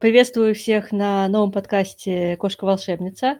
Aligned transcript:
Приветствую 0.00 0.54
всех 0.54 0.92
на 0.92 1.28
новом 1.28 1.52
подкасте 1.52 2.34
«Кошка-волшебница». 2.38 3.38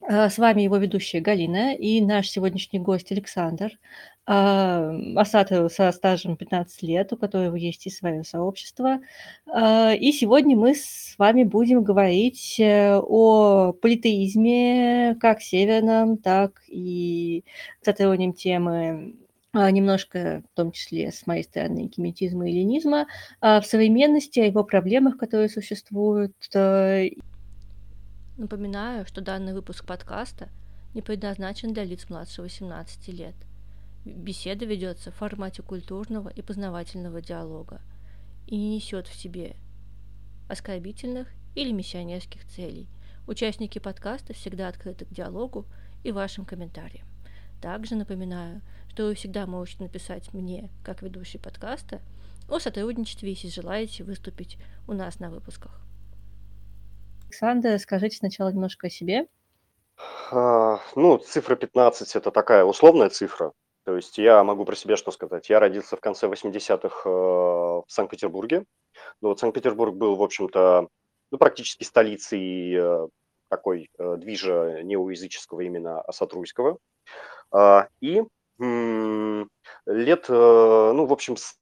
А, 0.00 0.30
с 0.30 0.38
вами 0.38 0.62
его 0.62 0.76
ведущая 0.76 1.18
Галина 1.18 1.74
и 1.74 2.00
наш 2.00 2.28
сегодняшний 2.30 2.78
гость 2.78 3.10
Александр, 3.10 3.72
а, 4.26 4.94
со 5.24 5.90
стажем 5.90 6.36
15 6.36 6.82
лет, 6.84 7.12
у 7.12 7.16
которого 7.16 7.56
есть 7.56 7.84
и 7.84 7.90
свое 7.90 8.22
сообщество. 8.22 9.00
А, 9.48 9.92
и 9.92 10.12
сегодня 10.12 10.56
мы 10.56 10.76
с 10.76 11.16
вами 11.18 11.42
будем 11.42 11.82
говорить 11.82 12.60
э, 12.60 13.00
о 13.00 13.72
политеизме 13.72 15.16
как 15.20 15.42
северном, 15.42 16.16
так 16.16 16.62
и 16.68 17.42
затронем 17.82 18.34
темы 18.34 19.16
немножко, 19.70 20.42
в 20.52 20.56
том 20.56 20.72
числе 20.72 21.10
с 21.10 21.26
моей 21.26 21.44
стороны, 21.44 21.90
геметизма 21.94 22.48
и 22.48 22.52
ленизма, 22.52 23.06
а, 23.40 23.60
в 23.60 23.66
современности, 23.66 24.40
о 24.40 24.44
его 24.44 24.64
проблемах, 24.64 25.16
которые 25.16 25.48
существуют. 25.48 26.34
Э, 26.54 27.08
Напоминаю, 28.36 29.06
что 29.06 29.22
данный 29.22 29.54
выпуск 29.54 29.86
подкаста 29.86 30.50
не 30.94 31.02
предназначен 31.02 31.72
для 31.72 31.84
лиц 31.84 32.08
младше 32.08 32.42
18 32.42 33.08
лет. 33.08 33.34
Беседа 34.04 34.66
ведется 34.66 35.10
в 35.10 35.16
формате 35.16 35.62
культурного 35.62 36.28
и 36.28 36.42
познавательного 36.42 37.20
диалога 37.20 37.80
и 38.46 38.56
не 38.56 38.76
несет 38.76 39.08
в 39.08 39.14
себе 39.14 39.56
оскорбительных 40.48 41.28
или 41.54 41.72
миссионерских 41.72 42.46
целей. 42.46 42.88
Участники 43.26 43.78
подкаста 43.78 44.32
всегда 44.34 44.68
открыты 44.68 45.06
к 45.06 45.10
диалогу 45.10 45.66
и 46.04 46.12
вашим 46.12 46.44
комментариям. 46.44 47.06
Также 47.60 47.96
напоминаю, 47.96 48.60
вы 49.04 49.14
всегда 49.14 49.46
можете 49.46 49.84
написать 49.84 50.32
мне, 50.32 50.70
как 50.84 51.02
ведущий 51.02 51.38
подкаста, 51.38 52.00
о 52.48 52.58
сотрудничестве, 52.58 53.30
если 53.30 53.48
желаете 53.48 54.04
выступить 54.04 54.58
у 54.86 54.92
нас 54.92 55.18
на 55.18 55.30
выпусках. 55.30 55.80
Александр, 57.24 57.78
скажите 57.78 58.16
сначала 58.16 58.50
немножко 58.50 58.86
о 58.86 58.90
себе. 58.90 59.26
А, 60.30 60.80
ну, 60.94 61.18
цифра 61.18 61.56
15– 61.56 62.14
это 62.16 62.30
такая 62.30 62.64
условная 62.64 63.08
цифра. 63.08 63.52
То 63.84 63.96
есть 63.96 64.18
я 64.18 64.42
могу 64.42 64.64
про 64.64 64.74
себя 64.74 64.96
что 64.96 65.10
сказать. 65.12 65.48
Я 65.48 65.60
родился 65.60 65.96
в 65.96 66.00
конце 66.00 66.26
80-х 66.26 67.08
э, 67.08 67.08
в 67.08 67.84
Санкт-Петербурге. 67.86 68.64
Ну, 69.20 69.28
вот 69.28 69.38
Санкт-Петербург 69.38 69.94
был, 69.94 70.16
в 70.16 70.22
общем-то, 70.22 70.88
ну, 71.30 71.38
практически 71.38 71.84
столицей 71.84 72.74
э, 72.74 73.08
такой 73.48 73.88
э, 73.98 74.16
движа 74.16 74.82
неоязыческого 74.82 75.60
именно 75.60 76.00
Асатруйского. 76.00 76.78
А, 77.52 77.88
и 78.00 78.22
лет, 78.58 80.26
э, 80.28 80.32
ну, 80.94 81.06
в 81.06 81.12
общем, 81.12 81.36
с 81.36 81.54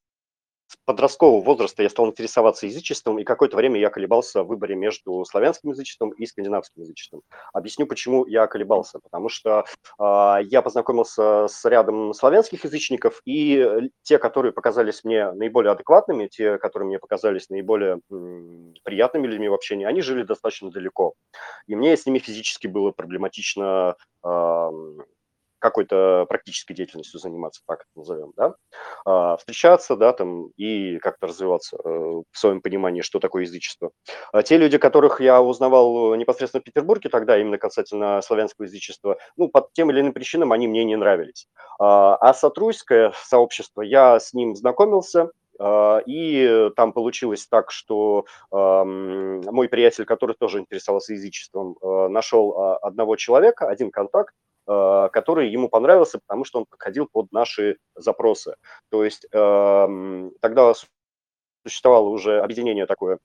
подросткового 0.87 1.43
возраста 1.45 1.83
я 1.83 1.89
стал 1.91 2.09
интересоваться 2.09 2.67
язычеством, 2.67 3.19
и 3.19 3.25
какое-то 3.25 3.57
время 3.57 3.81
я 3.81 3.91
колебался 3.91 4.43
в 4.43 4.49
выборе 4.49 4.75
между 4.75 5.25
славянским 5.25 5.71
язычеством 5.71 6.11
и 6.11 6.27
скандинавским 6.27 6.83
язычеством. 6.83 7.23
Объясню, 7.53 7.87
почему 7.87 8.27
я 8.27 8.47
колебался. 8.47 8.99
Потому 8.99 9.29
что 9.29 9.65
э, 9.99 10.37
я 10.45 10.63
познакомился 10.63 11.47
с 11.49 11.65
рядом 11.65 12.13
славянских 12.15 12.65
язычников, 12.65 13.21
и 13.25 13.91
те, 14.03 14.19
которые 14.19 14.53
показались 14.53 15.05
мне 15.05 15.31
наиболее 15.33 15.73
адекватными, 15.73 16.27
те, 16.29 16.59
которые 16.59 16.89
мне 16.89 16.99
показались 16.99 17.51
наиболее 17.51 18.01
м, 18.11 18.75
приятными 18.85 19.27
людьми 19.27 19.49
в 19.49 19.55
общении, 19.55 19.87
они 19.87 20.01
жили 20.03 20.23
достаточно 20.23 20.71
далеко. 20.71 21.15
И 21.67 21.77
мне 21.77 21.97
с 21.97 22.07
ними 22.07 22.19
физически 22.19 22.67
было 22.67 22.91
проблематично 22.91 23.97
э, 24.25 24.71
какой-то 25.65 26.27
практической 26.29 26.75
деятельностью 26.75 27.19
заниматься, 27.19 27.63
так 27.67 27.81
это 27.81 27.89
назовем, 27.97 28.33
да, 28.37 28.55
а, 29.07 29.39
встречаться, 29.39 29.97
да, 29.97 30.13
там, 30.13 30.49
и 30.59 30.99
как-то 30.99 31.27
развиваться 31.27 31.79
э, 31.83 31.89
в 31.89 32.39
своем 32.39 32.61
понимании, 32.61 33.01
что 33.01 33.19
такое 33.19 33.45
язычество. 33.45 33.91
А 34.31 34.43
те 34.43 34.59
люди, 34.59 34.77
которых 34.77 35.23
я 35.23 35.41
узнавал 35.41 36.15
непосредственно 36.17 36.61
в 36.61 36.65
Петербурге 36.65 37.09
тогда, 37.09 37.39
именно 37.39 37.57
касательно 37.57 38.21
славянского 38.21 38.67
язычества, 38.67 39.17
ну, 39.39 39.49
по 39.49 39.67
тем 39.73 39.91
или 39.91 40.01
иным 40.01 40.13
причинам 40.13 40.53
они 40.53 40.69
мне 40.69 40.85
не 40.85 40.97
нравились. 40.97 41.49
А, 41.79 42.17
а 42.17 42.35
сообщество, 42.35 43.81
я 43.81 44.21
с 44.21 44.35
ним 44.35 44.55
знакомился, 44.55 45.31
а, 45.59 46.03
и 46.05 46.69
там 46.77 46.93
получилось 46.93 47.47
так, 47.47 47.71
что 47.71 48.27
мой 48.51 49.69
приятель, 49.71 50.05
который 50.05 50.37
тоже 50.39 50.59
интересовался 50.59 51.15
язычеством, 51.15 51.79
нашел 51.81 52.77
одного 52.83 53.17
человека, 53.17 53.67
один 53.67 53.91
контакт, 53.91 54.35
Э, 54.35 54.44
который 54.67 55.51
ему 55.51 55.69
понравился, 55.69 56.19
потому 56.19 56.45
что 56.45 56.61
он 56.61 56.67
подходил 56.67 57.09
под 57.11 57.31
наши 57.33 57.79
запросы. 57.95 58.57
То 58.91 59.05
есть 59.05 59.27
эм, 59.33 60.33
тогда 60.41 60.73
существовало 61.65 62.09
уже 62.09 62.41
объединение 62.41 62.87
такое, 62.87 63.19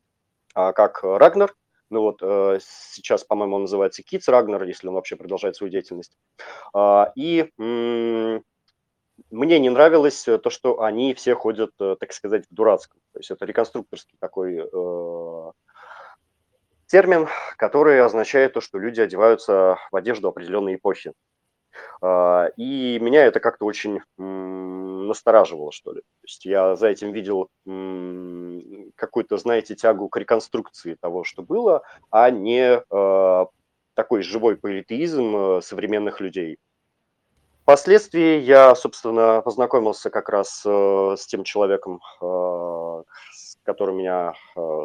а, 0.54 0.74
как 0.74 1.04
Рагнер, 1.04 1.54
ну 1.90 2.02
вот 2.02 2.20
э, 2.22 2.60
сейчас, 2.62 3.24
по-моему, 3.24 3.56
он 3.56 3.62
называется 3.64 4.04
Kids 4.04 4.26
Рагнер, 4.28 4.64
если 4.64 4.88
он 4.88 4.94
вообще 4.94 5.16
продолжает 5.16 5.56
свою 5.56 5.72
деятельность. 5.72 6.18
А, 6.74 7.12
и 7.16 7.52
мне 7.58 9.60
не 9.60 9.70
нравилось 9.70 10.24
то, 10.24 10.50
что 10.50 10.82
они 10.82 11.14
все 11.14 11.36
ходят, 11.36 11.72
э, 11.80 11.96
так 12.00 12.14
сказать, 12.14 12.46
в 12.50 12.54
дурацком. 12.54 13.02
То 13.14 13.20
есть 13.20 13.32
это 13.32 13.46
реконструкторский 13.46 14.18
такой 14.20 14.70
термин, 16.88 17.28
который 17.58 18.02
означает 18.02 18.54
то, 18.54 18.62
что 18.62 18.80
люди 18.80 19.02
одеваются 19.02 19.78
в 19.92 19.96
одежду 19.96 20.30
определенной 20.30 20.76
эпохи. 20.76 21.14
А, 22.02 22.48
и 22.56 22.98
меня 23.00 23.26
это 23.26 23.40
как-то 23.40 23.66
очень 23.66 24.02
настораживало, 24.18 25.72
что 25.72 25.92
ли. 25.92 26.02
То 26.02 26.26
есть 26.26 26.46
я 26.46 26.76
за 26.76 26.88
этим 26.88 27.12
видел 27.12 27.50
какую-то, 28.96 29.38
знаете, 29.38 29.76
тягу 29.76 30.08
к 30.10 30.18
реконструкции 30.18 30.96
того, 31.00 31.24
что 31.24 31.42
было, 31.42 31.84
а 32.10 32.30
не 32.30 32.82
а, 32.90 33.48
такой 33.96 34.22
живой 34.22 34.56
политеизм 34.56 35.36
э, 35.36 35.62
современных 35.62 36.22
людей. 36.22 36.58
Впоследствии 37.64 38.40
я, 38.40 38.74
собственно, 38.76 39.42
познакомился 39.42 40.10
как 40.10 40.30
раз 40.30 40.64
э, 40.66 41.16
с 41.18 41.26
тем 41.28 41.44
человеком, 41.44 42.00
а, 42.22 43.04
с 43.34 43.58
которым 43.64 43.98
меня 43.98 44.34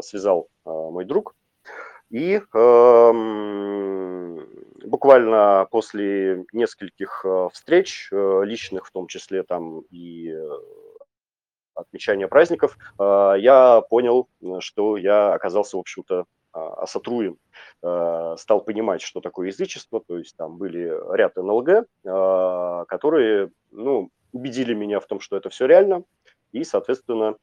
связал 0.02 0.48
мой 0.64 1.04
друг. 1.04 1.34
И 2.14 2.40
эм, 2.54 4.46
буквально 4.84 5.66
после 5.68 6.44
нескольких 6.52 7.22
э, 7.24 7.48
встреч, 7.52 8.08
э, 8.12 8.42
личных 8.44 8.86
в 8.86 8.92
том 8.92 9.08
числе 9.08 9.42
там 9.42 9.80
и 9.90 10.30
э, 10.30 10.48
отмечания 11.74 12.28
праздников, 12.28 12.78
я 13.00 13.82
понял, 13.90 14.28
что 14.60 14.96
я 14.96 15.32
оказался, 15.34 15.76
в 15.76 15.80
общем-то, 15.80 16.26
осотруем, 16.52 17.36
стал 17.80 18.60
понимать, 18.64 19.02
что 19.02 19.20
такое 19.20 19.48
язычество, 19.48 20.00
то 20.00 20.16
есть 20.16 20.36
там 20.36 20.56
были 20.56 20.92
ряд 21.16 21.34
НЛГ, 21.34 21.88
которые, 22.86 23.50
ну, 23.72 24.10
убедили 24.30 24.72
меня 24.72 25.00
в 25.00 25.06
том, 25.06 25.18
что 25.18 25.36
это 25.36 25.50
все 25.50 25.66
реально, 25.66 26.04
и, 26.52 26.62
соответственно, 26.62 27.34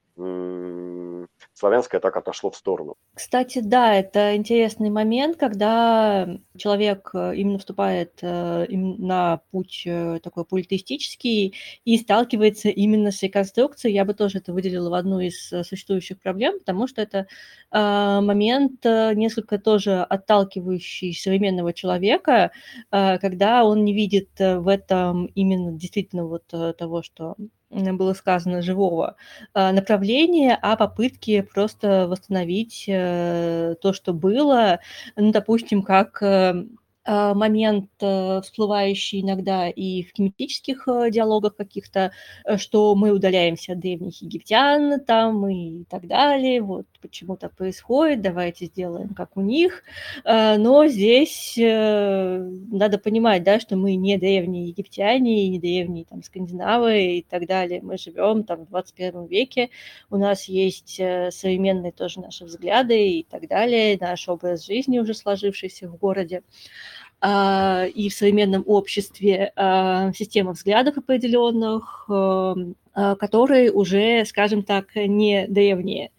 славянское 1.61 2.01
так 2.01 2.17
отошло 2.17 2.49
в 2.49 2.57
сторону. 2.57 2.95
Кстати, 3.13 3.59
да, 3.59 3.93
это 3.93 4.35
интересный 4.35 4.89
момент, 4.89 5.37
когда 5.37 6.27
человек 6.57 7.11
э, 7.13 7.35
именно 7.35 7.59
вступает 7.59 8.19
э, 8.21 8.65
на 8.69 9.41
путь 9.51 9.83
э, 9.85 10.19
такой 10.23 10.43
политеистический 10.45 11.53
и 11.85 11.97
сталкивается 11.97 12.69
именно 12.69 13.11
с 13.11 13.21
реконструкцией. 13.21 13.93
Я 13.93 14.05
бы 14.05 14.15
тоже 14.15 14.39
это 14.39 14.53
выделила 14.53 14.89
в 14.89 14.93
одну 14.95 15.19
из 15.19 15.49
существующих 15.67 16.19
проблем, 16.19 16.59
потому 16.59 16.87
что 16.87 17.01
это 17.01 17.27
момент 17.71 18.83
несколько 18.83 19.57
тоже 19.57 20.01
отталкивающий 20.01 21.13
современного 21.13 21.73
человека, 21.73 22.51
когда 22.89 23.63
он 23.63 23.85
не 23.85 23.93
видит 23.93 24.29
в 24.37 24.67
этом 24.67 25.27
именно 25.27 25.71
действительно 25.71 26.25
вот 26.25 26.43
того, 26.77 27.01
что 27.01 27.35
было 27.69 28.13
сказано, 28.13 28.61
живого 28.61 29.15
направления, 29.53 30.57
а 30.61 30.75
попытки 30.75 31.47
просто 31.53 32.07
восстановить 32.07 32.85
э, 32.87 33.75
то, 33.81 33.93
что 33.93 34.13
было, 34.13 34.79
ну, 35.15 35.31
допустим, 35.31 35.83
как 35.83 36.21
э, 36.23 36.65
а, 37.03 37.33
момент, 37.33 37.89
э, 37.99 38.41
всплывающий 38.43 39.21
иногда 39.21 39.67
и 39.69 40.03
в 40.03 40.13
кинетических 40.13 40.87
э, 40.87 41.09
диалогах 41.09 41.55
каких-то, 41.55 42.11
что 42.57 42.93
мы 42.95 43.11
удаляемся 43.11 43.73
от 43.73 43.79
древних 43.79 44.21
египтян 44.21 44.99
там 44.99 45.47
и 45.49 45.83
так 45.85 46.05
далее, 46.07 46.61
вот 46.61 46.85
почему 47.01 47.35
так 47.37 47.55
происходит, 47.55 48.21
давайте 48.21 48.65
сделаем 48.65 49.09
как 49.13 49.35
у 49.35 49.41
них. 49.41 49.83
Но 50.23 50.87
здесь 50.87 51.55
надо 51.57 52.97
понимать, 52.97 53.43
да, 53.43 53.59
что 53.59 53.75
мы 53.75 53.95
не 53.95 54.17
древние 54.17 54.67
египтяне, 54.67 55.49
не 55.49 55.59
древние 55.59 56.05
там 56.05 56.23
скандинавы 56.23 57.17
и 57.17 57.25
так 57.27 57.47
далее. 57.47 57.81
Мы 57.81 57.97
живем 57.97 58.43
там 58.43 58.65
в 58.65 58.69
21 58.69 59.25
веке, 59.25 59.69
у 60.09 60.17
нас 60.17 60.45
есть 60.45 60.95
современные 60.95 61.91
тоже 61.91 62.21
наши 62.21 62.45
взгляды 62.45 63.19
и 63.19 63.23
так 63.23 63.47
далее, 63.47 63.97
наш 63.99 64.29
образ 64.29 64.65
жизни 64.65 64.99
уже 64.99 65.13
сложившийся 65.13 65.89
в 65.89 65.97
городе. 65.97 66.43
А, 67.23 67.85
и 67.85 68.09
в 68.09 68.13
современном 68.13 68.63
обществе 68.65 69.53
а, 69.55 70.11
система 70.13 70.53
взглядов 70.53 70.97
определенных, 70.97 72.07
эм, 72.09 72.75
а, 72.95 73.15
которые 73.15 73.71
уже, 73.71 74.25
скажем 74.25 74.63
так, 74.63 74.95
не 74.95 75.45
древние. 75.47 76.09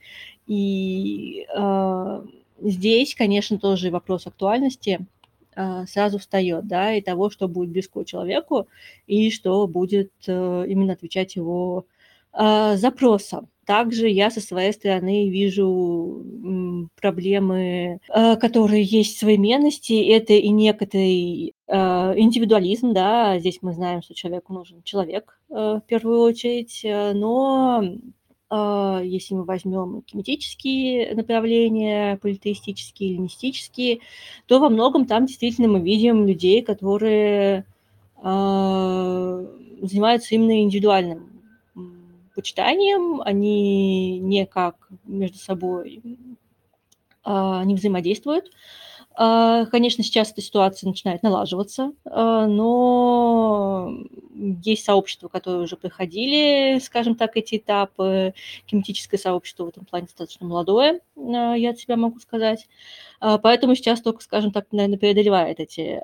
И 0.46 1.46
э, 1.54 2.22
здесь, 2.60 3.14
конечно, 3.14 3.58
тоже 3.58 3.90
вопрос 3.90 4.26
актуальности 4.26 5.06
э, 5.54 5.84
сразу 5.86 6.18
встает, 6.18 6.66
да, 6.66 6.94
и 6.94 7.00
того, 7.00 7.30
что 7.30 7.48
будет 7.48 7.70
близко 7.70 8.04
человеку, 8.04 8.68
и 9.06 9.30
что 9.30 9.66
будет 9.66 10.12
э, 10.26 10.64
именно 10.68 10.94
отвечать 10.94 11.36
его 11.36 11.86
э, 12.32 12.76
запросам. 12.76 13.48
Также 13.64 14.08
я 14.08 14.30
со 14.30 14.40
своей 14.40 14.72
стороны 14.72 15.30
вижу 15.30 16.24
проблемы, 17.00 18.00
э, 18.08 18.36
которые 18.36 18.82
есть 18.82 19.16
в 19.16 19.20
современности. 19.20 19.92
Это 20.12 20.32
и 20.32 20.48
некоторый 20.48 21.54
э, 21.68 21.74
индивидуализм, 22.18 22.92
да, 22.92 23.38
здесь 23.38 23.58
мы 23.62 23.72
знаем, 23.72 24.02
что 24.02 24.14
человеку 24.14 24.52
нужен 24.52 24.82
человек 24.82 25.38
э, 25.48 25.54
в 25.54 25.82
первую 25.86 26.20
очередь, 26.20 26.80
но 26.84 27.84
если 28.52 29.34
мы 29.34 29.44
возьмем 29.44 30.02
кинетические 30.02 31.14
направления, 31.14 32.18
политеистические, 32.18 33.12
эллинистические, 33.12 34.00
то 34.46 34.60
во 34.60 34.68
многом 34.68 35.06
там 35.06 35.24
действительно 35.26 35.68
мы 35.68 35.80
видим 35.80 36.26
людей, 36.26 36.62
которые 36.62 37.64
занимаются 38.20 40.34
именно 40.34 40.62
индивидуальным 40.62 41.32
почитанием, 42.34 43.22
они 43.22 44.18
никак 44.18 44.88
между 45.04 45.38
собой 45.38 46.02
а, 47.24 47.64
не 47.64 47.74
взаимодействуют. 47.74 48.50
А, 49.14 49.66
конечно, 49.66 50.02
сейчас 50.02 50.32
эта 50.32 50.40
ситуация 50.40 50.88
начинает 50.88 51.22
налаживаться, 51.22 51.92
а, 52.04 52.46
но 52.46 53.92
есть 54.34 54.84
сообщества, 54.84 55.28
которые 55.28 55.62
уже 55.62 55.76
проходили, 55.76 56.78
скажем 56.80 57.14
так, 57.14 57.36
эти 57.36 57.56
этапы. 57.56 58.34
Кинетическое 58.66 59.18
сообщество 59.18 59.64
в 59.64 59.68
этом 59.68 59.84
плане 59.84 60.06
достаточно 60.06 60.46
молодое, 60.46 61.00
я 61.16 61.70
от 61.70 61.78
себя 61.78 61.96
могу 61.96 62.18
сказать. 62.18 62.68
Поэтому 63.20 63.74
сейчас 63.74 64.00
только, 64.00 64.22
скажем 64.22 64.50
так, 64.50 64.66
наверное, 64.72 64.98
преодолевает 64.98 65.60
эти 65.60 66.02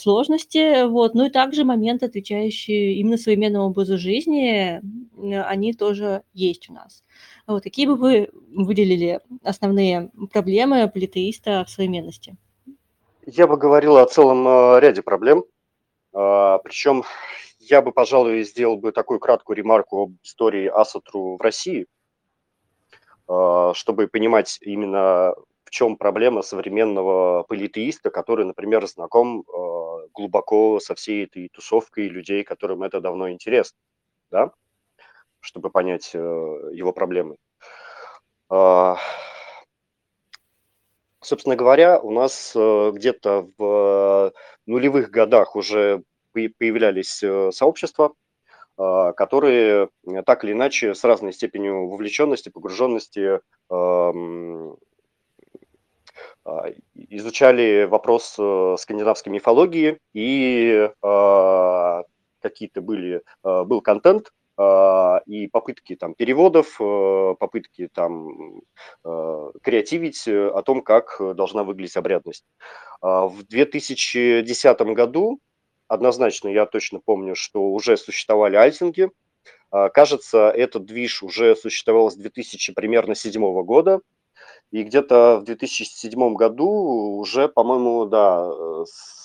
сложности. 0.00 0.86
Вот. 0.86 1.14
Ну 1.14 1.26
и 1.26 1.30
также 1.30 1.64
моменты, 1.64 2.06
отвечающие 2.06 2.94
именно 2.94 3.16
современному 3.16 3.66
образу 3.66 3.98
жизни, 3.98 4.80
они 5.42 5.72
тоже 5.74 6.22
есть 6.32 6.68
у 6.70 6.72
нас. 6.72 7.04
Вот, 7.46 7.62
какие 7.62 7.86
бы 7.86 7.96
вы 7.96 8.28
выделили 8.52 9.20
основные 9.42 10.10
проблемы 10.32 10.88
политеиста 10.88 11.64
в 11.66 11.70
современности? 11.70 12.36
Я 13.24 13.46
бы 13.46 13.56
говорил 13.56 13.96
о 13.96 14.06
целом 14.06 14.46
э, 14.46 14.80
ряде 14.80 15.02
проблем. 15.02 15.44
А, 16.14 16.58
Причем 16.58 17.04
я 17.70 17.82
бы, 17.82 17.92
пожалуй, 17.92 18.42
сделал 18.44 18.76
бы 18.76 18.92
такую 18.92 19.20
краткую 19.20 19.56
ремарку 19.56 20.02
об 20.02 20.12
истории 20.22 20.66
Асатру 20.66 21.36
в 21.36 21.40
России, 21.40 21.86
а, 23.26 23.72
чтобы 23.74 24.08
понимать 24.08 24.58
именно 24.60 25.34
в 25.64 25.70
чем 25.70 25.96
проблема 25.96 26.42
современного 26.42 27.42
политеиста, 27.42 28.10
который, 28.10 28.46
например, 28.46 28.86
знаком 28.86 29.40
э, 29.42 30.08
глубоко 30.14 30.80
со 30.80 30.94
всей 30.94 31.26
этой 31.26 31.50
тусовкой 31.50 32.08
людей, 32.08 32.42
которым 32.42 32.82
это 32.84 33.02
давно 33.02 33.30
интересно. 33.30 33.78
Да? 34.30 34.50
чтобы 35.40 35.70
понять 35.70 36.10
э, 36.14 36.18
его 36.18 36.92
проблемы. 36.92 37.36
А, 38.50 38.96
собственно 41.20 41.56
говоря, 41.56 42.00
у 42.00 42.10
нас 42.10 42.52
э, 42.54 42.90
где-то 42.94 43.48
в 43.56 44.32
нулевых 44.66 45.10
годах 45.10 45.56
уже 45.56 46.02
появлялись 46.46 47.22
э, 47.22 47.50
сообщества, 47.52 48.12
а, 48.76 49.12
которые 49.12 49.88
так 50.24 50.44
или 50.44 50.52
иначе 50.52 50.94
с 50.94 51.02
разной 51.04 51.32
степенью 51.32 51.88
вовлеченности, 51.88 52.48
погруженности 52.48 53.40
а, 53.70 54.12
изучали 56.94 57.84
вопрос 57.84 58.32
скандинавской 58.80 59.32
мифологии 59.32 59.98
и 60.14 60.90
какие-то 62.40 62.80
были, 62.80 63.22
был 63.42 63.82
контент, 63.82 64.30
а, 64.60 65.20
и 65.24 65.46
попытки 65.46 65.94
там 65.94 66.14
переводов, 66.14 66.80
э, 66.80 67.34
попытки 67.38 67.88
там 67.94 68.60
э, 69.04 69.50
креативить 69.62 70.26
э, 70.26 70.48
о 70.48 70.62
том, 70.62 70.82
как 70.82 71.20
должна 71.36 71.62
выглядеть 71.62 71.96
обрядность. 71.96 72.44
А, 73.00 73.28
в 73.28 73.44
2010 73.44 74.80
году 74.80 75.38
однозначно 75.88 76.48
я 76.48 76.66
точно 76.66 77.00
помню, 77.00 77.34
что 77.34 77.70
уже 77.70 77.96
существовали 77.96 78.56
альтинги. 78.56 79.10
А, 79.70 79.88
кажется, 79.88 80.50
этот 80.50 80.84
движ 80.84 81.22
уже 81.22 81.56
существовал 81.56 82.10
с 82.10 82.16
2000 82.16 82.72
примерно 82.74 83.14
седьмого 83.14 83.62
года. 83.62 84.00
И 84.70 84.82
где-то 84.82 85.38
в 85.40 85.44
2007 85.44 86.34
году 86.34 86.68
уже, 87.18 87.48
по-моему, 87.48 88.04
да, 88.04 88.50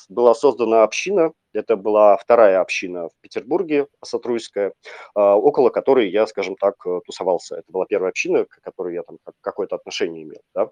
была 0.09 0.33
создана 0.35 0.83
община, 0.83 1.33
это 1.53 1.75
была 1.75 2.17
вторая 2.17 2.61
община 2.61 3.09
в 3.09 3.13
Петербурге, 3.21 3.87
Сатруйская, 4.03 4.73
а, 5.15 5.35
около 5.35 5.69
которой 5.69 6.09
я, 6.09 6.25
скажем 6.27 6.55
так, 6.55 6.75
тусовался. 7.05 7.57
Это 7.57 7.71
была 7.71 7.85
первая 7.85 8.09
община, 8.09 8.45
к 8.45 8.61
которой 8.61 8.95
я 8.95 9.03
там 9.03 9.17
какое-то 9.41 9.75
отношение 9.75 10.23
имел, 10.23 10.41
да? 10.55 10.69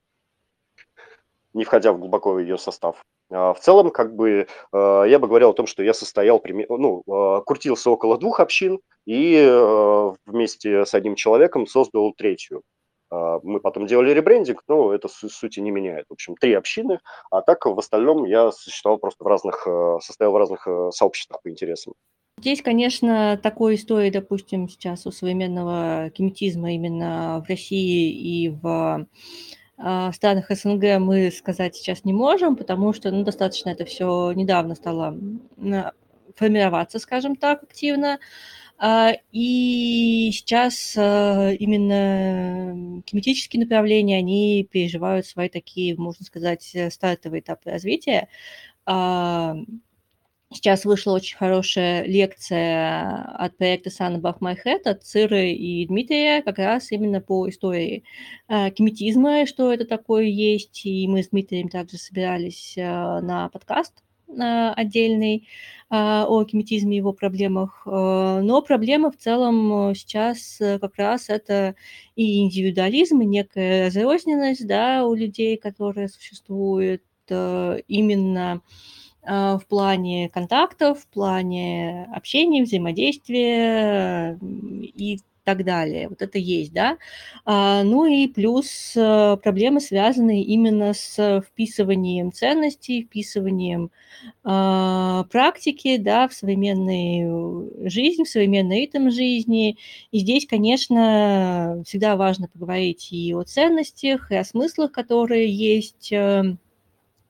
не 1.54 1.64
входя 1.64 1.92
в 1.92 2.00
глубоко 2.00 2.40
ее 2.40 2.58
состав. 2.58 3.04
А, 3.32 3.54
в 3.54 3.60
целом, 3.60 3.92
как 3.92 4.16
бы, 4.16 4.48
э, 4.74 5.04
я 5.08 5.20
бы 5.20 5.28
говорил 5.28 5.50
о 5.50 5.54
том, 5.54 5.68
что 5.68 5.84
я 5.84 5.94
состоял, 5.94 6.42
ну, 6.70 7.04
э, 7.08 7.42
крутился 7.46 7.90
около 7.90 8.18
двух 8.18 8.40
общин 8.40 8.80
и 9.06 10.16
вместе 10.26 10.86
с 10.86 10.94
одним 10.94 11.16
человеком 11.16 11.66
создал 11.66 12.14
третью. 12.14 12.62
А, 13.12 13.40
мы 13.44 13.60
потом 13.60 13.88
делали 13.88 14.12
ребрендинг, 14.12 14.64
но 14.68 14.94
это 14.94 15.08
сути 15.10 15.60
не 15.60 15.70
меняет. 15.70 16.06
В 16.10 16.14
общем, 16.14 16.36
три 16.36 16.54
общины, 16.54 17.00
а 17.30 17.42
так 17.42 17.66
в 17.66 17.78
остальном 17.78 18.26
я 18.26 18.52
существовал 18.52 19.00
просто 19.00 19.24
в 19.24 19.28
разных, 19.28 19.68
э, 19.68 19.98
состоял 20.02 20.32
в 20.32 20.38
разных 20.38 20.66
э, 20.68 20.90
сообществах 20.94 21.42
по 21.42 21.50
интересам. 21.50 21.94
Здесь, 22.40 22.62
конечно, 22.62 23.38
такой 23.44 23.76
истории, 23.76 24.10
допустим, 24.10 24.70
сейчас 24.70 25.06
у 25.06 25.12
современного 25.12 26.10
кинетизма 26.12 26.74
именно 26.74 27.44
в 27.46 27.50
России 27.50 28.12
и 28.12 28.50
в 28.50 29.06
а, 29.84 30.12
странах 30.12 30.46
СНГ 30.50 31.00
мы 31.00 31.32
сказать 31.32 31.76
сейчас 31.76 32.06
не 32.06 32.14
можем, 32.14 32.56
потому 32.56 32.94
что 32.94 33.12
ну, 33.12 33.24
достаточно 33.24 33.70
это 33.70 33.86
все 33.86 34.32
недавно 34.34 34.76
стало 34.76 35.18
формироваться, 36.36 37.00
скажем 37.00 37.36
так, 37.36 37.64
активно. 37.64 38.20
А, 38.78 39.14
и 39.32 40.32
сейчас 40.34 40.96
а, 40.98 41.52
именно 41.52 43.02
кинетические 43.04 43.64
направления, 43.64 44.18
они 44.18 44.68
переживают 44.70 45.26
свои 45.26 45.50
такие, 45.50 45.96
можно 45.98 46.26
сказать, 46.26 46.76
стартовые 46.90 47.42
этапы 47.42 47.72
развития. 47.72 48.28
Сейчас 50.54 50.84
вышла 50.84 51.14
очень 51.14 51.38
хорошая 51.38 52.04
лекция 52.06 53.24
от 53.36 53.56
проекта 53.58 53.90
Sun 53.90 54.20
Above 54.20 54.40
My 54.40 54.58
Head 54.64 54.82
от 54.84 55.04
Циры 55.04 55.52
и 55.52 55.86
Дмитрия 55.88 56.42
как 56.42 56.58
раз 56.58 56.92
именно 56.92 57.22
по 57.22 57.48
истории 57.48 58.04
кинетизма, 58.50 59.46
что 59.46 59.72
это 59.72 59.86
такое 59.86 60.26
есть. 60.26 60.86
И 60.86 61.08
мы 61.08 61.24
с 61.24 61.30
Дмитрием 61.30 61.70
также 61.70 61.98
собирались 61.98 62.74
на 62.76 63.50
подкаст 63.50 64.04
отдельный 64.38 65.48
а, 65.90 66.26
о 66.26 66.44
геметизме 66.44 66.96
и 66.96 66.98
его 66.98 67.14
проблемах. 67.14 67.84
А, 67.86 68.42
но 68.42 68.62
проблема 68.62 69.12
в 69.12 69.18
целом 69.18 69.94
сейчас 69.94 70.58
э, 70.62 70.80
как 70.80 70.96
раз 70.96 71.30
это 71.30 71.76
и 72.16 72.40
индивидуализм, 72.40 73.22
и 73.22 73.26
некая 73.26 73.88
разрозненность 73.88 74.66
да, 74.66 75.06
у 75.06 75.14
людей, 75.16 75.58
которая 75.58 76.08
существует 76.08 77.04
э, 77.30 77.80
именно 77.88 78.62
в 79.24 79.62
плане 79.70 80.30
контактов, 80.30 81.00
в 81.02 81.08
плане 81.08 82.10
общения, 82.14 82.64
взаимодействия 82.64 84.38
и 84.42 85.20
так 85.44 85.66
далее. 85.66 86.08
Вот 86.10 86.22
это 86.22 86.38
есть, 86.38 86.74
да. 86.74 86.98
А, 87.46 87.84
ну 87.84 88.06
и 88.06 88.28
плюс 88.28 88.94
а, 88.98 89.38
проблемы, 89.38 89.82
связанные 89.82 90.44
именно 90.44 90.94
с 90.94 91.42
вписыванием 91.48 92.32
ценностей, 92.32 93.04
вписыванием 93.04 93.92
а, 94.44 95.26
практики, 95.32 95.98
да, 95.98 96.28
в 96.28 96.34
современную 96.34 97.90
жизнь, 97.90 98.24
в 98.24 98.30
современный 98.30 98.82
ритм 98.82 99.10
жизни. 99.10 99.78
И 100.12 100.20
здесь, 100.20 100.46
конечно, 100.46 101.82
всегда 101.86 102.16
важно 102.16 102.48
поговорить 102.48 103.12
и 103.12 103.34
о 103.34 103.44
ценностях, 103.44 104.32
и 104.32 104.36
о 104.36 104.44
смыслах, 104.44 104.92
которые 104.92 105.52
есть 105.52 106.10
эм, 106.12 106.52
Э, 106.52 106.71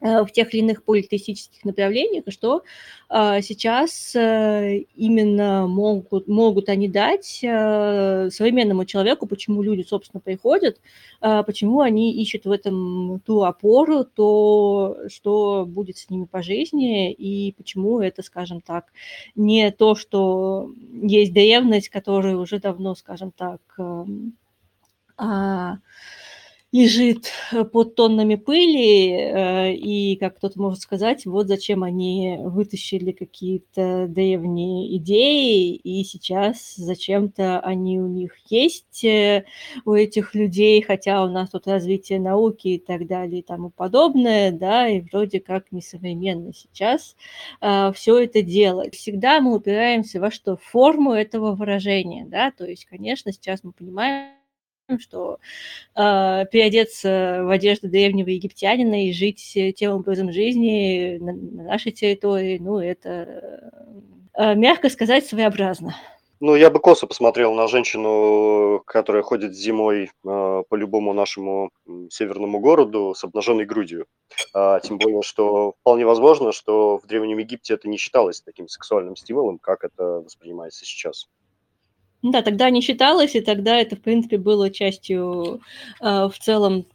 в 0.02 0.28
тех 0.32 0.54
или 0.54 0.62
иных 0.62 0.84
политеистических 0.84 1.64
направлениях, 1.64 2.24
и 2.26 2.32
что 2.32 2.64
э, 3.10 3.42
сейчас 3.42 4.16
э, 4.16 4.80
именно 4.96 5.68
могут, 5.68 6.28
могут 6.28 6.70
они 6.70 6.88
дать 6.88 7.40
э, 7.44 8.30
современному 8.32 8.86
человеку, 8.86 9.28
почему 9.28 9.62
люди, 9.62 9.84
собственно, 9.84 10.20
приходят, 10.20 10.82
э, 11.22 11.44
почему 11.46 11.82
они 11.82 12.14
ищут 12.22 12.46
в 12.46 12.52
этом 12.52 13.22
ту 13.26 13.44
опору, 13.44 14.04
то, 14.04 14.98
что 15.08 15.66
будет 15.68 15.98
с 15.98 16.10
ними 16.10 16.26
по 16.26 16.42
жизни, 16.42 17.12
и 17.12 17.54
почему 17.54 18.00
это, 18.00 18.24
скажем 18.24 18.62
так, 18.62 18.86
не 19.36 19.70
то, 19.72 19.94
что 19.94 20.72
есть 20.92 21.32
древность, 21.32 21.90
которая 21.90 22.36
уже 22.36 22.60
давно, 22.60 22.96
скажем 22.96 23.32
так, 23.32 23.62
э, 23.78 24.06
э, 25.20 25.72
лежит 26.72 27.32
э, 27.52 27.66
под 27.66 27.96
тоннами 27.96 28.36
пыли, 28.36 29.12
э, 29.12 29.74
и, 29.74 30.16
как 30.16 30.38
кто-то 30.38 30.60
может 30.60 30.82
сказать, 30.82 31.26
вот 31.26 31.48
зачем 31.48 31.84
они 31.84 32.38
вытащили 32.40 33.12
какие-то 33.12 34.08
древние 34.08 34.96
идеи, 34.98 35.76
и 35.76 36.04
сейчас 36.06 36.76
зачем-то 36.76 37.60
они 37.60 38.00
у 38.00 38.08
них 38.08 38.34
есть, 38.50 39.04
э, 39.04 39.44
у 39.86 39.94
этих 39.94 40.34
людей, 40.34 40.82
хотя 40.82 41.24
у 41.26 41.30
нас 41.30 41.50
тут 41.50 41.68
развитие 41.68 42.20
науки 42.22 42.70
и 42.70 42.80
так 42.80 43.06
далее 43.06 43.40
и 43.42 43.44
тому 43.44 43.70
подобное, 43.70 44.52
да, 44.52 44.88
и 44.88 45.02
вроде 45.02 45.42
как 45.42 45.72
несовременно 45.72 46.54
сейчас 46.54 47.16
все 47.96 48.20
это 48.20 48.42
делать. 48.42 48.96
Всегда 48.96 49.42
мы 49.42 49.56
упираемся 49.56 50.20
во 50.20 50.32
что? 50.32 50.58
Форму 50.58 51.14
этого 51.14 51.54
выражения, 51.54 52.26
да, 52.26 52.52
то 52.52 52.66
есть, 52.66 52.86
конечно, 52.86 53.32
сейчас 53.32 53.64
мы 53.64 53.72
понимаем, 53.74 54.41
что 55.00 55.40
э, 55.96 56.46
переодеться 56.52 57.42
в 57.44 57.50
одежду 57.50 57.88
древнего 57.90 58.30
египтянина 58.30 59.08
и 59.08 59.14
жить 59.14 59.58
тем 59.76 59.94
образом 59.94 60.32
жизни 60.32 61.18
на, 61.20 61.34
на 61.34 61.64
нашей 61.64 61.92
территории, 61.92 62.58
ну, 62.60 62.80
это, 62.80 63.72
э, 64.34 64.56
мягко 64.56 64.90
сказать, 64.90 65.26
своеобразно. 65.26 65.96
Ну, 66.44 66.56
я 66.56 66.72
бы 66.72 66.80
косо 66.80 67.06
посмотрел 67.06 67.54
на 67.54 67.68
женщину, 67.68 68.82
которая 68.88 69.22
ходит 69.22 69.54
зимой 69.54 70.06
э, 70.06 70.10
по 70.24 70.76
любому 70.76 71.14
нашему 71.14 71.70
северному 72.10 72.60
городу 72.60 73.14
с 73.16 73.24
обнаженной 73.24 73.66
грудью. 73.66 74.08
А, 74.52 74.80
тем 74.80 74.98
более, 74.98 75.22
что 75.22 75.74
вполне 75.82 76.04
возможно, 76.04 76.52
что 76.52 76.98
в 76.98 77.06
Древнем 77.06 77.38
Египте 77.38 77.76
это 77.76 77.88
не 77.88 77.98
считалось 77.98 78.42
таким 78.42 78.68
сексуальным 78.68 79.16
стимулом, 79.16 79.60
как 79.60 79.84
это 79.84 80.04
воспринимается 80.04 80.84
сейчас. 80.84 81.28
Да, 82.24 82.42
тогда 82.44 82.70
не 82.70 82.82
считалось, 82.82 83.36
и 83.36 83.42
тогда 83.42 83.78
это, 83.78 83.96
в 83.96 84.02
принципе, 84.02 84.38
было 84.38 84.70
частью 84.70 85.62
э, 86.02 86.28
в 86.28 86.34
целом 86.40 86.86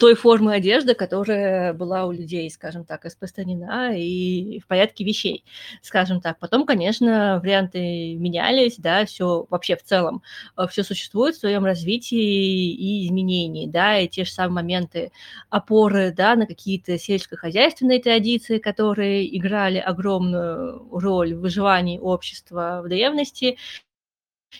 той 0.00 0.16
формы 0.16 0.52
одежды, 0.54 0.94
которая 0.94 1.72
была 1.74 2.06
у 2.06 2.10
людей, 2.10 2.50
скажем 2.50 2.84
так, 2.84 3.04
распространена 3.04 3.96
и 3.96 4.58
в 4.58 4.66
порядке 4.66 5.04
вещей, 5.04 5.44
скажем 5.80 6.20
так. 6.20 6.40
Потом, 6.40 6.66
конечно, 6.66 7.38
варианты 7.40 8.16
менялись, 8.16 8.76
да, 8.78 9.04
все 9.06 9.46
вообще 9.48 9.76
в 9.76 9.84
целом, 9.84 10.22
э, 10.56 10.66
все 10.68 10.82
существует 10.82 11.36
в 11.36 11.40
своем 11.40 11.64
развитии 11.64 12.72
и 12.72 13.06
изменении, 13.06 13.68
да, 13.68 13.98
и 14.00 14.08
те 14.08 14.24
же 14.24 14.32
самые 14.32 14.54
моменты 14.64 15.12
опоры, 15.50 16.12
да, 16.16 16.34
на 16.34 16.46
какие-то 16.46 16.98
сельскохозяйственные 16.98 18.00
традиции, 18.02 18.58
которые 18.58 19.36
играли 19.36 19.78
огромную 19.78 20.88
роль 20.90 21.34
в 21.34 21.40
выживании 21.40 21.98
общества 22.00 22.82
в 22.84 22.88
древности, 22.88 23.56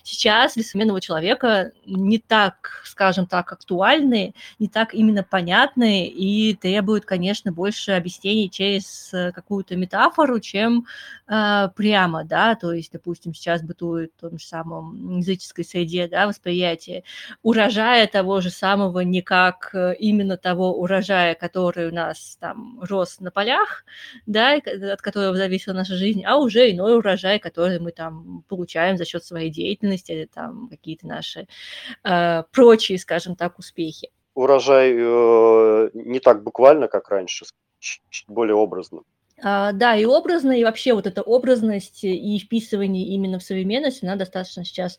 сейчас 0.02 0.54
для 0.54 0.64
современного 0.64 1.00
человека 1.00 1.72
не 1.86 2.18
так, 2.18 2.82
скажем 2.84 3.26
так, 3.26 3.52
актуальны, 3.52 4.34
не 4.58 4.68
так 4.68 4.94
именно 4.94 5.22
понятны 5.22 6.06
и 6.06 6.54
требуют, 6.54 7.04
конечно, 7.04 7.52
больше 7.52 7.92
объяснений 7.92 8.50
через 8.50 9.12
э, 9.12 9.32
какую-то 9.32 9.76
метафору, 9.76 10.40
чем 10.40 10.86
э, 11.28 11.68
прямо, 11.74 12.24
да, 12.24 12.54
то 12.54 12.72
есть, 12.72 12.92
допустим, 12.92 13.34
сейчас 13.34 13.62
бытует 13.62 14.12
в 14.16 14.20
том 14.20 14.38
же 14.38 14.46
самом 14.46 15.18
языческой 15.18 15.64
среде, 15.64 16.08
да, 16.08 16.26
восприятие 16.26 17.04
урожая 17.42 18.06
того 18.06 18.40
же 18.40 18.50
самого 18.50 19.00
не 19.00 19.22
как 19.22 19.70
э, 19.74 19.94
именно 19.98 20.36
того 20.36 20.74
урожая, 20.74 21.34
который 21.34 21.88
у 21.88 21.94
нас 21.94 22.36
там 22.40 22.80
рос 22.82 23.20
на 23.20 23.30
полях, 23.30 23.84
да, 24.26 24.54
от 24.54 25.02
которого 25.02 25.36
зависела 25.36 25.74
наша 25.74 25.94
жизнь, 25.94 26.22
а 26.24 26.36
уже 26.36 26.70
иной 26.70 26.96
урожай, 26.96 27.38
который 27.38 27.78
мы 27.80 27.92
там 27.92 28.44
получаем 28.48 28.96
за 28.96 29.04
счет 29.04 29.24
своей 29.24 29.50
деятельности, 29.50 29.79
деятельность 29.80 30.10
или 30.10 30.26
там 30.26 30.68
какие-то 30.68 31.06
наши 31.06 31.48
э, 32.04 32.42
прочие, 32.52 32.98
скажем 32.98 33.36
так, 33.36 33.58
успехи. 33.58 34.10
Урожай 34.34 34.94
э, 34.96 35.90
не 35.94 36.20
так 36.20 36.42
буквально, 36.42 36.88
как 36.88 37.08
раньше, 37.08 37.46
чуть 37.78 38.28
более 38.28 38.54
образно. 38.54 39.02
А, 39.42 39.72
да, 39.72 39.96
и 39.96 40.04
образно, 40.04 40.52
и 40.52 40.64
вообще 40.64 40.92
вот 40.92 41.06
эта 41.06 41.22
образность 41.22 42.04
и 42.04 42.38
вписывание 42.38 43.06
именно 43.06 43.38
в 43.38 43.42
современность, 43.42 44.02
она 44.02 44.16
достаточно 44.16 44.64
сейчас 44.64 44.98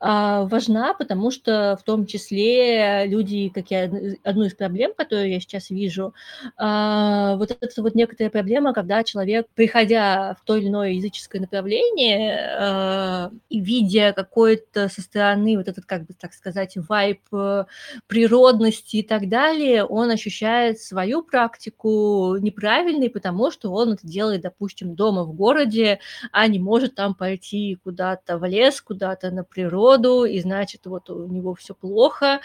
а, 0.00 0.44
важна, 0.44 0.94
потому 0.94 1.30
что 1.30 1.78
в 1.80 1.84
том 1.84 2.06
числе 2.06 3.06
люди, 3.06 3.48
как 3.48 3.70
я, 3.70 3.90
одну 4.24 4.44
из 4.44 4.54
проблем, 4.54 4.92
которую 4.96 5.30
я 5.30 5.40
сейчас 5.40 5.70
вижу, 5.70 6.14
а, 6.56 7.36
вот 7.36 7.50
это 7.50 7.82
вот 7.82 7.94
некоторая 7.94 8.30
проблема, 8.30 8.74
когда 8.74 9.02
человек, 9.04 9.46
приходя 9.54 10.36
в 10.40 10.44
то 10.44 10.56
или 10.56 10.68
иное 10.68 10.90
языческое 10.90 11.40
направление 11.40 13.30
и 13.48 13.60
видя 13.60 14.12
какой-то 14.12 14.88
со 14.88 15.00
стороны 15.00 15.56
вот 15.56 15.68
этот, 15.68 15.84
как 15.84 16.06
бы 16.06 16.14
так 16.14 16.32
сказать, 16.32 16.76
вайп 16.76 17.20
э, 17.32 17.64
природности 18.06 18.96
и 18.96 19.02
так 19.02 19.28
далее, 19.28 19.84
он 19.84 20.10
ощущает 20.10 20.80
свою 20.80 21.22
практику 21.22 22.36
неправильной, 22.38 23.10
потому 23.10 23.50
что 23.50 23.70
он 23.78 23.92
это 23.92 24.06
делает, 24.06 24.42
допустим, 24.42 24.94
дома 24.94 25.24
в 25.24 25.32
городе, 25.32 26.00
а 26.32 26.46
не 26.46 26.58
может 26.58 26.94
там 26.94 27.14
пойти 27.14 27.78
куда-то 27.82 28.38
в 28.38 28.44
лес, 28.44 28.80
куда-то 28.80 29.30
на 29.30 29.44
природу, 29.44 30.24
и 30.24 30.40
значит, 30.40 30.86
вот 30.86 31.10
у 31.10 31.26
него 31.26 31.54
все 31.54 31.74
плохо, 31.74 32.40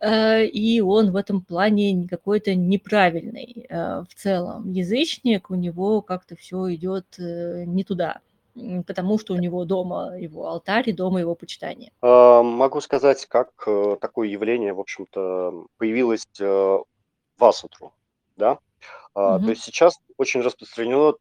э, 0.00 0.44
и 0.46 0.80
он 0.80 1.12
в 1.12 1.16
этом 1.16 1.42
плане 1.42 2.06
какой-то 2.08 2.54
неправильный 2.54 3.66
э, 3.68 4.04
в 4.08 4.14
целом. 4.14 4.70
Язычник, 4.70 5.50
у 5.50 5.54
него 5.54 6.02
как-то 6.02 6.36
все 6.36 6.74
идет 6.74 7.06
э, 7.18 7.64
не 7.66 7.84
туда 7.84 8.20
потому 8.86 9.18
что 9.18 9.32
у 9.32 9.38
него 9.38 9.64
дома 9.64 10.14
его 10.18 10.46
алтарь 10.46 10.90
и 10.90 10.92
дома 10.92 11.20
его 11.20 11.34
почитание. 11.34 11.90
А, 12.02 12.42
могу 12.42 12.82
сказать, 12.82 13.24
как 13.24 13.48
такое 13.98 14.28
явление, 14.28 14.74
в 14.74 14.80
общем-то, 14.80 15.64
появилось 15.78 16.26
в 16.38 16.84
Асутру, 17.40 17.94
да? 18.36 18.58
А, 19.14 19.38
то 19.38 19.50
есть 19.50 19.62
сейчас 19.62 19.98
очень 20.16 20.40
распространено 20.40 21.14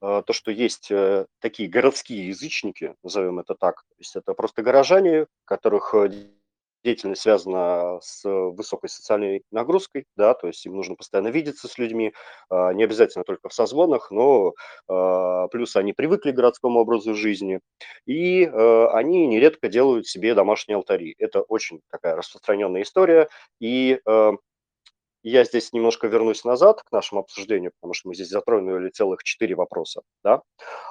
а, 0.00 0.22
то, 0.22 0.32
что 0.32 0.50
есть 0.50 0.90
э, 0.90 1.26
такие 1.40 1.68
городские 1.68 2.28
язычники, 2.28 2.94
назовем 3.02 3.38
это 3.38 3.54
так. 3.54 3.82
То 3.82 3.96
есть 3.98 4.16
это 4.16 4.34
просто 4.34 4.62
горожане, 4.62 5.26
которых 5.44 5.94
э, 5.94 6.10
деятельность 6.84 7.22
связана 7.22 7.98
с 8.02 8.22
высокой 8.24 8.88
социальной 8.88 9.42
нагрузкой, 9.50 10.06
да, 10.14 10.34
то 10.34 10.46
есть 10.46 10.64
им 10.66 10.76
нужно 10.76 10.94
постоянно 10.94 11.28
видеться 11.28 11.66
с 11.66 11.78
людьми, 11.78 12.12
а, 12.48 12.72
не 12.72 12.84
обязательно 12.84 13.24
только 13.24 13.48
в 13.48 13.54
созвонах, 13.54 14.10
но 14.10 14.52
плюс 15.50 15.74
они 15.74 15.92
привыкли 15.92 16.30
к 16.30 16.36
городскому 16.36 16.78
образу 16.80 17.14
жизни, 17.14 17.60
и 18.04 18.44
э, 18.44 18.86
они 18.92 19.26
нередко 19.26 19.68
делают 19.68 20.06
себе 20.06 20.34
домашние 20.34 20.76
алтари. 20.76 21.16
Это 21.18 21.40
очень 21.42 21.80
такая 21.90 22.14
распространенная 22.14 22.82
история, 22.82 23.28
и 23.58 24.00
я 25.30 25.44
здесь 25.44 25.72
немножко 25.72 26.06
вернусь 26.06 26.44
назад 26.44 26.82
к 26.82 26.92
нашему 26.92 27.20
обсуждению, 27.20 27.72
потому 27.80 27.94
что 27.94 28.08
мы 28.08 28.14
здесь 28.14 28.28
затронули 28.28 28.90
целых 28.90 29.24
четыре 29.24 29.56
вопроса. 29.56 30.02
Да? 30.22 30.42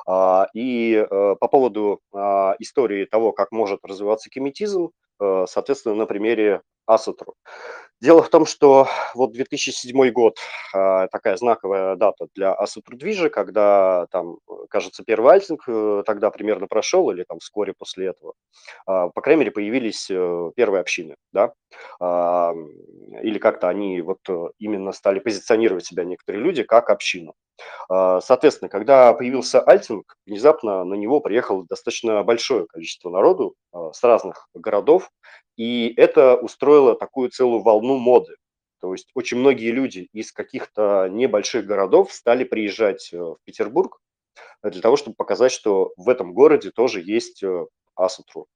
А, 0.06 0.48
и 0.54 0.94
э, 0.94 1.06
по 1.40 1.48
поводу 1.48 2.02
а, 2.14 2.56
истории 2.60 3.06
того, 3.06 3.32
как 3.32 3.52
может 3.52 3.80
развиваться 3.84 4.30
кеметизм, 4.30 4.92
э, 5.22 5.46
соответственно, 5.48 5.96
на 5.96 6.06
примере 6.06 6.62
Асатру. 6.86 7.36
Дело 8.02 8.22
в 8.22 8.30
том, 8.30 8.46
что 8.46 8.88
вот 9.14 9.32
2007 9.32 10.12
год 10.12 10.38
а, 10.74 11.08
такая 11.08 11.38
знаковая 11.38 11.96
дата 11.96 12.28
для 12.36 12.54
Асатру-движа, 12.54 13.30
когда 13.30 14.08
там, 14.12 14.38
кажется, 14.70 15.04
первый 15.06 15.34
альтинг 15.34 15.64
э, 15.68 16.04
тогда 16.06 16.30
примерно 16.30 16.68
прошел, 16.68 17.10
или 17.10 17.24
там 17.24 17.40
вскоре 17.40 17.74
после 17.74 18.08
этого. 18.08 18.34
А, 18.86 19.08
по 19.08 19.22
крайней 19.22 19.40
мере, 19.40 19.52
появились 19.52 20.08
э, 20.12 20.52
первые 20.58 20.82
общины, 20.82 21.16
да, 21.32 21.54
а, 22.02 22.54
или 23.22 23.40
как-то 23.40 23.70
они 23.70 24.02
вот 24.02 24.20
э, 24.28 24.48
именно 24.60 24.92
стали 24.92 25.20
позиционировать 25.20 25.86
себя 25.86 26.04
некоторые 26.04 26.44
люди 26.44 26.64
как 26.64 26.90
общину. 26.90 27.34
Соответственно, 27.88 28.68
когда 28.68 29.14
появился 29.14 29.62
альтинг, 29.62 30.18
внезапно 30.26 30.84
на 30.84 30.96
него 30.96 31.22
приехало 31.22 31.66
достаточно 31.70 32.22
большое 32.22 32.66
количество 32.68 33.10
народу 33.10 33.56
с 33.72 34.04
разных 34.04 34.50
городов, 34.54 35.10
и 35.58 35.94
это 35.98 36.36
устроило 36.36 36.96
такую 36.96 37.30
целую 37.30 37.62
волну 37.62 37.98
моды. 37.98 38.36
То 38.82 38.94
есть 38.94 39.10
очень 39.16 39.38
многие 39.38 39.72
люди 39.72 40.10
из 40.14 40.32
каких-то 40.32 41.08
небольших 41.10 41.66
городов 41.66 42.14
стали 42.14 42.44
приезжать 42.44 43.10
э, 43.14 43.18
в 43.18 43.38
Петербург 43.44 44.00
для 44.64 44.82
того, 44.82 44.96
чтобы 44.96 45.16
показать, 45.16 45.52
что 45.52 45.94
в 45.98 46.10
этом 46.10 46.34
городе 46.34 46.72
тоже 46.72 47.02
есть 47.02 47.42
э, 47.42 47.66
Асутру. 47.96 48.48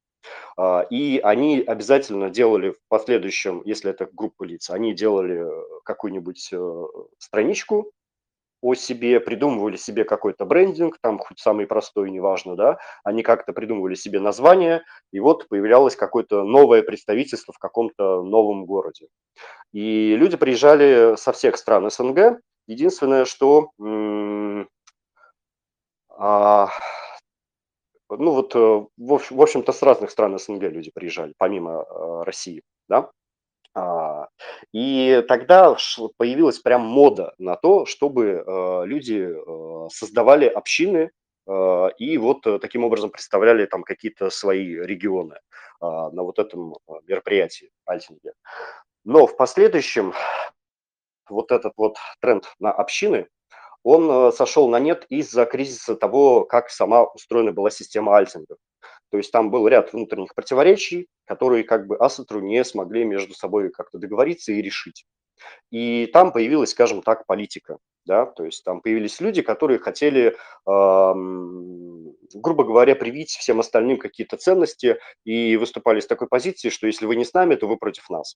А, 0.58 0.86
и 0.89 1.20
они 1.20 1.63
обязательно 1.65 2.29
делали 2.29 2.72
в 2.72 2.77
последующем, 2.89 3.62
если 3.65 3.89
это 3.91 4.10
группа 4.12 4.44
лиц, 4.44 4.70
они 4.70 4.94
делали 4.94 5.48
э, 5.48 5.82
какую-нибудь 5.84 6.53
страничку 7.18 7.91
о 8.62 8.74
себе, 8.75 9.20
придумывали 9.20 9.78
себе 9.78 10.04
какой-то 10.04 10.46
брендинг, 10.46 10.98
там 11.01 11.18
хоть 11.20 11.39
самый 11.39 11.66
простой, 11.68 12.12
неважно, 12.12 12.56
да, 12.56 12.78
они 13.04 13.24
как-то 13.24 13.54
придумывали 13.54 13.96
себе 13.96 14.20
название, 14.20 14.84
и 15.12 15.20
вот 15.20 15.48
появлялось 15.48 15.96
какое-то 15.96 16.44
новое 16.44 16.82
представительство 16.82 17.54
в 17.54 17.60
каком-то 17.60 18.24
новом 18.24 18.66
городе. 18.66 19.08
И 19.72 20.16
люди 20.16 20.38
приезжали 20.38 21.16
со 21.16 21.32
всех 21.32 21.58
стран 21.58 21.89
СНГ. 21.89 22.42
Единственное, 22.68 23.25
что 23.25 23.72
а, 26.10 26.70
ну 28.10 28.32
вот, 28.32 28.56
э, 28.56 28.86
в 28.98 29.42
общем-то, 29.42 29.72
с 29.72 29.82
разных 29.82 30.10
стран 30.10 30.38
СНГ 30.38 30.63
люди 30.63 30.92
приезжали, 30.92 31.34
помимо 31.38 31.84
э, 31.84 32.24
России, 32.24 32.62
да. 32.88 33.12
А, 33.74 34.28
и 34.74 35.24
тогда 35.28 35.78
появилась 36.18 36.60
прям 36.60 36.82
мода 36.82 37.34
на 37.38 37.56
то, 37.56 37.86
чтобы 37.86 38.44
э, 38.46 38.86
люди 38.86 39.30
э, 39.30 39.90
создавали 39.92 40.48
общины 40.48 41.12
э, 41.48 41.90
и 41.98 42.18
вот 42.18 42.42
таким 42.62 42.84
образом 42.84 43.12
представляли 43.12 43.66
там 43.66 43.84
какие-то 43.84 44.30
свои 44.30 44.76
регионы 44.76 45.40
а, 45.82 46.10
на 46.12 46.24
вот 46.24 46.40
этом 46.40 46.76
мероприятии 47.06 47.72
Альтинге. 47.86 48.34
Но 49.06 49.28
в 49.28 49.38
последующем 49.38 50.14
вот 51.30 51.52
этот 51.52 51.74
вот 51.78 51.98
тренд 52.22 52.52
на 52.60 52.72
общины, 52.72 53.28
он 53.84 54.34
сошел 54.34 54.68
на 54.68 54.80
нет 54.80 55.06
из-за 55.10 55.46
кризиса 55.46 55.96
того, 55.96 56.44
как 56.44 56.70
сама 56.70 57.06
устроена 57.06 57.54
была 57.54 57.70
система 57.70 58.18
альтингов. 58.18 58.58
То 59.12 59.18
есть 59.18 59.32
там 59.32 59.50
был 59.51 59.68
ряд 59.68 59.94
внутренних 59.94 60.36
противоречий, 60.36 61.08
которые 61.25 61.63
как 61.63 61.88
бы 61.88 61.98
Асатру 61.98 62.42
не 62.42 62.63
смогли 62.63 63.06
между 63.06 63.34
собой 63.34 63.70
как-то 63.70 63.98
договориться 63.98 64.51
и 64.51 64.62
решить. 64.62 65.06
И 65.72 66.08
там 66.08 66.32
появилась, 66.32 66.72
скажем 66.72 67.01
так, 67.01 67.25
политика. 67.25 67.78
Да? 68.06 68.25
То 68.25 68.44
есть 68.46 68.63
там 68.63 68.82
появились 68.82 69.20
люди, 69.20 69.42
которые 69.42 69.80
хотели, 69.80 70.36
эм, 70.68 72.16
грубо 72.34 72.63
говоря, 72.63 72.96
привить 72.96 73.32
всем 73.32 73.60
остальным 73.60 73.98
какие-то 73.98 74.38
ценности 74.38 75.00
и 75.25 75.58
выступали 75.58 76.00
с 76.00 76.08
такой 76.08 76.28
позиции, 76.28 76.70
что 76.70 76.88
если 76.88 77.06
вы 77.06 77.16
не 77.16 77.25
с 77.25 77.34
нами, 77.34 77.56
то 77.56 77.68
вы 77.68 77.78
против 77.78 78.10
нас. 78.10 78.36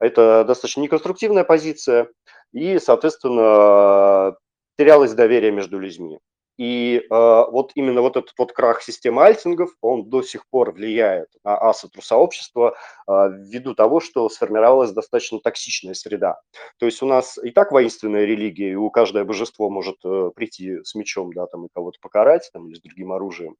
Это 0.00 0.44
достаточно 0.44 0.80
неконструктивная 0.80 1.44
позиция, 1.44 2.08
и, 2.52 2.78
соответственно, 2.78 4.36
терялось 4.78 5.12
доверие 5.12 5.52
между 5.52 5.78
людьми. 5.78 6.18
И 6.56 6.98
э, 6.98 7.04
вот 7.10 7.72
именно 7.74 8.00
вот 8.00 8.16
этот 8.16 8.32
вот 8.38 8.52
крах 8.52 8.82
системы 8.82 9.24
альтингов, 9.24 9.70
он 9.80 10.08
до 10.08 10.22
сих 10.22 10.46
пор 10.48 10.72
влияет 10.72 11.28
на 11.42 11.56
асатру 11.56 12.00
сообщество 12.00 12.76
э, 13.08 13.12
ввиду 13.12 13.74
того, 13.74 14.00
что 14.00 14.28
сформировалась 14.28 14.92
достаточно 14.92 15.40
токсичная 15.40 15.94
среда. 15.94 16.40
То 16.78 16.86
есть 16.86 17.02
у 17.02 17.06
нас 17.06 17.38
и 17.42 17.50
так 17.50 17.72
воинственная 17.72 18.24
религия, 18.24 18.72
и 18.72 18.76
у 18.76 18.90
каждое 18.90 19.24
божество 19.24 19.68
может 19.68 19.96
э, 20.04 20.30
прийти 20.34 20.82
с 20.84 20.94
мечом, 20.94 21.32
да, 21.32 21.46
там, 21.46 21.66
и 21.66 21.68
кого-то 21.72 21.98
покарать, 22.00 22.50
там, 22.52 22.68
или 22.68 22.76
с 22.76 22.80
другим 22.80 23.12
оружием. 23.12 23.56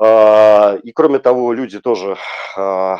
Э, 0.00 0.78
и 0.82 0.92
кроме 0.92 1.18
того, 1.18 1.52
люди 1.52 1.78
тоже 1.78 2.16
э, 2.56 2.96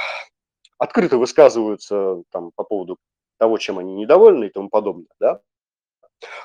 открыто 0.78 1.16
высказываются 1.16 2.22
там 2.30 2.50
по 2.54 2.64
поводу 2.64 2.98
того, 3.38 3.56
чем 3.56 3.78
они 3.78 3.94
недовольны 3.94 4.46
и 4.46 4.50
тому 4.50 4.68
подобное, 4.68 5.08
да. 5.18 5.40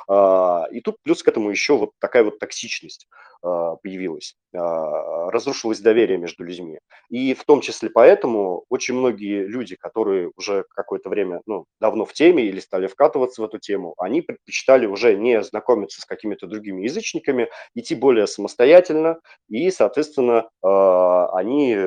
А, 0.07 0.65
и 0.71 0.81
тут 0.81 0.97
плюс 1.03 1.23
к 1.23 1.27
этому 1.27 1.49
еще 1.49 1.77
вот 1.77 1.91
такая 1.99 2.23
вот 2.23 2.39
токсичность 2.39 3.07
а, 3.41 3.75
появилась, 3.75 4.35
а, 4.55 5.29
разрушилось 5.31 5.79
доверие 5.79 6.17
между 6.17 6.43
людьми. 6.43 6.79
И 7.09 7.33
в 7.33 7.43
том 7.43 7.61
числе 7.61 7.89
поэтому 7.89 8.65
очень 8.69 8.95
многие 8.95 9.45
люди, 9.45 9.75
которые 9.75 10.31
уже 10.37 10.65
какое-то 10.75 11.09
время, 11.09 11.41
ну, 11.45 11.65
давно 11.79 12.05
в 12.05 12.13
теме 12.13 12.43
или 12.43 12.59
стали 12.59 12.87
вкатываться 12.87 13.41
в 13.41 13.45
эту 13.45 13.59
тему, 13.59 13.93
они 13.97 14.21
предпочитали 14.21 14.85
уже 14.85 15.15
не 15.15 15.41
знакомиться 15.43 16.01
с 16.01 16.05
какими-то 16.05 16.47
другими 16.47 16.83
язычниками, 16.83 17.49
идти 17.75 17.95
более 17.95 18.27
самостоятельно, 18.27 19.19
и, 19.49 19.71
соответственно, 19.71 20.49
они 20.61 21.77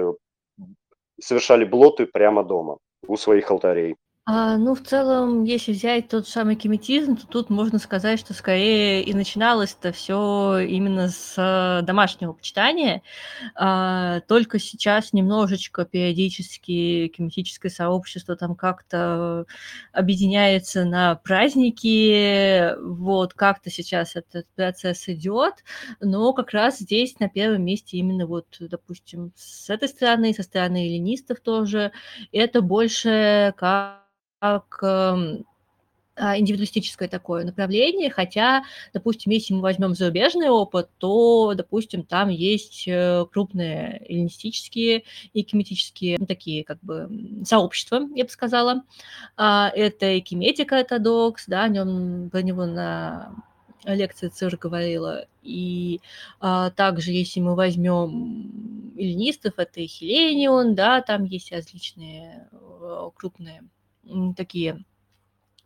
совершали 1.20 1.64
блоты 1.64 2.06
прямо 2.06 2.44
дома 2.44 2.78
у 3.06 3.16
своих 3.16 3.50
алтарей. 3.50 3.96
А, 4.30 4.58
ну, 4.58 4.74
в 4.74 4.82
целом, 4.82 5.44
если 5.44 5.72
взять 5.72 6.08
тот 6.10 6.28
самый 6.28 6.54
кеметизм, 6.54 7.16
то 7.16 7.26
тут 7.26 7.48
можно 7.48 7.78
сказать, 7.78 8.20
что 8.20 8.34
скорее 8.34 9.02
и 9.02 9.14
начиналось 9.14 9.74
это 9.80 9.90
все 9.90 10.58
именно 10.58 11.08
с 11.08 11.32
э, 11.38 11.82
домашнего 11.82 12.34
почитания. 12.34 13.00
А, 13.54 14.20
только 14.28 14.58
сейчас 14.58 15.14
немножечко 15.14 15.86
периодически 15.86 17.08
кеметическое 17.08 17.70
сообщество 17.70 18.36
там 18.36 18.54
как-то 18.54 19.46
объединяется 19.94 20.84
на 20.84 21.14
праздники, 21.14 22.74
вот, 22.82 23.32
как-то 23.32 23.70
сейчас 23.70 24.14
этот 24.14 24.46
процесс 24.54 25.08
идет, 25.08 25.54
но 26.02 26.34
как 26.34 26.50
раз 26.50 26.80
здесь 26.80 27.18
на 27.18 27.30
первом 27.30 27.64
месте 27.64 27.96
именно 27.96 28.26
вот, 28.26 28.58
допустим, 28.60 29.32
с 29.36 29.70
этой 29.70 29.88
стороны, 29.88 30.34
со 30.34 30.42
стороны 30.42 30.86
эллинистов 30.86 31.40
тоже, 31.40 31.92
это 32.30 32.60
больше 32.60 33.54
как 33.56 34.04
как 34.40 34.78
эм, 34.82 35.44
а, 36.20 36.36
индивидуалистическое 36.36 37.08
такое 37.08 37.44
направление, 37.44 38.10
хотя, 38.10 38.64
допустим, 38.92 39.30
если 39.32 39.54
мы 39.54 39.60
возьмем 39.60 39.94
зарубежный 39.94 40.48
опыт, 40.48 40.90
то, 40.98 41.54
допустим, 41.54 42.02
там 42.02 42.28
есть 42.28 42.88
э, 42.88 43.24
крупные 43.32 44.02
эллинистические 44.08 45.04
и 45.32 45.42
кеметические 45.44 46.16
ну, 46.18 46.26
такие 46.26 46.64
как 46.64 46.78
бы 46.82 47.08
сообщества, 47.44 48.08
я 48.14 48.24
бы 48.24 48.30
сказала. 48.30 48.82
А, 49.36 49.70
это 49.74 50.18
экиметика 50.18 50.78
ортодокс, 50.80 51.46
да, 51.46 51.64
о 51.64 51.68
нем, 51.68 52.30
про 52.30 52.42
него 52.42 52.66
на 52.66 53.32
лекции 53.84 54.28
ЦИР 54.28 54.56
говорила. 54.56 55.26
И 55.42 56.00
а, 56.40 56.70
также, 56.70 57.12
если 57.12 57.38
мы 57.40 57.54
возьмем 57.54 58.92
эллинистов, 58.96 59.54
это 59.56 59.80
и 59.80 59.86
Хеленион, 59.86 60.74
да, 60.74 61.00
там 61.00 61.24
есть 61.24 61.52
различные 61.52 62.48
э, 62.50 63.10
крупные 63.14 63.62
такие 64.36 64.84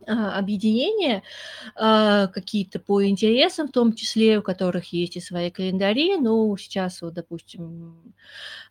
а, 0.07 0.39
объединения 0.39 1.23
а, 1.77 2.27
какие-то 2.29 2.81
по 2.81 3.05
интересам, 3.05 3.69
в 3.69 3.73
том 3.73 3.95
числе, 3.95 4.39
у 4.39 4.43
которых 4.43 4.93
есть 4.93 5.17
и 5.17 5.21
свои 5.21 5.51
календари. 5.51 6.17
Ну, 6.17 6.57
сейчас, 6.57 7.03
вот, 7.03 7.15
допустим, 7.15 8.15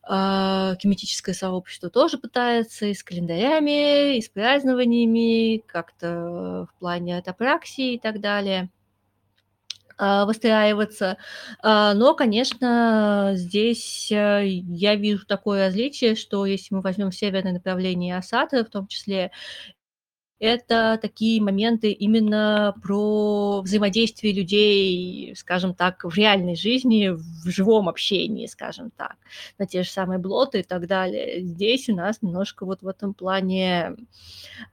а, 0.03 0.75
кеметическое 0.75 1.35
сообщество 1.35 1.89
тоже 1.89 2.17
пытается 2.17 2.87
и 2.87 2.93
с 2.93 3.03
календарями, 3.03 4.17
и 4.17 4.21
с 4.21 4.29
празднованиями, 4.29 5.63
как-то 5.65 6.67
в 6.69 6.79
плане 6.79 7.17
атопраксии 7.17 7.93
и 7.93 7.99
так 7.99 8.19
далее– 8.19 8.69
выстраиваться. 10.25 11.17
А, 11.61 11.93
но, 11.93 12.13
конечно, 12.15 13.31
здесь 13.35 14.11
э, 14.11 14.45
я 14.47 14.95
вижу 14.95 15.25
такое 15.25 15.67
различие, 15.67 16.15
что 16.15 16.45
если 16.45 16.73
мы 16.75 16.81
возьмем 16.81 17.11
северное 17.11 17.53
направление 17.53 18.17
Осады, 18.17 18.63
в 18.65 18.69
том 18.69 18.87
числе 18.87 19.31
это 20.41 20.97
такие 20.99 21.39
моменты 21.39 21.91
именно 21.91 22.73
про 22.81 23.61
взаимодействие 23.61 24.33
людей, 24.33 25.35
скажем 25.37 25.75
так, 25.75 26.03
в 26.03 26.15
реальной 26.15 26.55
жизни, 26.55 27.09
в 27.09 27.47
живом 27.47 27.87
общении, 27.87 28.47
скажем 28.47 28.89
так, 28.97 29.17
на 29.59 29.67
те 29.67 29.83
же 29.83 29.89
самые 29.91 30.17
блоты 30.17 30.61
и 30.61 30.63
так 30.63 30.87
далее. 30.87 31.41
Здесь 31.43 31.87
у 31.89 31.95
нас 31.95 32.23
немножко 32.23 32.65
вот 32.65 32.81
в 32.81 32.87
этом 32.87 33.13
плане 33.13 33.95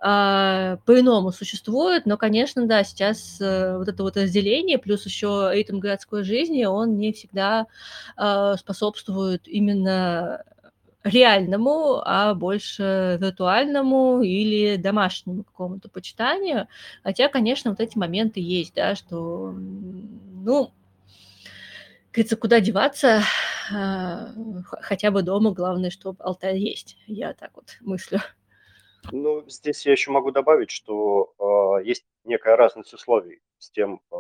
э, 0.02 0.76
по-иному 0.86 1.32
существует, 1.32 2.06
но, 2.06 2.16
конечно, 2.16 2.66
да, 2.66 2.82
сейчас 2.82 3.38
э, 3.38 3.76
вот 3.76 3.88
это 3.88 4.02
вот 4.02 4.16
разделение, 4.16 4.78
плюс 4.78 5.04
еще 5.04 5.50
ритм 5.52 5.80
городской 5.80 6.24
жизни, 6.24 6.64
он 6.64 6.96
не 6.96 7.12
всегда 7.12 7.66
э, 8.16 8.54
способствует 8.58 9.46
именно 9.46 10.44
реальному, 11.04 12.02
а 12.04 12.34
больше 12.34 13.18
виртуальному 13.20 14.22
или 14.22 14.76
домашнему 14.76 15.44
какому-то 15.44 15.88
почитанию. 15.88 16.68
Хотя, 17.02 17.28
конечно, 17.28 17.70
вот 17.70 17.80
эти 17.80 17.96
моменты 17.96 18.40
есть, 18.40 18.74
да, 18.74 18.94
что, 18.94 19.52
ну, 19.52 20.72
говорится, 22.12 22.36
куда 22.36 22.60
деваться, 22.60 23.22
а, 23.72 24.28
хотя 24.80 25.10
бы 25.10 25.22
дома, 25.22 25.52
главное, 25.52 25.90
чтобы 25.90 26.22
алтарь 26.22 26.56
есть. 26.56 26.96
Я 27.06 27.32
так 27.34 27.50
вот 27.54 27.76
мыслю. 27.80 28.20
Ну, 29.12 29.44
здесь 29.48 29.86
я 29.86 29.92
еще 29.92 30.10
могу 30.10 30.32
добавить, 30.32 30.70
что 30.70 31.32
э, 31.80 31.86
есть 31.86 32.04
некая 32.24 32.56
разность 32.56 32.92
условий 32.92 33.40
с 33.58 33.70
тем, 33.70 34.00
э, 34.10 34.16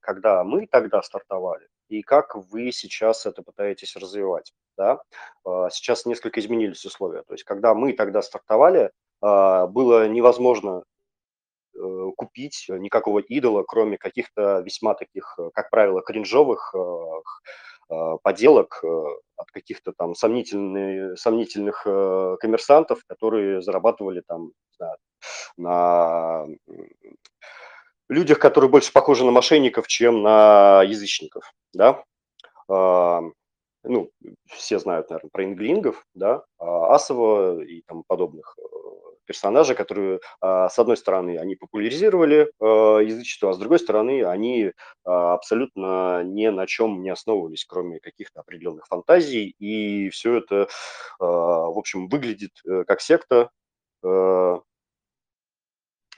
когда 0.00 0.44
мы 0.44 0.66
тогда 0.66 1.00
стартовали, 1.02 1.68
и 1.88 2.02
как 2.02 2.34
вы 2.34 2.72
сейчас 2.72 3.26
это 3.26 3.42
пытаетесь 3.42 3.96
развивать. 3.96 4.52
Да? 4.76 5.00
А, 5.44 5.70
сейчас 5.70 6.06
несколько 6.06 6.40
изменились 6.40 6.84
условия. 6.84 7.22
То 7.22 7.34
есть, 7.34 7.44
когда 7.44 7.74
мы 7.74 7.92
тогда 7.92 8.22
стартовали, 8.22 8.90
а, 9.20 9.66
было 9.66 10.08
невозможно 10.08 10.84
э, 11.74 12.10
купить 12.16 12.66
никакого 12.68 13.20
идола, 13.20 13.62
кроме 13.62 13.98
каких-то 13.98 14.60
весьма 14.60 14.94
таких, 14.94 15.38
как 15.54 15.70
правило, 15.70 16.02
кринжовых 16.02 16.74
а, 17.88 18.16
поделок 18.18 18.80
э, 18.82 18.86
от 19.36 19.50
каких-то 19.52 19.92
там 19.92 20.14
сомнительных, 20.14 21.18
сомнительных 21.18 21.82
э, 21.86 22.36
коммерсантов, 22.40 23.04
которые 23.06 23.62
зарабатывали 23.62 24.22
там 24.26 24.50
на 25.56 26.46
людях, 28.08 28.38
которые 28.38 28.70
больше 28.70 28.92
похожи 28.92 29.24
на 29.24 29.30
мошенников, 29.30 29.86
чем 29.86 30.22
на 30.22 30.82
язычников, 30.82 31.52
да. 31.72 32.04
А, 32.68 33.22
ну, 33.84 34.10
все 34.48 34.78
знают, 34.78 35.10
наверное, 35.10 35.30
про 35.30 35.44
инглингов, 35.44 36.04
да, 36.14 36.44
а 36.58 36.94
Асова 36.94 37.60
и 37.62 37.82
тому 37.82 38.04
подобных 38.06 38.56
э, 38.58 38.62
персонажей, 39.26 39.76
которые, 39.76 40.20
а, 40.40 40.68
с 40.68 40.78
одной 40.78 40.96
стороны, 40.96 41.38
они 41.38 41.56
популяризировали 41.56 42.50
э, 42.60 42.64
язычество, 43.04 43.50
а 43.50 43.52
с 43.54 43.58
другой 43.58 43.78
стороны, 43.78 44.24
они 44.24 44.72
абсолютно 45.04 46.24
ни 46.24 46.48
на 46.48 46.66
чем 46.66 47.02
не 47.02 47.10
основывались, 47.10 47.64
кроме 47.64 48.00
каких-то 48.00 48.40
определенных 48.40 48.86
фантазий, 48.86 49.54
и 49.58 50.10
все 50.10 50.38
это, 50.38 50.68
в 51.18 51.78
общем, 51.78 52.08
выглядит 52.08 52.52
э, 52.64 52.84
как 52.86 53.00
секта, 53.00 53.50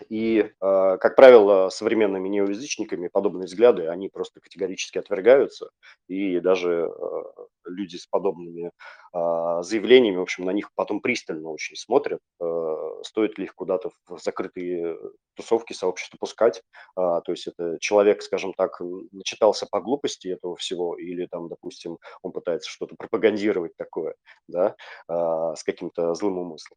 И, 0.08 0.38
э, 0.40 0.50
как 0.60 1.16
правило, 1.16 1.68
современными 1.70 2.28
неоязычниками 2.28 3.08
подобные 3.08 3.46
взгляды, 3.46 3.86
они 3.88 4.08
просто 4.08 4.40
категорически 4.40 4.98
отвергаются, 4.98 5.70
и 6.08 6.40
даже 6.40 6.90
э, 6.90 7.22
люди 7.66 7.96
с 7.96 8.06
подобными 8.06 8.70
а, 9.12 9.62
заявлениями, 9.62 10.16
в 10.16 10.22
общем, 10.22 10.44
на 10.44 10.50
них 10.50 10.70
потом 10.74 11.00
пристально 11.00 11.50
очень 11.50 11.76
смотрят, 11.76 12.20
стоит 13.02 13.38
ли 13.38 13.44
их 13.44 13.54
куда-то 13.54 13.90
в 14.06 14.18
закрытые 14.18 14.96
тусовки, 15.34 15.72
сообщества 15.72 16.16
пускать, 16.18 16.62
а, 16.96 17.20
то 17.20 17.32
есть 17.32 17.46
это 17.46 17.78
человек, 17.80 18.22
скажем 18.22 18.52
так, 18.54 18.80
начитался 19.12 19.66
по 19.70 19.80
глупости 19.80 20.28
этого 20.28 20.56
всего, 20.56 20.96
или 20.96 21.26
там, 21.26 21.48
допустим, 21.48 21.98
он 22.22 22.32
пытается 22.32 22.68
что-то 22.70 22.96
пропагандировать 22.96 23.76
такое, 23.76 24.14
да, 24.48 24.74
а, 25.08 25.54
с 25.54 25.62
каким-то 25.62 26.14
злым 26.14 26.38
умыслом. 26.38 26.76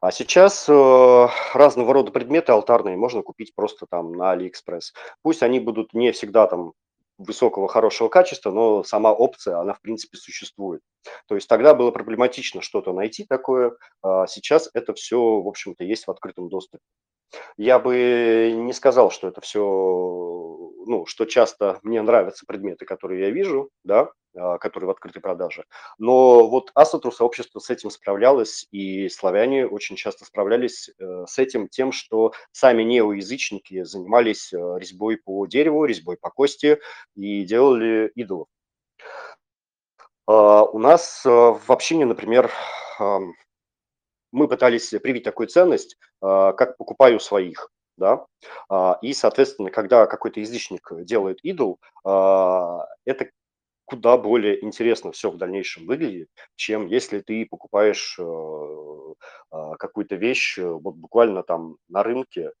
А 0.00 0.10
сейчас 0.10 0.68
э, 0.68 1.26
разного 1.54 1.92
рода 1.92 2.10
предметы 2.10 2.52
алтарные 2.52 2.96
можно 2.96 3.22
купить 3.22 3.54
просто 3.54 3.86
там 3.88 4.12
на 4.12 4.32
Алиэкспресс. 4.32 4.94
Пусть 5.22 5.42
они 5.42 5.60
будут 5.60 5.92
не 5.92 6.12
всегда 6.12 6.46
там 6.46 6.72
высокого, 7.18 7.68
хорошего 7.68 8.08
качества, 8.08 8.52
но 8.52 8.84
сама 8.84 9.12
опция, 9.12 9.58
она 9.58 9.74
в 9.74 9.80
принципе 9.80 10.16
существует. 10.16 10.80
То 11.26 11.34
есть 11.34 11.48
тогда 11.48 11.74
было 11.74 11.90
проблематично 11.90 12.62
что-то 12.62 12.92
найти 12.92 13.24
такое, 13.24 13.76
а 14.02 14.26
сейчас 14.26 14.70
это 14.72 14.94
все, 14.94 15.18
в 15.40 15.48
общем-то, 15.48 15.84
есть 15.84 16.06
в 16.06 16.10
открытом 16.10 16.48
доступе. 16.48 16.82
Я 17.56 17.78
бы 17.78 18.52
не 18.56 18.72
сказал, 18.72 19.10
что 19.10 19.28
это 19.28 19.40
все, 19.40 19.60
ну, 19.60 21.04
что 21.06 21.26
часто 21.26 21.80
мне 21.82 22.00
нравятся 22.00 22.46
предметы, 22.46 22.86
которые 22.86 23.20
я 23.22 23.30
вижу, 23.30 23.68
да, 23.84 24.10
а, 24.36 24.58
которые 24.58 24.88
в 24.88 24.90
открытой 24.90 25.22
продаже. 25.22 25.64
Но 25.98 26.48
вот 26.48 26.70
Асатру 26.74 27.10
сообщество 27.10 27.60
с 27.60 27.70
этим 27.70 27.90
справлялось, 27.90 28.66
и 28.70 29.08
славяне 29.08 29.66
очень 29.66 29.96
часто 29.96 30.26
справлялись 30.26 30.90
э, 30.98 31.24
с 31.26 31.38
этим 31.38 31.68
тем, 31.68 31.92
что 31.92 32.32
сами 32.52 32.82
неоязычники 32.82 33.84
занимались 33.84 34.52
э, 34.52 34.56
резьбой 34.78 35.16
по 35.16 35.46
дереву, 35.46 35.84
резьбой 35.86 36.18
по 36.18 36.30
кости 36.30 36.78
и 37.16 37.44
делали 37.44 38.12
идолов. 38.14 38.48
А, 40.26 40.64
у 40.64 40.78
нас 40.78 41.24
э, 41.24 41.28
в 41.30 41.70
общине, 41.70 42.04
например, 42.04 42.52
мы 44.30 44.46
пытались 44.48 44.90
привить 44.90 45.24
такую 45.24 45.46
ценность, 45.46 45.96
а, 46.20 46.52
как 46.52 46.76
покупаю 46.76 47.18
своих, 47.18 47.70
да, 47.96 48.26
и, 49.02 49.12
соответственно, 49.12 49.70
когда 49.70 50.06
какой-то 50.06 50.40
язычник 50.40 50.88
делает 51.04 51.40
идол, 51.42 51.80
это 52.04 53.30
куда 53.88 54.18
более 54.18 54.62
интересно 54.62 55.12
все 55.12 55.30
в 55.30 55.38
дальнейшем 55.38 55.86
выглядит, 55.86 56.28
чем 56.56 56.86
если 56.86 57.20
ты 57.20 57.46
покупаешь 57.46 58.18
э, 58.18 59.14
какую-то 59.78 60.16
вещь 60.16 60.58
э, 60.58 60.66
вот 60.66 60.94
буквально 60.94 61.42
там 61.42 61.76
на 61.88 62.02
рынке, 62.02 62.52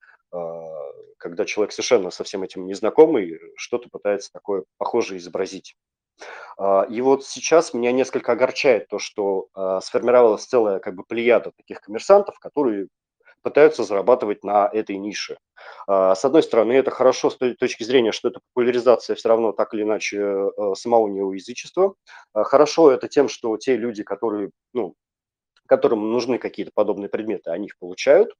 когда 1.16 1.46
человек 1.46 1.72
совершенно 1.72 2.10
со 2.10 2.22
всем 2.22 2.42
этим 2.42 2.66
незнакомый, 2.66 3.40
что-то 3.56 3.88
пытается 3.88 4.30
такое 4.30 4.64
похожее 4.76 5.16
изобразить. 5.16 5.74
А, 6.58 6.86
и 6.88 7.00
вот 7.00 7.24
сейчас 7.24 7.72
меня 7.72 7.92
несколько 7.92 8.32
огорчает 8.32 8.88
то, 8.88 8.98
что 8.98 9.48
а, 9.54 9.80
сформировалась 9.80 10.44
целая 10.44 10.80
как 10.80 10.94
бы 10.94 11.04
плеяда 11.04 11.52
таких 11.56 11.80
коммерсантов, 11.80 12.38
которые 12.38 12.88
пытаются 13.48 13.82
зарабатывать 13.82 14.44
на 14.44 14.68
этой 14.70 14.98
нише. 14.98 15.38
А, 15.86 16.14
с 16.14 16.24
одной 16.24 16.42
стороны, 16.42 16.74
это 16.74 16.90
хорошо 16.90 17.30
с 17.30 17.36
точки 17.36 17.82
зрения, 17.82 18.12
что 18.12 18.28
это 18.28 18.40
популяризация 18.52 19.16
все 19.16 19.28
равно 19.28 19.52
так 19.52 19.72
или 19.72 19.82
иначе 19.82 20.18
э, 20.18 20.74
самого 20.74 21.08
неоязычества. 21.08 21.94
Хорошо 22.34 22.92
это 22.92 23.08
тем, 23.08 23.28
что 23.28 23.56
те 23.56 23.76
люди, 23.76 24.02
которые, 24.02 24.50
ну, 24.74 24.94
которым 25.66 26.12
нужны 26.12 26.38
какие-то 26.38 26.72
подобные 26.74 27.08
предметы, 27.08 27.50
они 27.50 27.66
их 27.66 27.78
получают. 27.78 28.34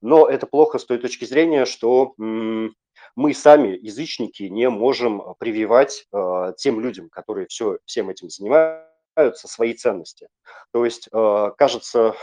Но 0.00 0.26
это 0.26 0.46
плохо 0.46 0.78
с 0.78 0.84
той 0.84 0.98
точки 0.98 1.24
зрения, 1.24 1.64
что 1.64 2.14
мы 2.16 3.34
сами, 3.34 3.78
язычники, 3.80 4.44
не 4.44 4.68
можем 4.68 5.22
прививать 5.38 6.06
э, 6.12 6.52
тем 6.56 6.80
людям, 6.80 7.08
которые 7.08 7.46
все, 7.46 7.78
всем 7.84 8.10
этим 8.10 8.30
занимаются, 8.30 9.46
свои 9.46 9.74
ценности. 9.74 10.28
То 10.72 10.84
есть, 10.84 11.08
э, 11.12 11.50
кажется, 11.56 12.14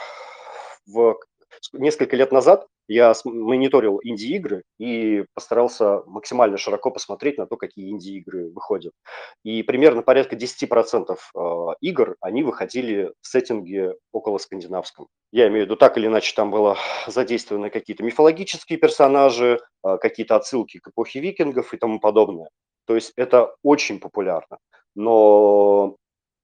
в 0.88 1.20
несколько 1.74 2.16
лет 2.16 2.32
назад 2.32 2.68
я 2.88 3.14
мониторил 3.26 4.00
инди-игры 4.04 4.64
и 4.80 5.26
постарался 5.34 6.04
максимально 6.06 6.58
широко 6.58 6.92
посмотреть 6.92 7.38
на 7.38 7.46
то, 7.46 7.58
какие 7.58 7.90
инди-игры 7.90 8.50
выходят. 8.50 8.94
И 9.44 9.64
примерно 9.64 10.02
порядка 10.02 10.36
10% 10.36 11.16
э, 11.16 11.74
игр, 11.82 12.16
они 12.22 12.44
выходили 12.44 13.12
в 13.22 13.28
сеттинге 13.28 13.96
около 14.12 14.38
скандинавском. 14.38 15.08
Я 15.32 15.48
имею 15.48 15.64
в 15.64 15.66
виду, 15.66 15.76
так 15.76 15.98
или 15.98 16.08
иначе, 16.08 16.34
там 16.36 16.52
было 16.52 16.78
задействованы 17.08 17.70
какие-то 17.70 18.04
мифологические 18.04 18.80
персонажи, 18.80 19.60
э, 19.86 19.98
какие-то 19.98 20.36
отсылки 20.36 20.80
к 20.80 20.88
эпохе 20.88 21.20
викингов 21.20 21.74
и 21.74 21.78
тому 21.78 22.00
подобное. 22.00 22.50
То 22.86 22.96
есть 22.96 23.12
это 23.18 23.54
очень 23.64 24.00
популярно. 24.00 24.60
Но 24.96 25.98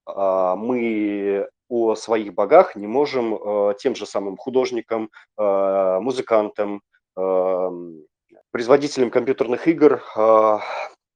а, 0.05 0.55
мы 0.55 1.47
о 1.73 1.95
своих 1.95 2.35
богах 2.35 2.75
не 2.75 2.85
можем 2.85 3.33
э, 3.33 3.73
тем 3.79 3.95
же 3.95 4.05
самым 4.05 4.37
художникам, 4.37 5.09
э, 5.39 5.99
музыкантам, 5.99 6.83
э, 7.17 7.69
производителям 8.51 9.09
компьютерных 9.09 9.67
игр 9.67 10.03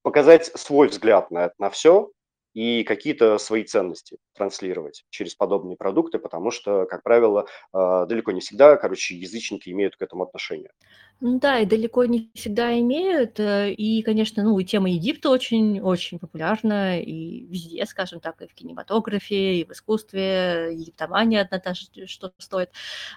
показать 0.02 0.46
свой 0.46 0.88
взгляд 0.88 1.30
на, 1.30 1.52
на 1.60 1.70
все, 1.70 2.10
и 2.56 2.84
какие-то 2.84 3.38
свои 3.38 3.63
ценности 3.63 4.17
транслировать 4.38 5.06
через 5.10 5.36
подобные 5.36 5.76
продукты, 5.76 6.19
потому 6.19 6.52
что, 6.52 6.86
как 6.86 7.04
правило, 7.04 7.47
а, 7.73 8.06
далеко 8.06 8.32
не 8.32 8.39
всегда, 8.41 8.78
короче, 8.78 9.15
язычники 9.15 9.69
имеют 9.69 9.95
к 9.95 10.02
этому 10.02 10.23
отношение. 10.23 10.71
Ну 11.19 11.39
да, 11.39 11.60
и 11.60 11.65
далеко 11.65 12.06
не 12.06 12.30
всегда 12.36 12.80
имеют. 12.80 13.39
Э, 13.39 13.71
и, 13.71 14.04
конечно, 14.04 14.43
ну, 14.43 14.60
и 14.60 14.63
тема 14.63 14.91
Египта 14.91 15.32
очень-очень 15.32 16.19
популярна 16.19 17.02
и 17.02 17.43
везде, 17.47 17.84
скажем 17.88 18.19
так, 18.19 18.39
и 18.43 18.47
в 18.47 18.54
кинематографе, 18.54 19.62
и 19.62 19.65
в 19.65 19.71
искусстве, 19.71 20.69
египтомания 20.73 21.41
одна 21.41 21.58
та 21.58 21.73
же, 21.73 21.88
что 22.06 22.32
стоит, 22.38 22.69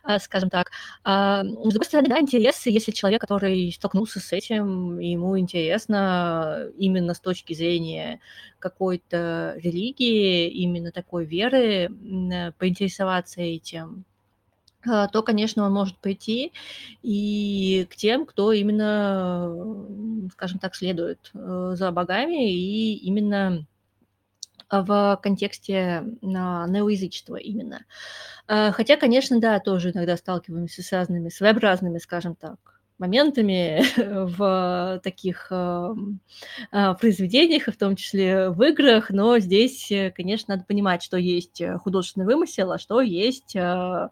а, 0.02 0.18
скажем 0.18 0.48
так. 0.48 0.70
А, 1.04 1.44
с 1.44 1.72
другой 1.72 1.85
стороны, 1.85 2.09
да, 2.09 2.20
интерес, 2.20 2.64
если 2.64 2.90
человек, 2.90 3.20
который 3.20 3.70
столкнулся 3.70 4.18
с 4.18 4.33
этим, 4.33 4.98
ему 4.98 5.38
интересно 5.38 6.70
именно 6.78 7.12
с 7.12 7.20
точки 7.20 7.52
зрения 7.52 8.20
какой-то 8.61 9.54
религии, 9.59 10.48
именно 10.48 10.90
такой 11.11 11.25
веры, 11.25 11.88
э, 11.88 12.53
поинтересоваться 12.53 13.40
этим, 13.40 14.05
а, 14.87 15.09
то, 15.09 15.23
конечно, 15.23 15.66
он 15.66 15.73
может 15.73 15.99
пойти 15.99 16.53
и 17.03 17.85
к 17.90 17.96
тем, 17.96 18.27
кто 18.27 18.53
именно, 18.53 19.53
скажем 20.33 20.61
так, 20.61 20.77
следует 20.77 21.33
э, 21.35 21.73
за 21.75 21.90
богами 21.90 22.53
и 22.53 22.94
именно 22.94 23.66
в 24.70 25.18
контексте 25.20 26.05
неоязычества 26.23 27.35
именно. 27.35 27.85
А, 28.46 28.70
хотя, 28.70 28.96
конечно, 28.96 29.40
да, 29.40 29.59
тоже 29.59 29.90
иногда 29.90 30.16
сталкиваемся 30.16 30.85
с 30.85 30.92
разными 30.92 31.29
своеобразными, 31.29 31.99
скажем 31.99 32.37
так, 32.37 32.80
моментами 33.01 33.83
в 33.97 35.01
таких 35.03 35.49
а, 35.51 35.95
произведениях, 36.95 37.67
в 37.67 37.77
том 37.77 37.97
числе 37.97 38.51
в 38.51 38.63
играх, 38.63 39.11
но 39.11 39.39
здесь, 39.39 39.91
э, 39.91 40.11
конечно, 40.11 40.55
надо 40.55 40.67
понимать, 40.67 41.03
что 41.03 41.17
есть 41.17 41.61
э, 41.61 41.79
художественный 41.79 42.27
вымысел, 42.27 42.71
а 42.73 42.79
что 42.79 43.01
есть, 43.01 43.57
а, 43.57 44.11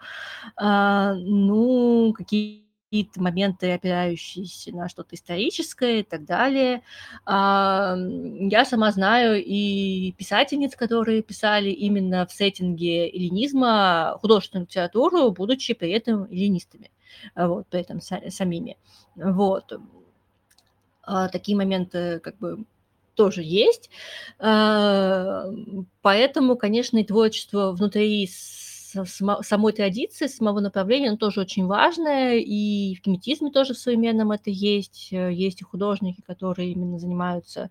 а, 0.57 1.15
ну, 1.15 2.13
какие 2.17 2.69
какие-то 2.91 3.21
моменты, 3.21 3.73
опирающиеся 3.73 4.75
на 4.75 4.89
что-то 4.89 5.15
историческое 5.15 6.01
и 6.01 6.03
так 6.03 6.25
далее. 6.25 6.81
Я 7.27 8.65
сама 8.65 8.91
знаю 8.93 9.45
и 9.45 10.13
писательниц, 10.13 10.75
которые 10.75 11.23
писали 11.23 11.69
именно 11.69 12.27
в 12.27 12.33
сеттинге 12.33 13.11
эллинизма 13.11 14.17
художественную 14.23 14.67
литературу, 14.67 15.31
будучи 15.33 15.75
при 15.75 15.91
этом 15.91 16.25
эллинистами. 16.31 16.91
А, 17.35 17.49
вот, 17.49 17.67
при 17.69 17.81
этом 17.81 18.01
самими. 18.01 18.77
Вот. 19.17 19.73
А, 21.03 21.29
такие 21.29 21.57
моменты 21.57 22.21
как 22.21 22.39
бы 22.39 22.65
тоже 23.15 23.43
есть. 23.43 23.91
А, 24.39 25.47
поэтому, 26.03 26.57
конечно, 26.57 26.99
и 26.99 27.05
творчество 27.05 27.73
внутри 27.73 28.29
самой 28.31 29.73
традиции, 29.75 30.29
самого 30.29 30.61
направления, 30.61 31.09
оно 31.09 31.19
тоже 31.19 31.43
очень 31.43 31.67
важное, 31.67 32.37
и 32.37 32.95
в 32.95 33.03
геметизме 33.03 33.51
тоже 33.51 33.75
в 33.75 33.79
современном 33.79 34.33
это 34.33 34.51
есть. 34.51 35.13
Есть 35.13 35.61
и 35.61 35.65
художники, 35.65 36.23
которые 36.23 36.73
именно 36.73 36.99
занимаются 36.99 37.71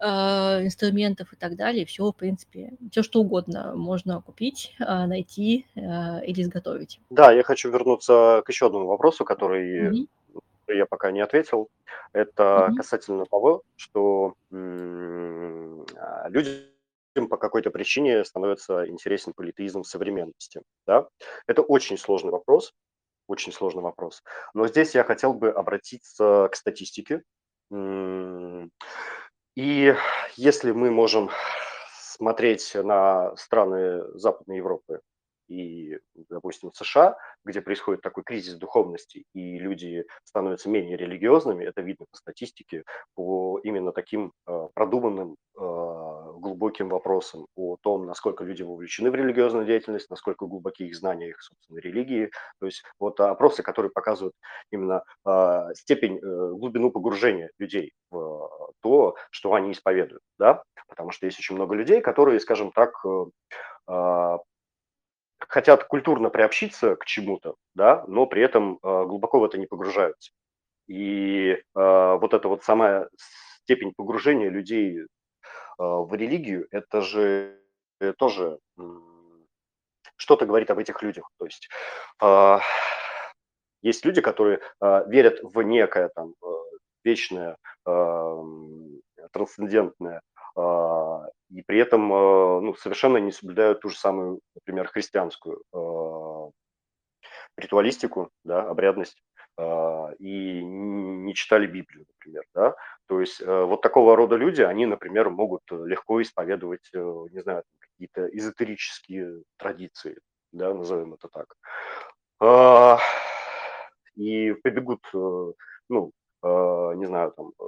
а, 0.00 0.60
инструментов 0.62 1.32
и 1.32 1.36
так 1.36 1.56
далее. 1.56 1.86
Всё, 1.86 2.12
в 2.12 2.16
принципе, 2.16 2.72
всё 2.90 3.02
что 3.02 3.20
угодно 3.20 3.74
можно 3.76 4.20
купить, 4.22 4.74
а, 4.80 5.06
найти, 5.06 5.66
а, 5.76 6.20
или 6.20 6.42
изготовить. 6.42 7.00
Да, 7.10 7.32
я 7.32 7.42
хочу 7.44 7.70
вернуться 7.70 8.42
к 8.44 8.48
ещё 8.50 8.66
одному 8.68 8.86
вопросу, 8.88 9.24
который 9.24 9.94
Я 10.68 10.86
пока 10.86 11.10
не 11.12 11.20
ответил. 11.20 11.68
Это 12.12 12.66
Мгм. 12.68 12.76
касательно 12.76 13.24
того, 13.26 13.62
что, 13.76 14.34
а, 14.52 16.28
людям 16.28 17.28
по 17.30 17.36
какой-то 17.36 17.70
причине 17.70 18.24
становится 18.24 18.86
интересен 18.88 19.32
политеизм 19.32 19.82
в 19.82 19.86
современности, 19.86 20.62
да. 20.86 21.08
Это 21.46 21.62
очень 21.62 21.96
сложный 21.98 22.30
вопрос, 22.30 22.72
очень 23.28 23.52
сложный 23.52 23.82
вопрос. 23.82 24.22
Но 24.54 24.66
здесь 24.68 24.94
я 24.94 25.04
хотел 25.04 25.32
бы 25.34 25.50
обратиться 25.50 26.48
к 26.50 26.56
статистике. 26.56 27.22
И 29.56 29.94
если 30.36 30.72
мы 30.72 30.90
можем 30.90 31.30
смотреть 31.98 32.74
на 32.74 33.34
страны 33.36 34.02
Западной 34.18 34.58
Европы 34.58 35.00
и, 35.48 35.98
допустим, 36.28 36.72
США, 36.72 37.16
где 37.44 37.60
происходит 37.60 38.02
такой 38.02 38.24
кризис 38.24 38.54
духовности 38.54 39.24
и 39.32 39.58
люди 39.58 40.04
становятся 40.24 40.68
менее 40.68 40.96
религиозными, 40.96 41.64
это 41.64 41.82
видно 41.82 42.06
по 42.10 42.16
статистике, 42.16 42.84
по 43.14 43.60
именно 43.62 43.92
таким, 43.92 44.32
а, 44.46 44.68
продуманным, 44.74 45.36
а, 45.58 46.32
глубоким 46.32 46.88
вопросам 46.88 47.46
о 47.56 47.76
том, 47.80 48.06
насколько 48.06 48.44
люди 48.44 48.62
вовлечены 48.62 49.10
в 49.10 49.14
религиозную 49.14 49.66
деятельность, 49.66 50.10
насколько 50.10 50.46
глубоки 50.46 50.84
их 50.84 50.96
знания 50.96 51.28
их 51.30 51.40
собственной 51.42 51.80
религии. 51.80 52.30
То 52.60 52.66
есть 52.66 52.82
вот 52.98 53.20
опросы, 53.20 53.62
которые 53.62 53.90
показывают 53.90 54.34
именно, 54.70 55.02
а, 55.24 55.72
степень, 55.74 56.18
э, 56.18 56.50
глубину 56.52 56.90
погружения 56.90 57.50
людей 57.58 57.92
в 58.10 58.50
то, 58.82 59.16
что 59.30 59.54
они 59.54 59.72
исповедуют, 59.72 60.22
да. 60.38 60.62
Потому 60.88 61.10
что 61.10 61.26
есть 61.26 61.38
очень 61.38 61.56
много 61.56 61.74
людей, 61.74 62.00
которые, 62.00 62.40
скажем 62.40 62.70
так, 62.72 62.92
э, 63.88 64.38
хотят 65.40 65.84
культурно 65.84 66.30
приобщиться 66.30 66.96
к 66.96 67.04
чему-то, 67.04 67.56
да, 67.74 68.04
но 68.08 68.26
при 68.26 68.42
этом, 68.42 68.78
а, 68.82 69.04
глубоко 69.04 69.38
в 69.40 69.44
это 69.44 69.58
не 69.58 69.66
погружаются. 69.66 70.32
И, 70.88 71.62
а, 71.74 72.16
вот 72.16 72.34
эта 72.34 72.48
вот 72.48 72.64
самая 72.64 73.08
степень 73.64 73.92
погружения 73.96 74.50
людей, 74.50 75.00
а, 75.78 75.98
в 76.00 76.14
религию- 76.14 76.68
это 76.70 77.00
же 77.02 77.58
тоже, 78.18 78.58
что-то 80.16 80.46
говорит 80.46 80.70
об 80.70 80.78
этих 80.78 81.02
людях. 81.02 81.30
То 81.38 81.46
есть, 81.46 81.68
есть 83.82 84.04
люди, 84.04 84.20
которые, 84.20 84.60
верят 84.80 85.40
в 85.42 85.62
некое 85.62 86.10
там, 86.14 86.34
э, 86.42 86.46
вечное, 87.04 87.56
трансцендентное, 89.32 90.20
и 90.56 91.62
при 91.62 91.78
этом, 91.78 92.12
а, 92.12 92.60
ну, 92.60 92.74
совершенно 92.74 93.18
не 93.18 93.32
соблюдают 93.32 93.80
ту 93.80 93.88
же 93.88 93.98
самую, 93.98 94.40
например, 94.54 94.88
христианскую, 94.88 95.62
а, 95.72 96.50
ритуалистику, 97.56 98.30
да, 98.44 98.68
обрядность, 98.68 99.22
а, 99.58 100.10
и 100.18 100.62
не 100.62 101.34
читали 101.34 101.66
Библию, 101.66 102.06
например, 102.08 102.44
да. 102.54 102.74
То 103.06 103.20
есть, 103.20 103.40
э, 103.40 103.64
вот 103.64 103.82
такого 103.82 104.16
рода 104.16 104.36
люди, 104.36 104.62
они, 104.62 104.86
например, 104.86 105.30
могут 105.30 105.62
легко 105.70 106.20
исповедовать, 106.20 106.88
э, 106.92 106.98
не 107.30 107.40
знаю, 107.40 107.62
какие-то 107.78 108.26
эзотерические 108.36 109.42
традиции, 109.56 110.18
да, 110.52 110.74
назовем 110.74 111.14
это 111.14 111.28
так. 111.28 111.54
А, 112.40 112.98
и 114.16 114.52
побегут, 114.62 115.00
э, 115.14 115.52
ну, 115.88 116.10
а, 116.10 116.25
не 116.96 117.06
знаю, 117.06 117.32
там, 117.32 117.52
э, 117.58 117.64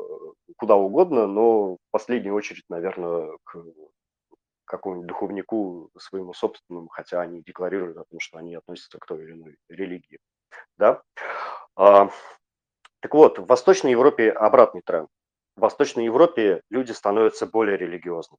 куда 0.56 0.76
угодно, 0.76 1.26
но 1.26 1.74
в 1.74 1.78
последнюю 1.90 2.34
очередь, 2.34 2.64
наверно, 2.68 3.30
к 3.44 3.64
какому-нибудь 4.64 5.08
духовнику 5.08 5.90
своему 5.98 6.34
собственному, 6.34 6.88
хотя 6.88 7.20
они 7.20 7.42
декларируют 7.42 7.96
о 7.96 8.04
том, 8.04 8.20
что 8.20 8.38
они 8.38 8.54
относятся 8.54 8.98
к 8.98 9.06
той 9.06 9.22
или 9.24 9.32
иной 9.32 9.56
религии, 9.68 10.18
да. 10.76 11.02
А, 11.76 12.10
так 13.00 13.14
вот, 13.14 13.38
в 13.38 13.46
Восточной 13.46 13.92
Европе 13.92 14.30
обратный 14.30 14.82
тренд. 14.82 15.08
В 15.56 15.60
Восточной 15.60 16.04
Европе 16.04 16.62
люди 16.70 16.92
становятся 16.92 17.46
более 17.46 17.76
религиозны. 17.76 18.36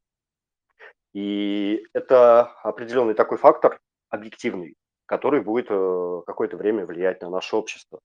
И 1.13 1.86
это 1.93 2.54
определенный 2.63 3.13
такой 3.13 3.38
фактор 3.38 3.80
объективный, 4.10 4.75
который 5.06 5.41
будет, 5.41 5.67
э, 5.69 6.21
какое-то 6.28 6.58
время 6.58 6.86
влиять 6.86 7.21
на 7.21 7.30
наше 7.30 7.56
общество. 7.56 7.99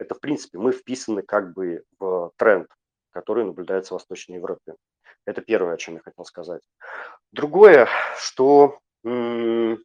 Это, 0.00 0.14
в 0.14 0.20
принципе, 0.20 0.58
мы 0.58 0.72
вписаны 0.72 1.22
как 1.22 1.52
бы 1.52 1.84
в 1.98 2.32
тренд, 2.36 2.68
который 3.10 3.44
наблюдается 3.44 3.92
в 3.92 3.98
Восточной 3.98 4.36
Европе. 4.36 4.74
Это 5.26 5.42
первое, 5.42 5.74
о 5.74 5.76
чём 5.76 5.96
я 5.96 6.00
хотел 6.00 6.24
сказать. 6.24 6.62
Другое, 7.32 7.86
что, 8.18 8.78
мы 9.04 9.78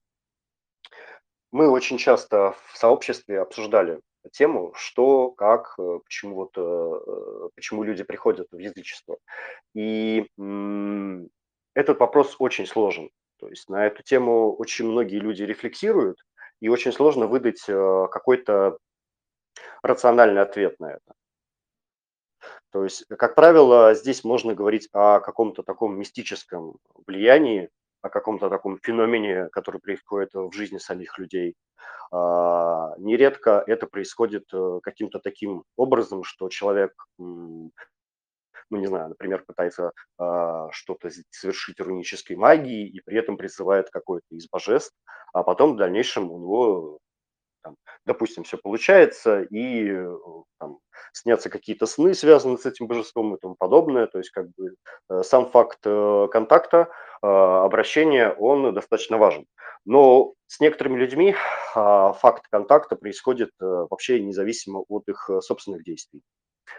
очень 1.52 1.98
часто 1.98 2.56
в 2.72 2.78
сообществе 2.78 3.42
обсуждали 3.42 4.00
тему, 4.32 4.74
что, 4.76 5.32
как, 5.32 5.76
э, 5.78 6.00
почему 6.04 6.36
вот, 6.36 6.52
э, 6.58 7.50
почему 7.56 7.84
люди 7.84 8.04
приходят 8.04 8.48
в 8.52 8.58
язычество. 8.58 9.18
И, 9.76 10.26
этот 11.76 12.00
вопрос 12.00 12.38
очень 12.40 12.66
сложен. 12.66 13.10
То 13.38 13.50
есть 13.50 13.70
на 13.70 13.86
эту 13.86 14.02
тему 14.02 14.56
очень 14.56 14.86
многие 14.86 15.20
люди 15.20 15.44
рефлексируют, 15.44 16.18
и 16.62 16.70
очень 16.70 16.94
сложно 16.94 17.28
выдать, 17.28 17.64
э, 17.68 18.08
какой-то 18.10 18.78
рациональный 19.82 20.42
ответ 20.42 20.80
на 20.80 20.92
это. 20.94 21.14
То 22.72 22.84
есть, 22.84 23.06
как 23.08 23.36
правило, 23.36 23.94
здесь 23.94 24.24
можно 24.24 24.54
говорить 24.54 24.90
о 24.92 25.20
каком-то 25.20 25.64
таком 25.64 25.98
мистическом 25.98 26.78
влиянии, 27.08 27.70
о 28.02 28.10
каком-то 28.10 28.50
таком 28.50 28.80
феномене, 28.84 29.50
который 29.52 29.80
происходит 29.80 30.34
в 30.34 30.52
жизни 30.52 30.78
самих 30.78 31.18
людей. 31.18 31.56
А, 32.12 32.94
нередко 32.98 33.64
это 33.66 33.88
происходит, 33.88 34.46
э, 34.54 34.80
каким-то 34.84 35.20
таким 35.20 35.64
образом, 35.76 36.24
что 36.24 36.50
человек, 36.50 36.92
ну, 37.18 37.72
не 38.70 38.88
знаю, 38.88 39.10
например, 39.10 39.44
пытается, 39.46 39.92
а, 40.18 40.70
что-то 40.72 41.10
совершить 41.32 41.80
рунической 41.80 42.36
магией 42.36 42.88
и 42.88 43.02
при 43.02 43.18
этом 43.18 43.38
призывает 43.38 43.90
какое-то 43.90 44.36
из 44.36 44.48
божеств, 44.50 44.96
а 45.34 45.44
потом 45.44 45.74
в 45.74 45.78
дальнейшем 45.78 46.32
у 46.32 46.40
него 46.40 47.00
там, 47.66 47.76
допустим, 48.08 48.46
всё 48.46 48.60
получается, 48.60 49.44
и, 49.44 49.90
э, 49.92 50.18
там 50.62 50.80
снятся 51.14 51.50
какие-то 51.52 51.88
сны, 51.88 52.16
связанные 52.16 52.60
с 52.60 52.68
этим 52.68 52.88
божеством 52.88 53.36
и 53.36 53.40
тому 53.42 53.56
подобное. 53.60 54.08
То 54.08 54.20
есть 54.20 54.32
как 54.32 54.48
бы, 54.58 54.76
э, 55.12 55.24
сам 55.24 55.48
факт, 55.52 55.80
э, 55.86 56.30
контакта, 56.32 56.90
обращения, 57.24 58.32
он 58.40 58.74
достаточно 58.76 59.18
важен. 59.18 59.48
Но 59.86 60.34
с 60.48 60.62
некоторыми 60.62 61.00
людьми, 61.00 61.36
а, 61.76 62.14
факт 62.14 62.46
контакта 62.52 62.96
происходит, 62.98 63.52
вообще 63.60 64.22
независимо 64.22 64.84
от 64.90 65.10
их 65.10 65.30
собственных 65.42 65.84
действий. 65.86 66.22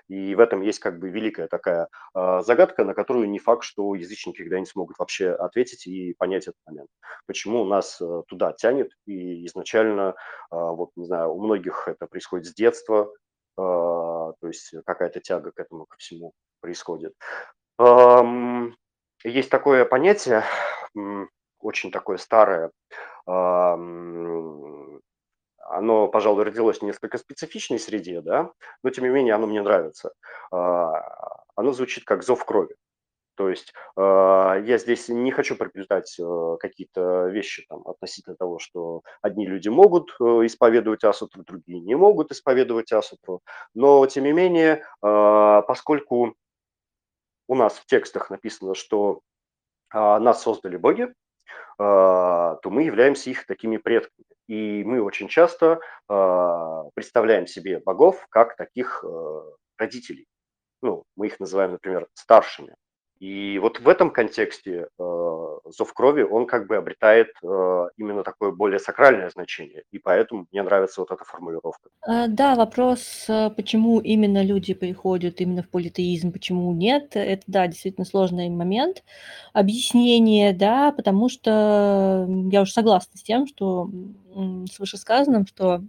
И 0.09 0.35
в 0.35 0.40
этом 0.40 0.62
есть 0.62 0.79
как 0.79 0.99
бы 0.99 1.09
великая 1.11 1.49
такая, 1.49 1.88
а, 2.14 2.42
загадка, 2.42 2.85
на 2.85 2.94
которую 2.94 3.29
не 3.29 3.38
факт, 3.38 3.64
что 3.64 3.94
язычники 3.94 4.38
когда-нибудь 4.38 4.68
смогут 4.68 4.99
вообще 4.99 5.31
ответить 5.31 5.87
и 5.87 6.14
понять 6.14 6.44
этот 6.44 6.61
момент. 6.66 6.88
Почему 7.27 7.64
нас, 7.64 8.01
э, 8.01 8.22
туда 8.29 8.53
тянет, 8.53 8.90
и 9.07 9.46
изначально, 9.46 10.14
а, 10.51 10.72
вот 10.72 10.90
не 10.96 11.07
знаю, 11.07 11.33
у 11.33 11.42
многих 11.42 11.88
это 11.88 12.07
происходит 12.07 12.46
с 12.46 12.55
детства, 12.55 13.12
а, 13.59 14.33
то 14.40 14.46
есть 14.46 14.75
какая-то 14.85 15.20
тяга 15.20 15.51
к 15.53 15.59
этому 15.59 15.87
ко 15.87 15.96
всему 15.99 16.33
происходит. 16.61 17.14
Есть 19.25 19.51
такое 19.51 19.85
понятие, 19.85 20.44
очень 21.61 21.90
такое 21.90 22.16
старое, 22.16 22.70
оно, 25.70 26.09
пожалуй, 26.09 26.44
родилось 26.44 26.79
в 26.79 26.83
несколько 26.83 27.18
специфичной 27.18 27.79
среде, 27.79 28.20
да, 28.20 28.50
но 28.83 28.90
тем 28.90 29.05
не 29.05 29.11
менее 29.11 29.35
оно 29.35 29.46
мне 29.46 29.62
нравится. 29.62 30.12
А, 30.50 31.44
оно 31.55 31.72
звучит 31.72 32.05
как 32.05 32.22
зов 32.22 32.44
крови. 32.44 32.76
То 33.37 33.50
есть 33.50 33.74
э, 33.96 34.00
я 34.00 34.79
здесь 34.79 35.09
не 35.09 35.31
хочу 35.31 35.57
приплетать 35.57 36.16
э, 36.18 36.57
какие-то 36.59 37.26
вещи 37.29 37.66
там, 37.68 37.87
относительно 37.87 38.35
того, 38.35 38.59
что 38.59 39.02
одни 39.20 39.46
люди 39.46 39.68
могут 39.68 40.11
э, 40.18 40.24
исповедовать 40.46 41.05
асутру, 41.05 41.44
другие 41.44 41.81
не 41.81 41.94
могут 41.94 42.33
исповедовать 42.33 42.92
асутру. 42.92 43.42
Но, 43.74 44.07
тем 44.07 44.24
не 44.24 44.33
менее, 44.33 44.83
э, 45.02 45.62
поскольку 45.68 46.35
у 47.46 47.55
нас 47.55 47.74
в 47.74 47.87
текстах 47.87 48.31
написано, 48.31 48.74
что 48.74 49.20
нас 49.92 50.42
создали 50.42 50.76
боги, 50.76 51.14
то 51.79 52.61
мы 52.64 52.83
являемся 52.83 53.31
их 53.31 53.46
такими 53.46 53.76
предками. 53.76 54.26
И 54.48 54.85
мы 54.85 55.02
очень 55.02 55.28
часто 55.28 55.80
э, 56.09 56.82
представляем 56.94 57.46
себе 57.46 57.80
богов 57.80 58.26
как 58.30 58.56
таких 58.56 59.04
э, 59.04 59.42
родителей. 59.76 60.26
Ну, 60.82 61.04
мы 61.16 61.26
их 61.26 61.40
называем, 61.40 61.72
например, 61.72 62.06
старшими. 62.14 62.76
И 63.18 63.59
вот 63.59 63.81
в 63.81 63.88
этом 63.88 64.11
контексте 64.11 64.88
э, 64.98 65.59
зов 65.64 65.94
крови, 65.94 66.22
он 66.22 66.46
как 66.46 66.66
бы 66.66 66.76
обретает 66.76 67.29
э, 67.42 67.88
именно 67.96 68.22
такое 68.22 68.52
более 68.52 68.79
сакральное 68.79 69.31
значение, 69.31 69.85
и 69.90 69.98
поэтому 69.98 70.46
мне 70.52 70.62
нравится 70.62 71.00
вот 71.00 71.11
эта 71.11 71.24
формулировка. 71.24 71.88
А, 72.02 72.26
да, 72.29 72.55
вопрос, 72.55 73.24
э, 73.29 73.50
почему 73.57 74.00
именно 74.00 74.44
люди 74.44 74.74
приходят 74.74 75.40
именно 75.40 75.62
в 75.62 75.68
политеизм, 75.68 76.31
почему 76.31 76.72
нет, 76.74 77.12
это, 77.14 77.42
да, 77.46 77.66
действительно 77.66 78.05
сложный 78.05 78.50
момент. 78.50 79.02
Объяснение, 79.55 80.52
да, 80.52 80.92
потому 80.92 81.31
что 81.31 82.26
я 82.50 82.61
уже 82.61 82.72
согласна 82.72 83.16
с 83.16 83.22
тем, 83.22 83.46
что 83.46 83.88
с 84.70 84.79
вышесказанным, 84.79 85.46
что 85.46 85.81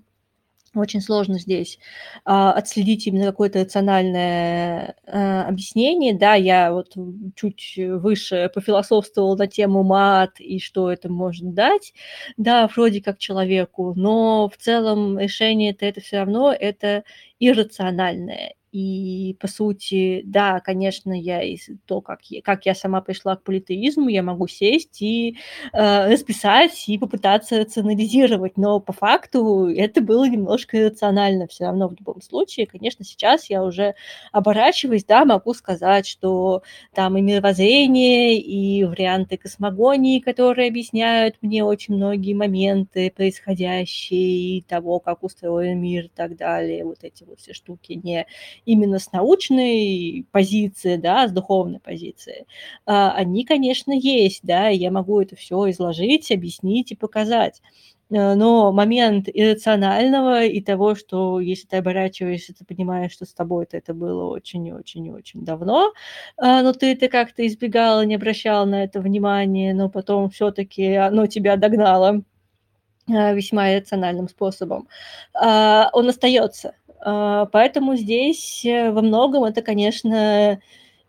очень 0.80 1.02
сложно 1.02 1.40
здесь 1.40 1.80
а, 2.26 2.52
отследить 2.54 3.08
именно 3.08 3.26
какое-то 3.26 3.62
рациональное 3.62 4.96
а, 5.08 5.44
объяснение. 5.48 6.14
Да, 6.18 6.36
я 6.36 6.72
вот 6.74 6.94
чуть 7.36 7.74
выше 7.78 8.50
пофилософствовала 8.54 9.36
на 9.36 9.48
тему 9.48 9.84
мат 9.84 10.40
и 10.40 10.60
что 10.60 10.92
это 10.92 11.10
может 11.10 11.54
дать, 11.54 11.94
да, 12.38 12.68
вроде 12.68 13.02
как 13.02 13.18
человеку, 13.20 13.94
но 13.96 14.50
в 14.50 14.58
целом 14.58 15.20
решение-то 15.20 15.86
это 15.86 16.02
все 16.02 16.18
равно 16.20 16.54
это 16.58 17.04
иррациональное. 17.40 18.54
И, 18.72 19.36
по 19.40 19.48
сути, 19.48 20.22
да, 20.26 20.60
конечно, 20.60 21.14
я 21.20 21.42
из 21.42 21.70
то, 21.86 22.02
как 22.02 22.22
я, 22.26 22.42
как 22.42 22.66
я 22.66 22.76
сама 22.76 23.02
пришла 23.02 23.36
к 23.38 23.44
политеизму, 23.44 24.10
я 24.10 24.24
могу 24.24 24.48
сесть 24.48 25.02
и 25.02 25.38
э, 25.74 26.12
расписать 26.12 26.88
и 26.90 26.98
попытаться 26.98 27.60
рационализировать, 27.60 28.58
но 28.58 28.80
по 28.82 28.92
факту 28.94 29.68
это 29.70 30.02
было 30.02 30.28
немножко 30.28 30.78
иррационально 30.78 31.48
все 31.48 31.66
равно 31.66 31.88
в 31.88 31.94
любом 31.98 32.22
случае. 32.22 32.68
Конечно, 32.68 33.06
сейчас 33.06 33.50
я 33.50 33.64
уже 33.64 33.96
оборачиваясь, 34.32 35.06
да, 35.06 35.24
могу 35.26 35.54
сказать, 35.54 36.06
что 36.08 36.62
там 36.94 37.18
и 37.18 37.22
мировоззрение, 37.22 38.38
и 38.40 38.84
варианты 38.84 39.38
космогонии, 39.38 40.20
которые 40.20 40.70
объясняют 40.70 41.36
мне 41.42 41.64
очень 41.64 41.96
многие 41.96 42.34
моменты 42.34 43.12
происходящие, 43.16 44.58
и 44.58 44.62
того, 44.62 45.00
как 45.00 45.24
устроен 45.24 45.80
мир 45.82 46.06
и 46.06 46.12
так 46.14 46.36
далее, 46.36 46.84
вот 46.86 47.04
эти 47.04 47.24
вот 47.24 47.40
все 47.40 47.54
штуки 47.54 47.94
не 47.94 48.26
именно 48.68 49.00
с 49.00 49.12
научной 49.14 50.28
позиции, 50.32 50.98
да, 50.98 51.28
с 51.28 51.32
духовной 51.32 51.80
позиции, 51.80 52.46
а, 52.86 53.12
они, 53.14 53.46
конечно, 53.46 53.92
есть, 53.94 54.42
да, 54.44 54.68
я 54.68 54.92
могу 54.92 55.22
это 55.22 55.36
все 55.36 55.70
изложить, 55.72 56.32
объяснить 56.32 56.92
и 56.92 56.96
показать. 56.96 57.62
Э, 58.10 58.36
но 58.36 58.72
момент 58.72 59.28
иррационального 59.34 60.44
и 60.46 60.62
того, 60.62 60.96
что 60.96 61.40
если 61.40 61.68
ты 61.68 61.78
оборачиваешься, 61.78 62.54
ты 62.54 62.66
понимаешь, 62.66 63.12
что 63.12 63.26
с 63.26 63.34
тобой-то 63.34 63.78
это 63.78 63.94
было 63.94 64.26
очень-очень-очень 64.30 65.44
давно, 65.44 65.94
а, 66.38 66.62
но 66.64 66.74
ты 66.74 66.94
это 66.94 67.10
как-то 67.10 67.46
избегала, 67.46 68.06
не 68.06 68.16
обращала 68.16 68.66
на 68.66 68.84
это 68.84 69.02
внимания, 69.02 69.74
но 69.74 69.90
потом 69.90 70.30
все-таки 70.30 70.94
оно 70.96 71.28
тебя 71.28 71.58
догнало 71.58 72.24
а, 73.10 73.34
весьма 73.34 73.74
иррациональным 73.74 74.30
способом, 74.30 74.88
он 75.34 76.10
остается. 76.10 76.74
А, 77.00 77.46
поэтому 77.48 77.96
здесь 77.96 78.66
э, 78.66 78.92
во 78.92 79.02
многом 79.02 79.44
это, 79.44 79.62
конечно, 79.62 80.60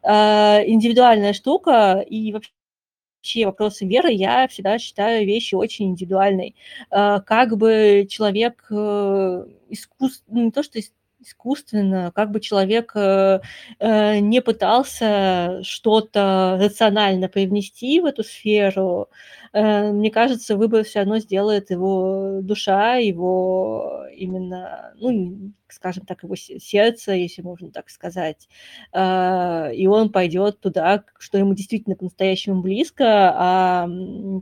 а, 0.02 0.60
индивидуальная 0.66 1.32
штука, 1.32 2.04
и 2.08 2.32
вообще 2.32 3.46
вопросы 3.46 3.86
веры 3.86 4.12
я 4.12 4.48
всегда 4.48 4.78
считаю 4.78 5.26
вещи 5.26 5.54
очень 5.54 5.86
индивидуальной. 5.90 6.56
А, 6.90 7.20
как 7.20 7.56
бы 7.56 8.06
человек 8.10 8.66
э, 8.70 9.46
искусственно, 9.70 10.44
не 10.44 10.50
то 10.52 10.62
что 10.62 10.80
искусственно, 11.20 12.12
как 12.14 12.30
бы 12.30 12.40
человек 12.40 12.92
э, 12.94 13.40
не 13.80 14.40
пытался 14.40 15.60
что-то 15.62 16.58
рационально 16.60 17.28
привнести 17.28 18.00
в 18.00 18.06
эту 18.06 18.22
сферу, 18.24 19.08
мне 19.54 20.10
кажется, 20.10 20.56
выбор 20.58 20.84
все 20.84 21.00
равно 21.00 21.18
сделает 21.20 21.70
его 21.70 22.40
душа, 22.42 22.96
его 22.96 24.04
именно, 24.14 24.92
ну, 24.96 25.52
скажем 25.68 26.04
так, 26.04 26.22
его 26.22 26.34
сердце, 26.36 27.12
если 27.12 27.42
можно 27.42 27.70
так 27.70 27.88
сказать, 27.90 28.48
а, 28.92 29.70
и 29.72 29.86
он 29.86 30.10
пойдет 30.10 30.60
туда, 30.60 31.04
что 31.18 31.38
ему 31.38 31.54
действительно 31.54 31.96
по-настоящему 31.96 32.62
близко, 32.62 33.32
а 33.34 33.88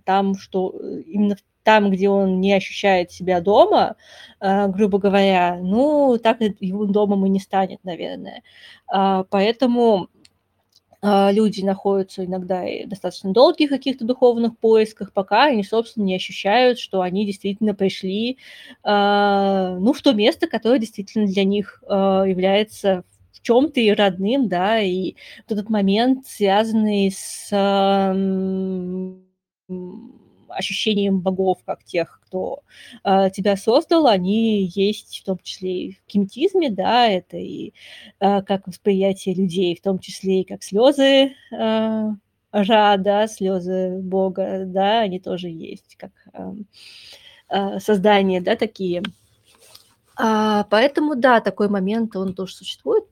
там, 0.04 0.36
что 0.36 0.74
э, 0.78 1.02
именно 1.02 1.36
там, 1.66 1.90
где 1.90 2.09
он 2.09 2.40
не 2.40 2.52
ощущает 2.55 3.11
себя 3.11 3.40
дома, 3.40 3.96
а, 4.38 4.68
грубо 4.68 4.98
говоря, 4.98 5.59
ну, 5.61 6.16
так 6.16 6.40
его 6.40 6.85
домом 6.85 7.26
и 7.26 7.29
не 7.29 7.40
станет, 7.40 7.81
наверное. 7.83 8.44
А, 8.87 9.24
поэтому 9.24 10.09
а, 11.02 11.33
люди 11.33 11.62
находятся 11.62 12.24
иногда 12.24 12.64
и 12.64 12.87
достаточно 12.87 13.33
долгих 13.33 13.68
каких-то 13.68 14.05
духовных 14.05 14.57
поисках, 14.59 15.12
пока 15.12 15.46
они, 15.46 15.64
собственно, 15.64 16.05
не 16.05 16.14
ощущают, 16.14 16.79
что 16.79 17.00
они 17.00 17.26
действительно 17.26 17.74
пришли, 17.74 18.38
ну, 18.85 19.92
в 19.92 20.00
то 20.02 20.12
место, 20.12 20.46
которое 20.46 20.79
действительно 20.79 21.26
для 21.26 21.42
них 21.42 21.83
является 21.88 23.02
в 23.33 23.42
чем-то 23.42 23.81
и 23.81 23.90
родным, 23.90 24.46
да, 24.48 24.79
и 24.81 25.16
вот 25.48 25.59
этот 25.59 25.68
момент, 25.68 26.29
связанный 26.29 27.11
с 27.11 27.50
ощущением 30.56 31.20
богов, 31.20 31.58
как 31.64 31.84
тех, 31.84 32.20
кто 32.26 32.62
э, 33.04 33.30
тебя 33.30 33.56
создал, 33.56 34.06
они 34.06 34.70
есть 34.74 35.20
в 35.20 35.24
том 35.24 35.38
числе 35.42 35.86
и 35.86 35.92
в 35.92 36.04
кинетизме, 36.06 36.70
да, 36.70 37.08
это 37.08 37.36
и 37.36 37.72
э, 38.20 38.42
как 38.42 38.66
восприятие 38.66 39.34
людей, 39.34 39.76
в 39.76 39.82
том 39.82 39.98
числе 39.98 40.40
и 40.40 40.44
как 40.44 40.62
слезы 40.62 41.34
э, 41.52 42.10
Ра, 42.52 42.96
да, 42.96 43.26
слезы 43.26 43.98
Бога, 44.00 44.64
да, 44.64 45.00
они 45.00 45.20
тоже 45.20 45.48
есть, 45.48 45.96
как 45.96 46.12
э, 46.32 46.52
э, 47.50 47.80
создания, 47.80 48.40
да, 48.40 48.56
такие. 48.56 49.02
А, 50.18 50.64
поэтому, 50.64 51.16
да, 51.16 51.40
такой 51.40 51.68
момент, 51.68 52.16
он 52.16 52.34
тоже 52.34 52.54
существует. 52.54 53.04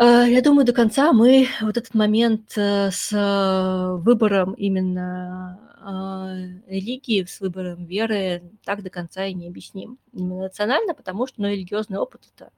Я 0.00 0.42
думаю, 0.42 0.64
до 0.64 0.72
конца 0.72 1.12
мы 1.12 1.48
вот 1.60 1.76
этот 1.76 1.92
момент 1.92 2.52
с 2.52 3.10
выбором 3.10 4.52
именно 4.52 5.67
религии 6.66 7.24
с 7.24 7.40
выбором 7.40 7.84
веры 7.84 8.42
так 8.64 8.82
до 8.82 8.90
конца 8.90 9.24
и 9.24 9.34
не 9.34 9.48
объясним. 9.48 9.98
Национально, 10.12 10.94
потому 10.94 11.26
что 11.26 11.42
ну, 11.42 11.48
религиозный 11.48 11.98
опыт– 11.98 12.22
это 12.36 12.50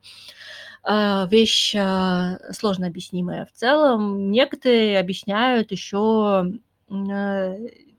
а, 0.83 1.27
вещь 1.31 1.75
а, 1.77 2.39
сложно 2.53 2.87
объяснимая. 2.87 3.47
В 3.47 3.53
целом 3.53 4.31
некоторые 4.31 4.99
объясняют 4.99 5.71
еще 5.73 6.47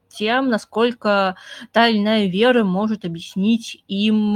тем, 0.10 0.50
насколько 0.50 1.38
та 1.72 1.88
или 1.88 2.00
иная 2.00 2.28
вера 2.28 2.66
может 2.66 3.06
объяснить 3.06 3.82
им, 3.88 4.34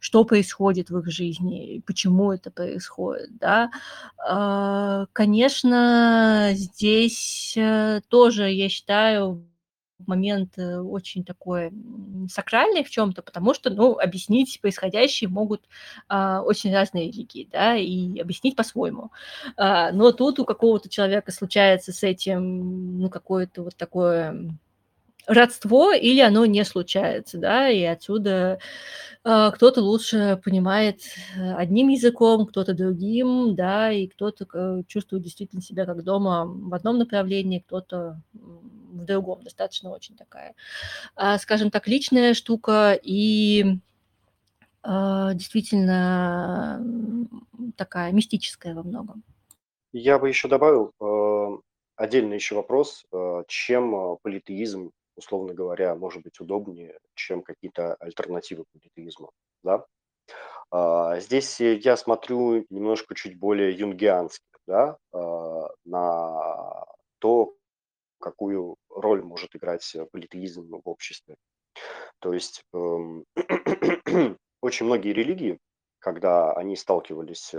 что 0.00 0.24
происходит 0.24 0.90
в 0.90 0.98
их 0.98 1.06
жизни, 1.06 1.80
почему 1.86 2.32
это 2.32 2.50
происходит. 2.50 3.38
Да? 3.38 3.70
Конечно, 5.12 6.50
здесь 6.54 7.54
э, 7.56 8.00
тоже, 8.08 8.50
я 8.50 8.68
считаю, 8.68 9.46
момент 10.06 10.58
э, 10.58 10.78
очень 10.78 11.24
такой 11.24 11.72
сакральный 12.30 12.84
в 12.84 12.90
чем-то, 12.90 13.22
потому 13.22 13.54
что, 13.54 13.70
ну, 13.70 13.98
объяснить 13.98 14.60
происходящее 14.60 15.28
могут 15.28 15.64
а, 16.08 16.42
очень 16.42 16.72
разные 16.72 17.08
религии, 17.08 17.48
да, 17.50 17.76
и 17.76 18.18
объяснить 18.20 18.56
по-своему. 18.56 19.10
А, 19.56 19.92
но 19.92 20.12
тут 20.12 20.38
у 20.38 20.44
какого-то 20.44 20.88
человека 20.88 21.32
случается 21.32 21.92
с 21.92 22.02
этим, 22.02 22.98
ну, 23.00 23.10
какое-то 23.10 23.64
вот 23.64 23.76
такое 23.76 24.50
родство 25.26 25.92
или 25.92 26.20
оно 26.20 26.46
не 26.46 26.64
случается, 26.64 27.38
да, 27.38 27.68
и 27.68 27.82
отсюда 27.82 28.58
э, 29.24 29.50
кто-то 29.54 29.82
лучше 29.82 30.40
понимает 30.42 31.02
одним 31.36 31.88
языком, 31.88 32.46
кто-то 32.46 32.72
другим, 32.72 33.54
да, 33.54 33.92
и 33.92 34.06
кто-то 34.06 34.46
э, 34.52 34.82
чувствует 34.86 35.22
действительно 35.22 35.60
себя 35.60 35.84
как 35.84 36.02
дома 36.02 36.46
в 36.46 36.72
одном 36.72 36.98
направлении, 36.98 37.58
кто-то 37.58 38.22
в 38.98 39.04
другом, 39.04 39.42
достаточно 39.42 39.90
очень 39.90 40.16
такая, 40.16 40.54
э, 41.16 41.38
скажем 41.38 41.70
так, 41.70 41.86
личная 41.88 42.34
штука 42.34 42.98
и 43.02 43.78
э, 44.84 45.30
действительно 45.34 46.84
такая 47.76 48.12
мистическая 48.12 48.74
во 48.74 48.82
многом. 48.82 49.22
Я 49.92 50.18
бы 50.18 50.28
еще 50.28 50.48
добавил, 50.48 50.92
э, 51.00 51.58
отдельный 51.96 52.36
еще 52.36 52.54
вопрос, 52.54 53.04
э, 53.12 53.44
чем 53.48 54.18
политеизм, 54.22 54.90
условно 55.16 55.54
говоря, 55.54 55.94
может 55.94 56.22
быть 56.22 56.40
удобнее, 56.40 56.98
чем 57.14 57.42
какие-то 57.42 57.94
альтернативы 57.94 58.64
политеизму, 58.72 59.30
да? 59.62 59.84
А, 60.70 61.18
здесь 61.20 61.58
я 61.60 61.96
смотрю 61.96 62.66
немножко 62.68 63.14
чуть 63.14 63.38
более 63.38 63.72
юнгиански, 63.72 64.44
да, 64.66 64.98
на 65.86 66.84
то, 67.18 67.54
какую 68.18 68.76
роль 68.88 69.22
может 69.22 69.54
играть 69.56 69.96
политеизм 70.12 70.68
в 70.70 70.88
обществе. 70.88 71.36
То 72.20 72.32
есть 72.32 72.62
эм, 72.74 73.24
очень 74.60 74.86
многие 74.86 75.12
религии, 75.12 75.58
когда 75.98 76.52
они 76.52 76.76
сталкивались 76.76 77.52
э, 77.54 77.58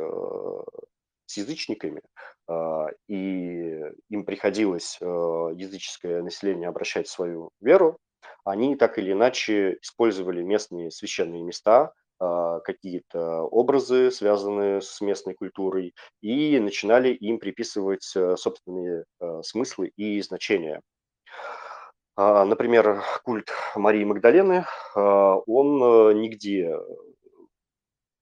с 1.26 1.38
язычниками, 1.38 2.02
э, 2.48 2.86
и 3.08 3.84
им 4.10 4.26
приходилось 4.26 4.98
э, 5.00 5.06
языческое 5.06 6.22
население 6.22 6.68
обращать 6.68 7.08
свою 7.08 7.52
веру, 7.62 7.98
они 8.44 8.76
так 8.76 8.98
или 8.98 9.12
иначе 9.12 9.78
использовали 9.82 10.42
местные 10.42 10.92
священные 10.92 11.44
места, 11.44 11.94
э, 11.94 12.09
какие-то 12.20 13.44
образы, 13.44 14.12
связанные 14.12 14.82
с 14.82 15.00
местной 15.02 15.34
культурой, 15.34 15.94
и 16.22 16.60
начинали 16.60 17.10
им 17.10 17.40
приписывать 17.40 18.12
э, 18.16 18.36
собственные 18.36 19.06
э, 19.20 19.42
смыслы 19.44 19.92
и 19.96 20.22
значения. 20.22 20.82
А, 22.16 22.44
например, 22.44 23.02
культ 23.24 23.50
Марии 23.76 24.04
Магдалены, 24.04 24.66
а, 24.96 25.36
он 25.48 25.82
э, 25.82 26.14
нигде 26.16 26.76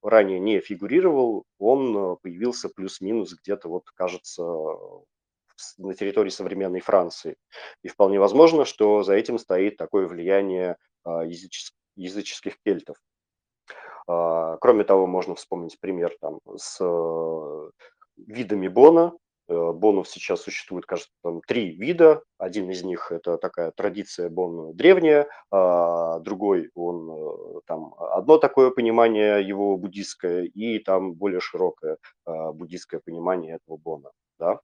ранее 0.04 0.40
не 0.40 0.60
фигурировал, 0.60 1.46
он 1.58 2.18
появился 2.18 2.70
плюс-минус 2.70 3.34
где-то, 3.34 3.68
вот, 3.68 3.90
кажется, 3.96 4.44
на 5.78 5.94
территории 5.94 6.30
современной 6.30 6.82
Франции. 6.82 7.36
И 7.82 7.88
вполне 7.88 8.20
возможно, 8.20 8.66
что 8.66 9.04
за 9.04 9.16
этим 9.16 9.40
стоит 9.40 9.78
такое 9.78 10.08
влияние 10.08 10.78
а, 11.04 11.24
языческих 11.26 12.58
кельтов. 12.64 12.98
Кроме 14.08 14.84
того, 14.86 15.06
можно 15.06 15.36
вспомнить 15.36 15.80
пример 15.80 16.16
там, 16.22 16.40
с 16.56 16.78
э, 16.80 17.70
видами 18.16 18.70
Бона, 18.70 19.14
Э, 19.50 19.72
бонов 19.72 20.10
сейчас 20.10 20.42
существует, 20.42 20.86
кажется, 20.86 21.12
там 21.24 21.42
три 21.42 21.72
вида. 21.72 22.22
Один 22.38 22.70
из 22.70 22.84
них– 22.84 23.12
это 23.14 23.38
такая 23.38 23.72
традиция 23.72 24.30
бон 24.30 24.76
древняя, 24.76 25.28
а 25.52 26.20
другой– 26.20 26.70
он 26.76 27.10
э, 27.10 27.62
там 27.66 27.94
одно 27.98 28.38
такое 28.40 28.72
понимание 28.72 29.48
его 29.48 29.78
буддистское, 29.78 30.44
и 30.44 30.80
там 30.80 31.14
более 31.14 31.40
широкое 31.40 31.98
а, 32.26 32.52
буддистское 32.52 33.00
понимание 33.00 33.56
этого 33.56 33.78
бона. 33.78 34.12
Да? 34.40 34.60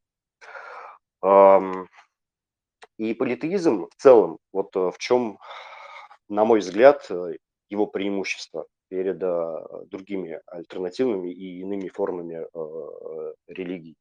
И 2.98 3.14
политеизм 3.14 3.88
в 3.88 3.96
целом, 3.96 4.40
вот 4.52 4.76
в 4.76 4.96
чем, 5.00 5.40
на 6.28 6.44
мой 6.46 6.60
взгляд, 6.60 7.10
его 7.70 7.88
преимущество 7.88 8.68
перед 8.94 9.18
другими 9.90 10.40
альтернативными 10.46 11.32
и 11.32 11.62
иными 11.62 11.90
формами 11.90 12.46
религий. 13.48 13.96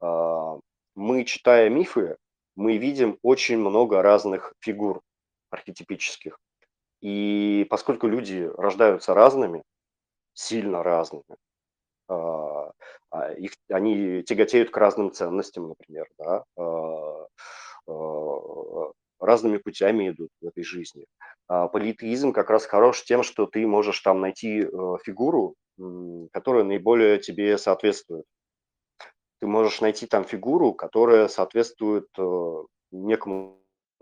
А, 0.00 0.60
мы, 0.94 1.24
читая 1.24 1.68
мифы, 1.68 2.16
мы 2.54 2.76
видим 2.76 3.18
очень 3.22 3.58
много 3.58 4.00
разных 4.00 4.52
фигур 4.60 5.00
архетипических. 5.50 6.38
И 7.00 7.66
поскольку 7.68 8.06
люди 8.06 8.48
рождаются 8.56 9.12
разными, 9.12 9.64
сильно 10.34 10.84
разными, 10.84 11.36
а, 12.08 12.70
а, 13.10 13.32
их, 13.32 13.54
они 13.68 14.22
тяготеют 14.22 14.70
к 14.70 14.76
разным 14.76 15.10
ценностям, 15.10 15.68
например, 15.68 16.06
да, 16.16 16.44
разными 19.20 19.56
путями 19.56 20.10
идут 20.10 20.30
в 20.40 20.46
этой 20.46 20.62
жизни. 20.62 21.06
Политеизм 21.48 22.32
как 22.32 22.50
раз 22.50 22.66
хорош 22.66 23.04
тем, 23.04 23.22
что 23.22 23.46
ты 23.46 23.66
можешь 23.66 24.00
там 24.00 24.20
найти 24.20 24.60
э, 24.62 24.68
фигуру, 25.04 25.54
которая 26.32 26.64
наиболее 26.64 27.18
тебе 27.18 27.56
соответствует 27.58 28.24
ты 29.40 29.46
можешь 29.46 29.80
найти 29.80 30.06
там 30.06 30.24
фигуру, 30.24 30.74
которая 30.74 31.28
соответствует 31.28 32.08
э, 32.18 32.62
некому 32.90 33.58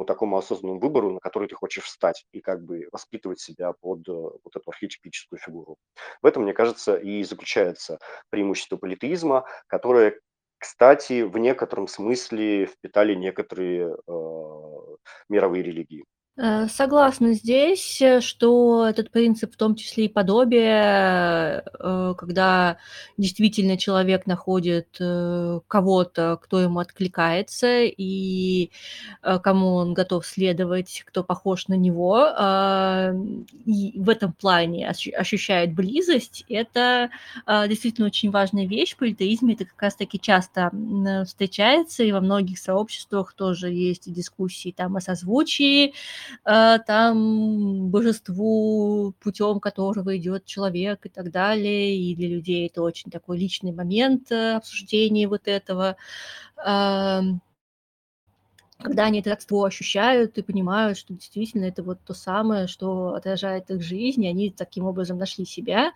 такому 0.06 0.36
осознанному 0.36 0.80
выбору, 0.80 1.10
на 1.12 1.20
который 1.20 1.48
ты 1.48 1.54
хочешь 1.54 1.84
встать, 1.84 2.26
и 2.32 2.40
как 2.40 2.62
бы 2.64 2.88
воспитывать 2.92 3.40
себя 3.40 3.72
под 3.72 4.08
э, 4.08 4.12
вот 4.12 4.54
эту 4.56 4.70
архетипическую 4.70 5.38
фигуру. 5.38 5.76
В 6.22 6.26
этом, 6.26 6.44
мне 6.44 6.52
кажется, 6.54 6.96
и 6.96 7.22
заключается 7.22 7.98
преимущество 8.30 8.76
политеизма, 8.76 9.46
которое, 9.66 10.18
кстати, 10.58 11.22
в 11.22 11.36
некотором 11.38 11.86
смысле 11.88 12.66
впитали 12.66 13.14
некоторые 13.14 13.94
э, 14.06 14.96
мировые 15.28 15.62
религии. 15.62 16.05
Э, 16.38 16.66
согласна 16.68 17.32
здесь, 17.32 18.00
э, 18.02 18.20
что 18.20 18.86
этот 18.86 19.10
принцип, 19.10 19.54
в 19.54 19.56
том 19.56 19.74
числе 19.74 20.04
и 20.04 20.08
подобие, 20.08 21.62
э, 21.80 22.14
когда 22.18 22.76
действительно 23.16 23.78
человек 23.78 24.26
находит 24.26 24.88
кого-то, 24.98 26.38
кто 26.42 26.60
ему 26.60 26.80
откликается, 26.80 27.82
и 27.84 28.70
кому 29.22 29.74
он 29.74 29.94
готов 29.94 30.26
следовать, 30.26 31.02
кто 31.06 31.24
похож 31.24 31.68
на 31.68 31.74
него, 31.74 32.16
а, 32.18 33.12
и 33.64 33.98
в 33.98 34.08
этом 34.10 34.32
плане 34.32 34.88
ощущает 34.88 35.74
близость, 35.74 36.44
это 36.48 37.10
действительно 37.68 38.06
очень 38.06 38.30
важная 38.30 38.66
вещь. 38.66 38.94
В 38.94 38.98
политеизме 38.98 39.54
это 39.54 39.64
как 39.64 39.80
раз-таки 39.80 40.20
часто 40.20 40.70
встречается, 41.26 42.02
и 42.04 42.12
во 42.12 42.20
многих 42.20 42.58
сообществах 42.58 43.32
тоже 43.34 43.70
есть 43.70 44.12
дискуссии 44.12 44.72
там 44.76 44.96
о 44.96 45.00
созвучии, 45.00 45.94
там 46.44 47.90
божеству, 47.90 49.14
путем 49.20 49.60
которого 49.60 50.16
идет 50.16 50.44
человек 50.44 51.06
и 51.06 51.08
так 51.08 51.30
далее. 51.30 51.96
И 51.96 52.14
для 52.14 52.28
людей 52.28 52.66
это 52.66 52.82
очень 52.82 53.10
такой 53.10 53.38
личный 53.38 53.72
момент 53.72 54.30
э, 54.32 54.54
обсуждения 54.56 55.28
вот 55.28 55.48
этого. 55.48 55.96
Когда 58.78 59.04
они 59.04 59.20
это 59.20 59.30
родство 59.30 59.64
ощущают 59.64 60.36
и 60.36 60.42
понимают, 60.42 60.98
что 60.98 61.14
действительно 61.14 61.64
это 61.64 61.82
вот 61.82 61.98
то 62.04 62.12
самое, 62.12 62.66
что 62.66 63.14
отражает 63.14 63.70
их 63.70 63.82
жизнь, 63.82 64.22
и 64.24 64.28
они 64.28 64.50
таким 64.50 64.84
образом 64.84 65.16
нашли 65.16 65.46
себя, 65.46 65.92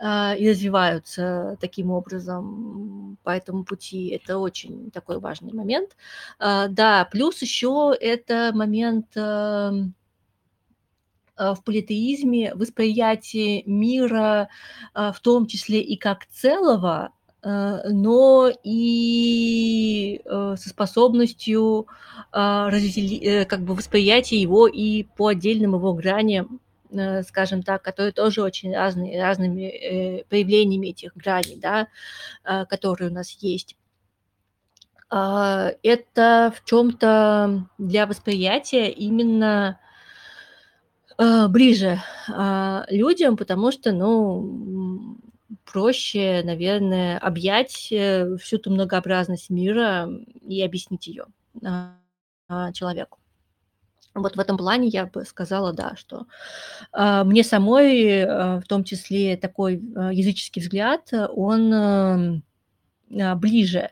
и 0.00 0.50
развиваются 0.50 1.56
таким 1.60 1.90
образом 1.90 3.16
по 3.22 3.30
этому 3.30 3.64
пути. 3.64 4.08
Это 4.08 4.38
очень 4.38 4.90
такой 4.90 5.18
важный 5.18 5.52
момент. 5.52 5.96
А, 6.38 6.68
да, 6.68 7.08
плюс 7.10 7.40
еще 7.42 7.94
это 7.98 8.50
момент 8.54 9.06
эм, 9.16 9.94
а, 11.36 11.54
в 11.54 11.62
политеизме 11.64 12.54
восприятие 12.54 13.62
мира, 13.64 14.48
в 14.94 15.16
том 15.22 15.46
числе 15.46 15.80
и 15.80 15.96
как 15.96 16.26
целого, 16.26 17.10
но 17.42 18.50
и 18.62 20.22
э, 20.24 20.56
со 20.58 20.68
способностью 20.70 21.86
э, 22.32 23.44
как 23.44 23.60
бы 23.60 23.74
восприятия 23.74 24.40
его 24.40 24.66
и 24.66 25.02
по 25.02 25.26
отдельным 25.26 25.74
его 25.74 25.92
граням 25.92 26.60
Э, 26.63 26.63
скажем 27.26 27.62
так, 27.62 27.82
которые 27.82 28.12
тоже 28.12 28.42
очень 28.42 28.74
разные, 28.74 29.22
разными 29.22 29.62
э, 29.62 30.24
проявлениями 30.24 30.88
этих 30.88 31.14
граней, 31.14 31.58
да, 31.58 31.88
э, 32.44 32.64
которые 32.66 33.10
у 33.10 33.12
нас 33.12 33.30
есть. 33.40 33.76
А, 35.10 35.70
это 35.82 36.52
в 36.56 36.64
чем-то 36.64 37.68
для 37.78 38.06
восприятия 38.06 38.90
именно 38.90 39.78
ближе 41.16 42.02
людям, 42.90 43.36
потому 43.36 43.70
что, 43.70 43.92
ну, 43.92 45.16
проще, 45.64 46.42
наверное, 46.44 47.18
объять 47.18 47.70
всю 47.70 48.58
ту 48.58 48.70
многообразность 48.70 49.48
мира 49.48 50.10
и 50.42 50.60
объяснить 50.60 51.06
ее 51.06 51.26
человеку. 52.72 53.18
Вот 54.14 54.36
в 54.36 54.40
этом 54.40 54.56
плане 54.56 54.88
я 54.88 55.06
бы 55.06 55.24
сказала, 55.24 55.72
да, 55.72 55.96
что 55.96 56.26
э, 56.92 57.24
мне 57.24 57.42
самой, 57.42 58.02
э, 58.02 58.60
в 58.60 58.64
том 58.68 58.84
числе 58.84 59.36
такой 59.36 59.76
э, 59.76 60.10
языческий 60.12 60.62
взгляд, 60.62 61.12
он 61.12 61.72
э, 61.72 62.40
ближе. 63.36 63.90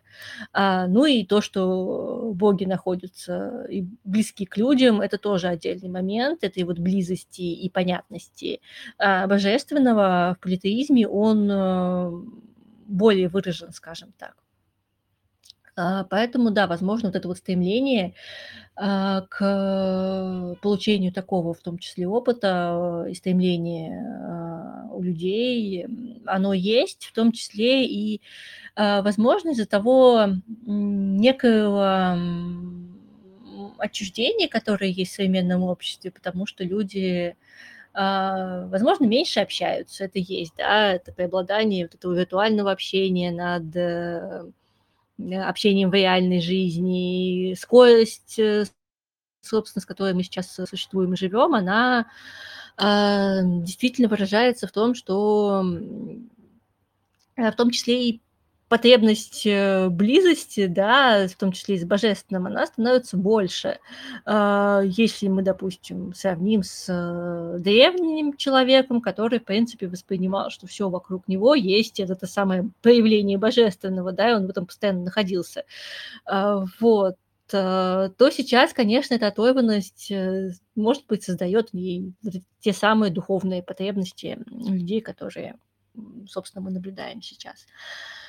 А, 0.53 0.87
ну 0.87 1.05
и 1.05 1.25
то, 1.25 1.41
что 1.41 2.33
боги 2.35 2.65
находятся 2.65 3.65
и 3.69 3.87
близки 4.05 4.47
к 4.47 4.57
людям, 4.57 5.01
это 5.01 5.19
тоже 5.19 5.49
отдельный 5.49 5.89
момент 5.89 6.45
этой 6.45 6.65
вот 6.65 6.79
близости 6.79 7.43
и 7.43 7.69
понятности 7.71 8.61
а, 8.99 9.27
божественного 9.27 10.37
в 10.39 10.43
политеизме, 10.43 11.07
он 11.07 11.49
э, 11.51 12.11
более 12.87 13.29
выражен, 13.29 13.73
скажем 13.73 14.13
так. 14.19 14.42
А, 15.75 16.05
поэтому, 16.05 16.51
да, 16.51 16.67
возможно, 16.67 17.09
вот 17.09 17.17
это 17.17 17.29
вот 17.29 17.39
стремление 17.39 18.15
а, 18.77 19.23
к 19.23 20.57
получению 20.61 21.13
такого, 21.13 21.55
в 21.55 21.61
том 21.61 21.79
числе, 21.79 22.07
опыта 22.07 23.07
и 23.09 23.15
стремление 23.15 24.07
а, 24.29 24.89
у 24.93 25.03
людей, 25.03 25.87
оно 26.27 26.53
есть, 26.53 27.07
в 27.07 27.13
том 27.15 27.33
числе 27.33 27.87
и, 27.87 28.21
возможно, 28.77 29.51
из-за 29.51 29.67
того 29.67 30.27
некоего 30.67 31.97
отчуждения, 33.79 34.49
которое 34.49 34.91
есть 34.91 35.13
в 35.13 35.17
современном 35.17 35.63
обществе, 35.63 36.11
потому 36.11 36.47
что 36.47 36.65
люди, 36.65 37.37
возможно, 37.95 39.07
меньше 39.07 39.41
общаются, 39.41 40.05
это 40.05 40.19
есть, 40.19 40.55
да, 40.57 40.93
это 40.93 41.13
преобладание 41.13 41.87
вот 41.87 41.95
этого 41.95 42.13
виртуального 42.15 42.71
общения 42.71 43.31
над 43.31 43.75
э, 43.77 44.45
общением 45.49 45.91
в 45.91 45.95
реальной 45.95 46.41
жизни, 46.41 47.55
скорость, 47.59 48.39
э, 48.39 48.67
собственно, 49.43 49.83
с 49.83 49.87
которой 49.87 50.15
мы 50.15 50.23
сейчас 50.23 50.55
существуем 50.55 51.15
и 51.15 51.17
живем, 51.17 51.55
она 51.55 52.07
э, 52.79 53.41
действительно 53.45 54.09
выражается 54.09 54.67
в 54.67 54.73
том, 54.73 54.95
что 54.95 55.65
в 57.37 57.53
том 57.53 57.71
числе 57.71 58.09
и 58.09 58.22
потребность 58.73 59.47
э, 59.47 59.91
близости, 59.91 60.65
да, 60.65 61.29
в 61.29 61.37
том 61.37 61.53
числе 61.53 61.75
и 61.75 61.79
с 61.79 61.85
божественным, 61.85 62.47
она 62.47 62.65
становится 62.65 63.19
больше. 63.19 63.81
А, 64.25 64.81
если 64.83 65.29
мы, 65.29 65.43
допустим, 65.43 66.15
сравним 66.15 66.63
с 66.63 66.87
э, 66.89 67.59
древним 67.59 68.35
человеком, 68.35 69.03
который, 69.03 69.41
в 69.41 69.45
принципе, 69.45 69.89
воспринимал, 69.89 70.49
что 70.49 70.67
все 70.67 70.89
вокруг 70.89 71.29
него 71.29 71.55
есть 71.55 72.01
это, 72.01 72.27
самое 72.27 72.71
проявление 72.81 73.37
божественного, 73.37 74.11
да, 74.11 74.31
и 74.31 74.35
он 74.37 74.47
в 74.47 74.49
этом 74.49 74.65
постоянно 74.65 75.05
находился. 75.05 75.65
А, 76.25 76.65
вот 76.81 77.17
э, 77.53 78.09
то 78.17 78.31
сейчас, 78.31 78.73
конечно, 78.73 79.13
эта 79.13 79.27
оторванность, 79.27 80.11
может 80.75 81.07
быть, 81.09 81.25
создает 81.25 81.73
те 82.61 82.73
самые 82.73 83.13
духовные 83.13 83.63
потребности 83.63 84.39
людей, 84.47 85.03
которые, 85.03 85.59
собственно, 86.27 86.65
мы 86.65 86.71
наблюдаем 86.71 87.21
сейчас. 87.21 87.67
А, 87.67 88.22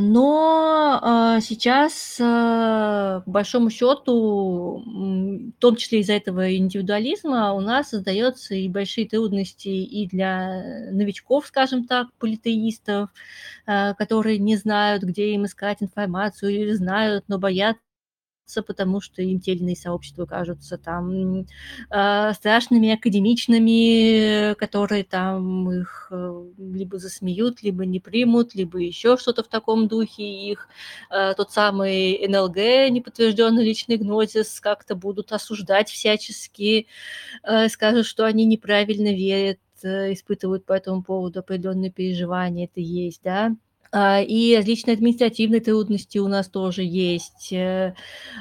но 0.00 0.98
а, 1.00 1.40
сейчас, 1.40 2.18
а, 2.20 3.20
по 3.24 3.30
большому 3.30 3.70
счету, 3.70 4.82
в 4.84 5.52
том 5.60 5.76
числе 5.76 6.00
из-за 6.00 6.12
этого 6.14 6.54
индивидуализма, 6.56 7.54
у 7.54 7.60
нас 7.60 7.90
создаются 7.90 8.54
и 8.54 8.68
большие 8.68 9.08
трудности 9.08 9.68
и 9.68 10.06
для 10.06 10.90
новичков, 10.90 11.46
скажем 11.46 11.86
так, 11.86 12.08
политеистов, 12.18 13.10
которые 13.66 14.38
не 14.38 14.56
знают, 14.56 15.04
где 15.04 15.32
им 15.34 15.46
искать 15.46 15.82
информацию, 15.82 16.50
или 16.52 16.72
знают, 16.72 17.24
но 17.28 17.38
боятся 17.38 17.80
потому 18.66 19.00
что 19.00 19.22
им 19.22 19.40
те 19.40 19.56
сообщества 19.74 20.26
кажутся 20.26 20.76
там 20.76 21.46
э, 21.90 22.32
страшными, 22.34 22.92
академичными, 22.92 24.54
которые 24.54 25.04
там 25.04 25.70
их 25.70 26.08
э, 26.10 26.44
либо 26.58 26.98
засмеют, 26.98 27.62
либо 27.62 27.86
не 27.86 28.00
примут, 28.00 28.54
либо 28.54 28.78
еще 28.78 29.16
что-то 29.16 29.42
в 29.42 29.48
таком 29.48 29.88
духе. 29.88 30.22
Их 30.22 30.68
э, 31.10 31.34
тот 31.34 31.52
самый 31.52 32.26
НЛГ, 32.28 32.90
неподтвержденный 32.90 33.64
личный 33.64 33.96
гнозис, 33.96 34.60
как-то 34.60 34.94
будут 34.94 35.32
осуждать 35.32 35.88
всячески, 35.90 36.86
э, 37.44 37.68
скажут, 37.68 38.06
что 38.06 38.26
они 38.26 38.44
неправильно 38.44 39.14
верят, 39.14 39.60
э, 39.82 40.12
испытывают 40.12 40.64
по 40.66 40.72
этому 40.72 41.02
поводу 41.02 41.40
определенные 41.40 41.90
переживания, 41.90 42.66
это 42.66 42.80
есть, 42.80 43.22
да. 43.22 43.54
А, 43.92 44.22
и 44.22 44.56
различные 44.56 44.94
административные 44.94 45.60
трудности 45.60 46.16
у 46.16 46.26
нас 46.26 46.48
тоже 46.48 46.82
есть, 46.82 47.52
э, 47.52 47.94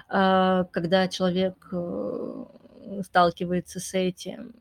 а, 0.07 0.63
когда 0.71 1.09
человек 1.09 1.67
э, 1.73 2.45
сталкивается 3.05 3.81
с 3.81 3.93
этим. 3.93 4.53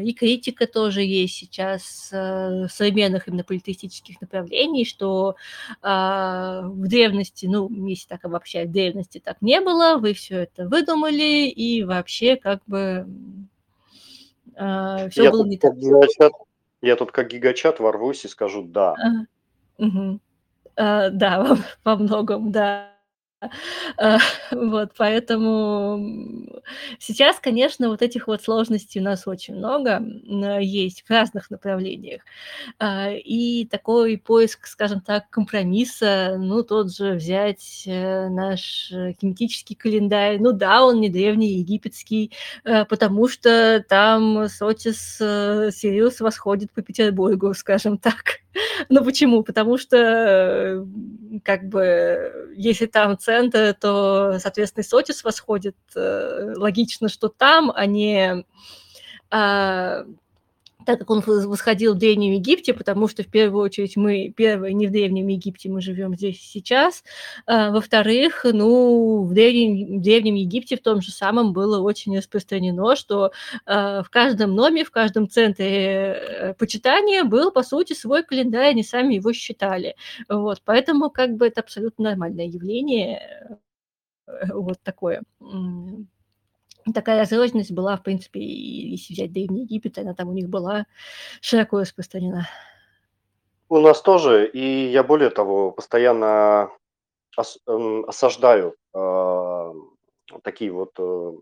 И 0.00 0.14
критика 0.14 0.66
тоже 0.66 1.02
есть 1.02 1.34
сейчас 1.34 2.08
э, 2.12 2.66
современных 2.70 3.28
именно 3.28 3.44
политических 3.44 4.22
направлений, 4.22 4.86
что 4.86 5.36
а, 5.82 6.62
в 6.62 6.88
древности, 6.88 7.44
ну, 7.44 7.68
если 7.86 8.08
так 8.08 8.24
обобщать, 8.24 8.68
в 8.68 8.72
древности 8.72 9.20
так 9.22 9.42
не 9.42 9.60
было, 9.60 9.98
вы 9.98 10.14
все 10.14 10.44
это 10.44 10.66
выдумали, 10.66 11.46
и 11.46 11.84
вообще 11.84 12.36
как 12.36 12.62
бы 12.66 13.06
все 14.54 15.30
было 15.30 15.44
не 15.44 15.58
так. 15.58 15.76
Гигачат, 15.76 16.32
я 16.80 16.96
тут 16.96 17.12
как 17.12 17.28
гигачат 17.28 17.80
ворвусь 17.80 18.24
и 18.24 18.28
скажу 18.28 18.62
«да». 18.62 18.94
Угу. 19.78 20.20
Э, 20.76 21.10
да, 21.10 21.42
во 21.44 21.58
во 21.84 21.96
многом, 21.96 22.52
да. 22.52 22.88
Э, 23.98 24.18
вот, 24.52 24.92
поэтому 24.96 25.98
сейчас, 26.98 27.38
конечно, 27.40 27.88
вот 27.88 28.02
этих 28.02 28.26
вот 28.28 28.42
сложностей 28.42 29.00
у 29.00 29.04
нас 29.04 29.26
очень 29.26 29.56
много 29.56 30.00
есть 30.60 31.02
в 31.02 31.10
разных 31.10 31.50
направлениях. 31.50 32.22
Э, 32.80 33.16
и 33.18 33.66
такой 33.66 34.18
поиск, 34.18 34.66
скажем 34.66 35.00
так, 35.00 35.30
компромисса, 35.30 36.36
ну, 36.38 36.62
тот 36.64 36.94
же 36.94 37.14
взять 37.14 37.84
наш 37.86 38.88
кинетический 39.20 39.76
календарь. 39.76 40.38
Ну 40.40 40.52
да, 40.52 40.84
он 40.84 41.00
не 41.00 41.08
древний 41.10 41.54
египетский, 41.58 42.32
потому 42.64 43.28
что 43.28 43.84
там 43.88 44.48
Сотис 44.48 45.16
Сириус 45.18 46.20
восходит 46.20 46.72
по 46.72 46.82
Петербургу, 46.82 47.54
скажем 47.54 47.98
так. 47.98 48.40
Ну 48.88 49.04
почему? 49.04 49.42
Потому 49.42 49.78
что 49.78 50.86
как 51.44 51.68
бы 51.68 52.52
если 52.54 52.86
там 52.86 53.18
центр, 53.18 53.74
то, 53.78 54.38
соответственно, 54.38 54.84
Сотис 54.84 55.24
восходит. 55.24 55.76
Э, 55.96 56.52
логично, 56.56 57.08
что 57.08 57.28
там, 57.28 57.72
а 57.74 57.86
не 57.86 58.44
а, 59.30 60.04
так 60.84 60.98
как 60.98 61.10
он 61.10 61.20
восходил 61.20 61.94
в 61.94 61.98
Древнем 61.98 62.32
Египте, 62.32 62.74
потому 62.74 63.08
что 63.08 63.22
в 63.22 63.28
первую 63.28 63.62
очередь 63.62 63.96
мы, 63.96 64.32
первое, 64.36 64.72
не 64.72 64.86
в 64.86 64.90
Древнем 64.90 65.28
Египте, 65.28 65.68
мы 65.68 65.80
живем 65.80 66.14
здесь 66.14 66.40
сейчас. 66.40 67.04
А, 67.46 67.70
во-вторых, 67.70 68.44
ну, 68.44 69.22
в 69.22 69.32
Древнем, 69.32 69.98
в 69.98 70.02
Древнем 70.02 70.34
Египте 70.34 70.76
в 70.76 70.82
том 70.82 71.00
же 71.00 71.12
самом 71.12 71.52
было 71.52 71.80
очень 71.80 72.16
распространено, 72.16 72.96
что 72.96 73.32
а, 73.66 74.02
в 74.02 74.10
каждом 74.10 74.54
номе, 74.54 74.84
в 74.84 74.90
каждом 74.90 75.28
центре 75.28 75.68
э, 75.68 76.54
почитания 76.54 77.24
был, 77.24 77.50
по 77.50 77.62
сути, 77.62 77.92
свой 77.92 78.22
календарь, 78.22 78.70
они 78.70 78.82
сами 78.82 79.14
его 79.14 79.32
считали. 79.32 79.96
Вот, 80.28 80.62
поэтому 80.64 81.10
как 81.10 81.36
бы 81.36 81.46
это 81.46 81.60
абсолютно 81.60 82.04
нормальное 82.04 82.46
явление, 82.46 83.58
э, 84.26 84.52
вот 84.52 84.78
такое 84.82 85.22
такая 86.94 87.20
разрозненность 87.20 87.72
была, 87.72 87.96
в 87.96 88.02
принципе, 88.02 88.40
если 88.40 89.14
взять 89.14 89.32
Древний 89.32 89.62
Египет, 89.62 89.98
она 89.98 90.14
там 90.14 90.28
у 90.28 90.32
них 90.32 90.48
была 90.48 90.86
широко 91.40 91.80
распространена. 91.80 92.48
У 93.68 93.78
нас 93.78 94.02
тоже, 94.02 94.46
и 94.46 94.90
я 94.90 95.02
более 95.02 95.30
того, 95.30 95.70
постоянно 95.70 96.70
ос, 97.36 97.58
осаждаю 98.06 98.74
э, 98.94 99.72
такие 100.42 100.70
вот 100.72 100.90
э, 100.98 101.32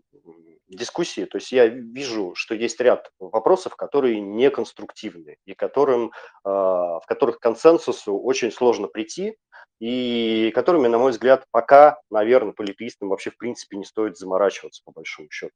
дискуссии. 0.75 1.25
То 1.25 1.37
есть 1.37 1.51
я 1.51 1.67
вижу, 1.67 2.33
что 2.35 2.55
есть 2.55 2.79
ряд 2.79 3.11
вопросов, 3.19 3.75
которые 3.75 4.19
не 4.21 4.49
конструктивны 4.49 5.37
и 5.45 5.53
которым, 5.53 6.07
э, 6.07 6.49
в 6.49 7.03
которых 7.07 7.39
консенсусу 7.39 8.17
очень 8.17 8.51
сложно 8.51 8.87
прийти, 8.87 9.35
и 9.79 10.51
которыми, 10.53 10.87
на 10.87 10.97
мой 10.97 11.11
взгляд, 11.11 11.45
пока, 11.51 11.99
наверное, 12.09 12.53
политеистам 12.53 13.09
вообще 13.09 13.31
в 13.31 13.37
принципе 13.37 13.77
не 13.77 13.85
стоит 13.85 14.17
заморачиваться, 14.17 14.81
по 14.85 14.91
большому 14.91 15.29
счету. 15.31 15.53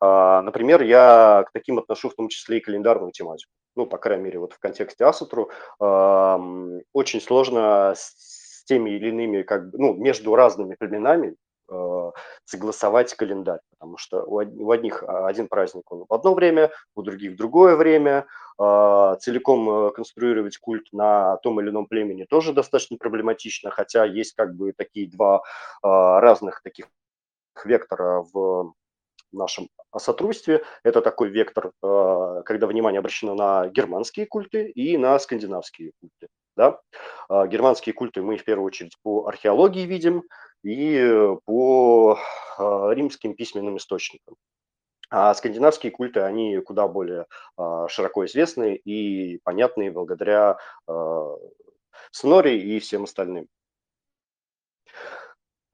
А, 0.00 0.42
например, 0.42 0.82
я 0.82 1.44
к 1.46 1.52
таким 1.52 1.78
отношу 1.78 2.08
в 2.08 2.14
том 2.14 2.28
числе 2.28 2.58
и 2.58 2.60
календарную 2.60 3.12
тематику. 3.12 3.52
Ну, 3.76 3.86
по 3.86 3.98
крайней 3.98 4.24
мере, 4.24 4.38
вот 4.38 4.54
в 4.54 4.58
контексте 4.58 5.04
Асатру 5.04 5.50
очень 5.78 7.20
сложно 7.20 7.94
с 7.94 8.64
теми 8.64 8.90
или 8.90 9.08
иными, 9.08 9.42
как 9.42 9.70
бы, 9.70 9.78
ну, 9.78 9.94
между 9.94 10.34
разными 10.34 10.74
племенами 10.74 11.36
согласовать 12.44 13.14
календарь, 13.14 13.60
потому 13.70 13.98
что 13.98 14.24
у 14.24 14.70
одних 14.70 15.02
а, 15.02 15.26
один 15.26 15.48
праздник 15.48 15.90
он 15.92 16.06
в 16.08 16.14
одно 16.14 16.34
время, 16.34 16.70
у 16.94 17.02
других 17.02 17.32
в 17.32 17.36
другое 17.36 17.76
время. 17.76 18.26
А, 18.58 19.16
целиком 19.16 19.70
э, 19.70 19.90
конструировать 19.92 20.58
культ 20.58 20.88
на 20.92 21.36
том 21.38 21.60
или 21.60 21.70
ином 21.70 21.86
племени 21.86 22.24
тоже 22.24 22.52
достаточно 22.52 22.96
проблематично, 22.96 23.70
хотя 23.70 24.04
есть 24.04 24.34
как 24.34 24.56
бы 24.56 24.72
такие 24.72 25.08
два 25.08 25.42
а, 25.82 26.20
разных 26.20 26.62
таких 26.62 26.86
вектора 27.64 28.24
в 28.32 28.72
нашем 29.30 29.68
сотрудстве. 29.96 30.64
Это 30.84 31.02
такой 31.02 31.28
вектор, 31.28 31.72
когда 31.80 32.66
внимание 32.66 33.00
обращено 33.00 33.34
на 33.34 33.68
германские 33.68 34.26
культы 34.26 34.68
и 34.70 34.96
на 34.96 35.18
скандинавские 35.18 35.92
культы. 36.00 36.28
Да? 36.58 36.80
Германские 37.30 37.94
культы 37.94 38.20
мы 38.20 38.36
в 38.36 38.44
первую 38.44 38.66
очередь 38.66 38.98
по 39.02 39.26
археологии 39.26 39.86
видим, 39.86 40.24
и 40.62 40.96
э, 40.96 41.36
по 41.44 42.18
а, 42.58 42.90
римским 42.90 43.34
письменным 43.34 43.76
источникам. 43.76 44.36
А 45.10 45.34
скандинавские 45.34 45.90
культы, 45.90 46.20
они 46.20 46.60
куда 46.60 46.86
более 46.86 47.26
а, 47.56 47.88
широко 47.88 48.26
известны 48.26 48.74
и 48.74 49.38
понятны 49.38 49.90
благодаря 49.90 50.58
а, 50.86 51.36
Снори 52.10 52.58
и 52.58 52.78
всем 52.80 53.04
остальным. 53.04 53.48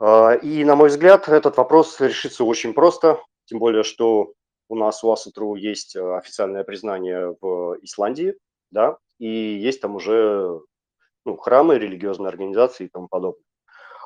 И, 0.01 0.65
на 0.65 0.75
мой 0.75 0.89
взгляд, 0.89 1.29
этот 1.29 1.57
вопрос 1.57 2.01
решится 2.01 2.45
очень 2.45 2.75
просто, 2.75 3.23
тем 3.47 3.61
более, 3.61 3.85
что 3.85 4.35
у 4.69 4.75
нас 4.75 5.05
у 5.05 5.13
Асатру 5.13 5.55
есть 5.55 5.97
официальное 5.97 6.65
признание 6.65 7.37
в 7.41 7.79
Исландии, 7.81 8.37
да, 8.73 8.99
и 9.19 9.29
есть 9.29 9.81
там 9.81 9.95
уже 9.95 10.61
ну, 11.25 11.37
храмы, 11.37 11.79
религиозные 11.79 12.29
организации 12.29 12.85
и 12.85 12.89
тому 12.89 13.09
подобное. 13.09 13.45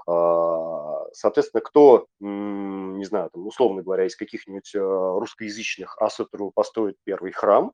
А, 0.09 1.05
соответственно, 1.13 1.61
кто, 1.61 2.07
не 2.21 3.05
знаю, 3.05 3.29
там, 3.31 3.47
условно 3.47 3.83
говоря, 3.83 4.07
из 4.07 4.17
каких-нибудь 4.17 4.75
э, 4.75 4.79
русскоязычных 4.79 5.99
Асатру 5.99 6.51
построит 6.51 6.97
первый 7.05 7.33
храм, 7.33 7.73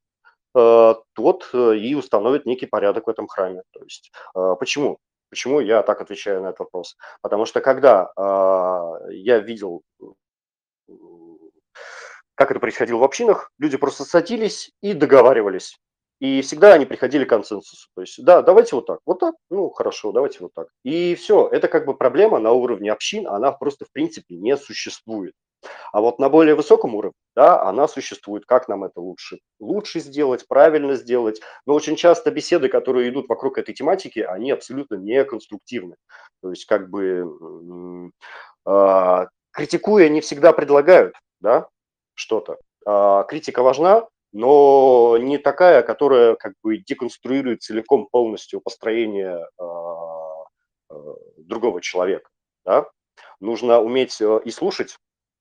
э, 0.56 0.94
тот 1.12 1.48
э, 1.52 1.76
и 1.76 1.94
установит 1.94 2.44
некий 2.44 2.66
порядок 2.66 3.06
в 3.06 3.10
этом 3.10 3.28
храме. 3.28 3.62
То 3.72 3.84
есть 3.84 4.10
почему? 4.58 4.98
Почему 5.30 5.60
я 5.60 5.82
так 5.82 6.00
отвечаю 6.00 6.42
на 6.42 6.48
этот 6.48 6.60
вопрос? 6.60 6.96
Потому 7.22 7.44
что 7.44 7.60
когда 7.60 8.12
я 9.10 9.38
видел, 9.38 9.82
как 12.36 12.50
это 12.50 12.60
происходило 12.60 12.98
в 12.98 13.04
общинах, 13.04 13.50
люди 13.58 13.76
просто 13.76 14.04
садились 14.04 14.70
и 14.80 14.92
договаривались. 14.92 15.76
И 16.20 16.42
всегда 16.42 16.74
они 16.74 16.86
приходили 16.86 17.24
к 17.24 17.28
консенсусу. 17.28 17.88
То 17.94 18.00
есть, 18.00 18.22
да, 18.24 18.42
давайте 18.42 18.76
вот 18.76 18.86
так, 18.86 19.00
вот 19.04 19.18
так, 19.18 19.34
ну 19.50 19.70
хорошо, 19.70 20.12
давайте 20.12 20.38
вот 20.40 20.52
так. 20.54 20.68
И 20.84 21.14
все, 21.16 21.48
это 21.48 21.68
как 21.68 21.86
бы 21.86 21.94
проблема 21.94 22.38
на 22.38 22.52
уровне 22.52 22.92
общин, 22.92 23.26
она 23.26 23.52
просто 23.52 23.84
в 23.84 23.92
принципе 23.92 24.36
не 24.36 24.56
существует. 24.56 25.34
А 25.92 26.00
вот 26.00 26.18
на 26.18 26.28
более 26.28 26.54
высоком 26.54 26.94
уровне, 26.94 27.14
да, 27.34 27.62
она 27.62 27.88
существует. 27.88 28.44
Как 28.46 28.68
нам 28.68 28.84
это 28.84 29.00
лучше? 29.00 29.38
Лучше 29.60 30.00
сделать, 30.00 30.46
правильно 30.46 30.94
сделать. 30.94 31.40
Но 31.66 31.74
очень 31.74 31.96
часто 31.96 32.30
беседы, 32.30 32.68
которые 32.68 33.10
идут 33.10 33.28
вокруг 33.28 33.58
этой 33.58 33.74
тематики, 33.74 34.20
они 34.20 34.50
абсолютно 34.50 34.96
не 34.96 35.24
конструктивны. 35.24 35.96
То 36.42 36.50
есть 36.50 36.66
как 36.66 36.90
бы 36.90 38.10
э, 38.66 39.26
критикуя 39.52 40.08
не 40.08 40.20
всегда 40.20 40.52
предлагают, 40.52 41.14
да, 41.40 41.68
что-то. 42.14 42.58
Э, 42.86 43.24
критика 43.28 43.62
важна, 43.62 44.06
но 44.34 45.16
не 45.16 45.38
такая, 45.38 45.82
которая 45.82 46.34
как 46.34 46.54
бы 46.62 46.78
деконструирует 46.78 47.62
целиком 47.62 48.08
полностью 48.10 48.60
построение 48.60 49.46
э, 49.58 50.94
другого 51.38 51.80
человека. 51.80 52.28
Да? 52.64 52.86
Нужно 53.38 53.80
уметь 53.80 54.20
э, 54.20 54.40
и 54.44 54.50
слушать, 54.50 54.98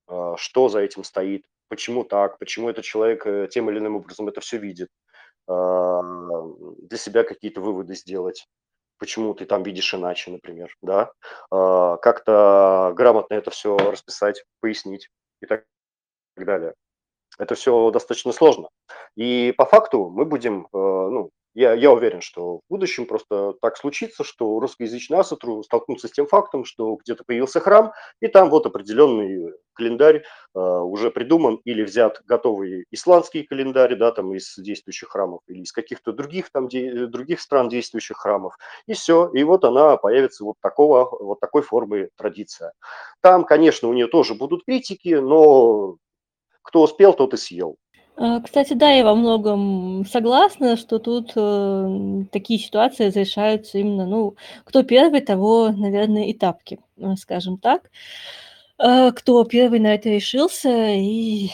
э, 0.09 0.33
что 0.37 0.69
за 0.69 0.79
этим 0.81 1.03
стоит, 1.03 1.43
почему 1.69 2.03
так, 2.03 2.37
почему 2.37 2.69
этот 2.69 2.85
человек 2.85 3.25
э, 3.25 3.47
тем 3.49 3.69
или 3.69 3.79
иным 3.79 3.95
образом 3.95 4.27
это 4.27 4.41
все 4.41 4.57
видит, 4.57 4.89
для 5.45 6.97
себя 6.97 7.25
какие-то 7.25 7.59
выводы 7.59 7.95
сделать 7.95 8.47
почему 8.97 9.33
ты 9.33 9.45
там 9.45 9.61
видишь 9.63 9.93
иначе, 9.93 10.31
например, 10.31 10.73
да, 10.81 11.11
как-то 11.49 12.93
грамотно 12.95 13.33
это 13.33 13.51
все 13.51 13.75
расписать, 13.75 14.45
пояснить 14.61 15.09
и 15.41 15.45
так 15.45 15.65
далее. 16.37 16.75
Это 17.39 17.55
все 17.55 17.91
достаточно 17.91 18.31
сложно. 18.31 18.69
И 19.15 19.53
по 19.57 19.65
факту 19.65 20.09
мы 20.09 20.25
будем, 20.25 20.67
э, 20.73 20.77
ну, 20.77 21.29
я, 21.55 21.73
я 21.73 21.91
уверен, 21.91 22.21
что 22.21 22.57
в 22.57 22.61
будущем 22.69 23.05
просто 23.05 23.53
так 23.61 23.77
случится, 23.77 24.23
что 24.23 24.59
русскоязычные 24.59 25.19
асатру 25.19 25.61
столкнутся 25.63 26.07
с 26.07 26.11
тем 26.11 26.25
фактом, 26.25 26.65
что 26.65 26.95
где-то 26.95 27.23
появился 27.25 27.59
храм, 27.59 27.93
и 28.21 28.27
там 28.27 28.49
вот 28.49 28.65
определенный 28.65 29.53
календарь 29.73 30.23
э, 30.55 30.59
уже 30.59 31.11
придуман 31.11 31.59
или 31.63 31.84
взят 31.84 32.21
готовый 32.25 32.86
исландский 32.91 33.43
календарь, 33.43 33.95
да, 33.95 34.11
там 34.11 34.34
из 34.34 34.55
действующих 34.57 35.09
храмов, 35.09 35.41
или 35.47 35.61
из 35.61 35.71
каких-то 35.71 36.11
других 36.11 36.51
там 36.51 36.67
де, 36.67 37.05
других 37.05 37.39
стран 37.39 37.69
действующих 37.69 38.17
храмов, 38.17 38.57
и 38.88 38.93
все, 38.93 39.29
и 39.34 39.43
вот 39.43 39.63
она 39.63 39.97
появится 39.97 40.43
вот 40.43 40.55
такого, 40.59 41.07
вот 41.19 41.39
такой 41.39 41.61
формы 41.61 42.09
традиция. 42.17 42.73
Там, 43.21 43.45
конечно, 43.45 43.88
у 43.89 43.93
нее 43.93 44.07
тоже 44.07 44.34
будут 44.34 44.65
критики, 44.65 45.13
но 45.15 45.97
кто 46.64 46.82
успел, 46.82 47.14
тот 47.14 47.34
и 47.34 47.38
съел. 47.38 47.78
А, 48.16 48.41
кстати, 48.41 48.74
да, 48.74 48.91
я 48.91 49.03
во 49.03 49.16
многом 49.16 50.05
согласна, 50.05 50.78
что 50.78 50.99
тут 50.99 51.34
э, 51.36 52.26
такие 52.32 52.59
ситуации 52.59 53.07
разрешаются 53.07 53.80
именно, 53.80 54.05
ну, 54.05 54.36
кто 54.66 54.84
первый, 54.84 55.22
того, 55.22 55.70
наверное, 55.70 56.26
и 56.26 56.34
тапки, 56.34 56.80
э, 56.97 57.16
скажем 57.16 57.57
так. 57.57 57.89
Э, 58.78 59.11
кто 59.11 59.43
первый 59.45 59.80
на 59.80 59.95
это 59.95 60.09
решился 60.09 60.93
и 60.93 61.47
э, 61.47 61.49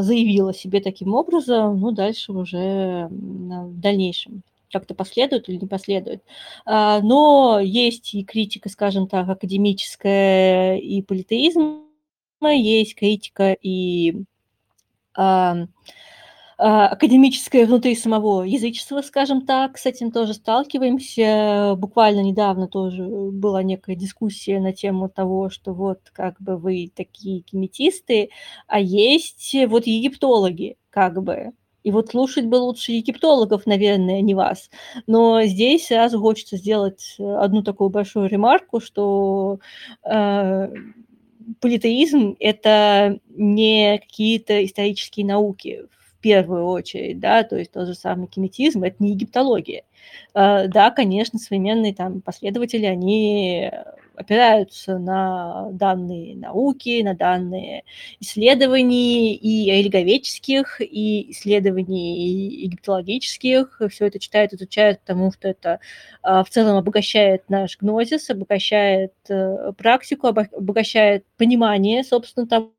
заявил 0.00 0.48
о 0.48 0.54
себе 0.54 0.80
таким 0.80 1.14
образом, 1.14 1.80
ну, 1.80 1.90
дальше 1.92 2.32
уже 2.32 3.08
в 3.10 3.80
дальнейшем 3.80 4.42
как-то 4.72 4.94
последует 4.94 5.48
или 5.48 5.56
не 5.56 5.68
последует. 5.68 6.22
А, 6.66 7.00
но 7.00 7.60
есть 7.62 8.12
и 8.14 8.24
критика, 8.24 8.68
скажем 8.68 9.06
так, 9.06 9.28
академическая 9.28 10.76
и 10.78 11.00
политеизма, 11.00 11.84
есть 12.42 12.96
критика 12.96 13.52
и 13.52 14.24
академическое 16.56 17.66
внутри 17.66 17.96
самого 17.96 18.42
язычества, 18.42 19.02
скажем 19.02 19.44
так, 19.44 19.76
с 19.76 19.86
этим 19.86 20.12
тоже 20.12 20.34
сталкиваемся. 20.34 21.74
Буквально 21.76 22.20
недавно 22.20 22.68
тоже 22.68 23.04
была 23.04 23.62
некая 23.62 23.96
дискуссия 23.96 24.60
на 24.60 24.72
тему 24.72 25.08
того, 25.08 25.50
что 25.50 25.72
вот 25.72 25.98
как 26.12 26.40
бы 26.40 26.56
вы 26.56 26.92
такие 26.94 27.40
кеметисты, 27.40 28.30
а 28.68 28.78
есть 28.78 29.54
вот 29.68 29.86
египтологи, 29.86 30.76
как 30.90 31.22
бы. 31.22 31.52
И 31.82 31.90
вот 31.90 32.10
слушать 32.10 32.46
бы 32.46 32.56
лучше 32.56 32.92
египтологов, 32.92 33.66
наверное, 33.66 34.22
не 34.22 34.34
вас. 34.34 34.70
Но 35.06 35.42
здесь 35.42 35.88
сразу 35.88 36.18
хочется 36.18 36.56
сделать 36.56 37.16
одну 37.18 37.62
такую 37.62 37.90
большую 37.90 38.28
ремарку, 38.28 38.80
что 38.80 39.58
э, 40.02 40.68
политеизм– 41.60 42.36
это 42.40 43.18
не 43.28 43.98
какие-то 43.98 44.64
исторические 44.64 45.26
науки 45.26 45.86
в 45.90 46.20
первую 46.20 46.66
очередь, 46.66 47.20
да, 47.20 47.42
то 47.42 47.56
есть 47.56 47.72
тот 47.72 47.86
же 47.86 47.94
самый 47.94 48.28
кинетизм– 48.28 48.82
это 48.84 48.96
не 48.98 49.12
египтология. 49.12 49.84
А, 50.32 50.66
да, 50.68 50.90
конечно, 50.90 51.38
современные 51.38 51.94
там 51.94 52.20
последователи, 52.20 52.86
они 52.86 53.70
опираются 54.16 54.98
на 54.98 55.70
данные 55.72 56.36
науки, 56.36 57.02
на 57.02 57.14
данные 57.14 57.84
исследований 58.20 59.34
и 59.34 59.70
религоведческих, 59.70 60.80
и 60.80 61.30
исследований 61.30 62.48
египтологических. 62.64 63.80
Все 63.90 64.06
это 64.06 64.18
читают, 64.18 64.52
изучают, 64.52 65.00
потому 65.00 65.32
что 65.32 65.48
это 65.48 65.80
а, 66.22 66.44
в 66.44 66.50
целом 66.50 66.76
обогащает 66.76 67.48
наш 67.48 67.78
гнозис, 67.78 68.30
обогащает 68.30 69.12
э, 69.28 69.72
практику, 69.76 70.28
обогащает 70.28 71.24
понимание, 71.36 72.04
собственно, 72.04 72.46
того, 72.46 72.73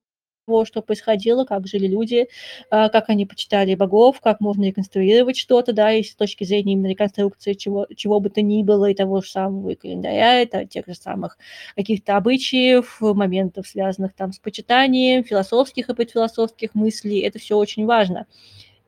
того, 0.45 0.65
что 0.65 0.81
происходило, 0.81 1.43
как 1.45 1.67
жили 1.67 1.87
люди, 1.87 2.27
а, 2.69 2.89
как 2.89 3.09
они 3.09 3.25
почитали 3.25 3.75
богов, 3.75 4.21
как 4.21 4.39
можно 4.39 4.63
реконструировать 4.65 5.37
что-то, 5.37 5.73
да, 5.73 5.93
и 5.93 6.03
с 6.03 6.15
точки 6.15 6.43
зрения 6.43 6.73
именно 6.73 6.87
реконструкции 6.87 7.53
чего, 7.53 7.87
чего 7.95 8.19
бы 8.19 8.29
то 8.29 8.41
ни 8.41 8.63
было, 8.63 8.89
и 8.89 8.93
того 8.93 9.21
же 9.21 9.29
самого 9.29 9.71
и 9.71 9.75
календаря, 9.75 10.41
это 10.41 10.65
тех 10.65 10.85
же 10.87 10.93
самых 10.93 11.37
каких-то 11.75 12.17
обычаев, 12.17 12.97
моментов, 13.01 13.67
связанных 13.67 14.13
там 14.13 14.31
с 14.33 14.39
почитанием, 14.39 15.23
философских 15.23 15.89
и 15.89 15.93
предфилософских 15.93 16.75
мыслей, 16.75 17.19
это 17.19 17.39
все 17.39 17.57
очень 17.57 17.85
важно. 17.85 18.27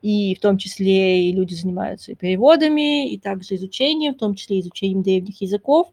И 0.00 0.36
в 0.36 0.40
том 0.40 0.58
числе 0.58 1.28
и 1.28 1.32
люди 1.32 1.54
занимаются 1.54 2.12
и 2.12 2.14
переводами, 2.14 3.10
и 3.10 3.18
также 3.18 3.56
изучением, 3.56 4.14
в 4.14 4.18
том 4.18 4.36
числе 4.36 4.60
изучением 4.60 5.02
древних 5.02 5.40
языков, 5.42 5.88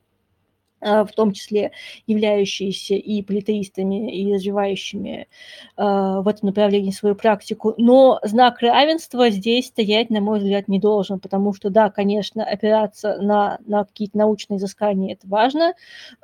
в 0.86 1.12
том 1.16 1.32
числе 1.32 1.72
являющиеся 2.06 2.94
и 2.96 3.22
политеистами, 3.24 4.16
и 4.16 4.34
развивающими 4.34 5.28
а, 5.76 6.22
в 6.22 6.28
этом 6.28 6.48
направлении 6.48 6.92
свою 6.92 7.16
практику. 7.16 7.74
Но 7.78 8.20
знак 8.24 8.60
равенства 8.62 9.30
здесь 9.30 9.68
стоять, 9.68 10.10
на 10.10 10.22
мой 10.22 10.40
взгляд, 10.40 10.68
не 10.68 10.80
должен, 10.80 11.20
потому 11.20 11.54
что, 11.54 11.70
да, 11.70 11.90
конечно, 11.90 12.44
опираться 12.44 13.18
на, 13.22 13.58
на 13.66 13.86
какие-то 13.86 14.18
научные 14.18 14.58
изыскания– 14.58 15.14
это 15.16 15.28
важно, 15.28 15.74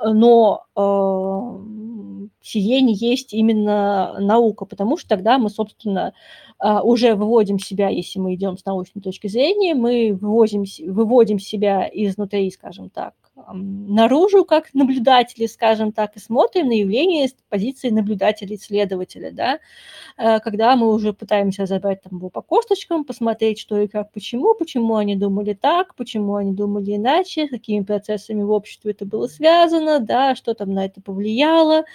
но 0.03 0.65
э, 0.75 2.21
сие 2.41 2.81
не 2.81 2.93
есть 2.93 3.33
именно 3.33 4.15
наука, 4.19 4.65
потому 4.65 4.97
что 4.97 5.09
тогда 5.09 5.39
мы, 5.39 5.49
собственно, 5.49 6.13
уже 6.83 7.15
выводим 7.15 7.57
себя, 7.57 7.89
если 7.89 8.19
мы 8.19 8.35
идем 8.35 8.55
с 8.55 8.65
научной 8.65 9.01
точки 9.01 9.25
зрения, 9.27 9.73
мы 9.73 10.13
выводим, 10.13 10.63
выводим 10.93 11.39
себя 11.39 11.89
изнутри, 11.91 12.51
скажем 12.51 12.91
так, 12.91 13.13
наружу 13.35 14.45
как 14.45 14.73
наблюдатели, 14.73 15.45
скажем 15.47 15.91
так, 15.91 16.15
и 16.15 16.19
смотрим 16.19 16.67
на 16.67 16.73
явление 16.73 17.27
с 17.27 17.35
позиции 17.49 17.89
наблюдателя, 17.89 18.55
исследователя, 18.55 19.31
да, 19.31 19.59
э, 20.17 20.39
когда 20.41 20.75
мы 20.75 20.93
уже 20.93 21.13
пытаемся 21.13 21.63
разобрать 21.63 22.01
там 22.03 22.19
по 22.29 22.41
косточкам, 22.41 23.05
посмотреть, 23.05 23.59
что 23.59 23.79
и 23.79 23.87
как, 23.87 24.11
почему, 24.11 24.55
почему 24.55 24.95
они 24.95 25.15
думали 25.15 25.53
так, 25.53 25.95
почему 25.95 26.35
они 26.35 26.53
думали 26.53 26.95
иначе, 26.95 27.47
какими 27.47 27.83
процессами 27.83 28.43
в 28.43 28.51
обществе 28.51 28.91
это 28.91 29.05
было 29.05 29.27
связано, 29.27 29.99
да, 29.99 30.35
что 30.35 30.53
там 30.53 30.73
на 30.73 30.85
это 30.85 31.01
повлияло, 31.01 31.85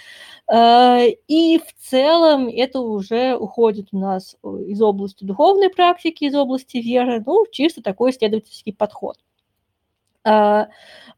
э, 0.51 1.09
и 1.27 1.59
в 1.59 1.73
целом 1.89 2.47
это 2.47 2.79
уже 2.81 3.35
уходит 3.35 3.89
у 3.91 3.99
нас 3.99 4.35
из 4.67 4.81
области 4.81 5.23
духовной 5.23 5.69
практики, 5.69 6.25
из 6.25 6.35
области 6.35 6.77
веры, 6.77 7.23
ну, 7.25 7.45
чисто 7.51 7.81
такой 7.81 8.11
исследовательский 8.11 8.73
подход. 8.73 9.17
А, 10.23 10.67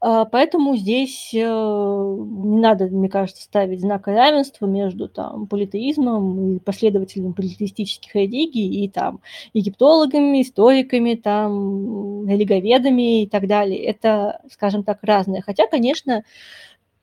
а, 0.01 0.25
поэтому 0.25 0.77
здесь 0.77 1.31
э, 1.33 1.37
не 1.39 2.59
надо, 2.59 2.85
мне 2.87 3.09
кажется, 3.09 3.43
ставить 3.43 3.81
знак 3.81 4.07
равенства 4.07 4.65
между 4.65 5.09
там 5.09 5.47
политеизмом 5.47 6.55
и 6.55 6.59
последователями 6.59 7.33
политеистических 7.33 8.13
религий 8.15 8.85
и 8.85 8.89
там 8.89 9.19
египтологами, 9.53 10.41
историками, 10.41 11.15
там 11.15 12.27
религоведами 12.29 13.23
и 13.23 13.27
так 13.27 13.47
далее. 13.47 13.83
Это, 13.83 14.41
скажем 14.51 14.83
так, 14.83 14.99
разное. 15.01 15.41
Хотя, 15.41 15.67
конечно, 15.67 16.23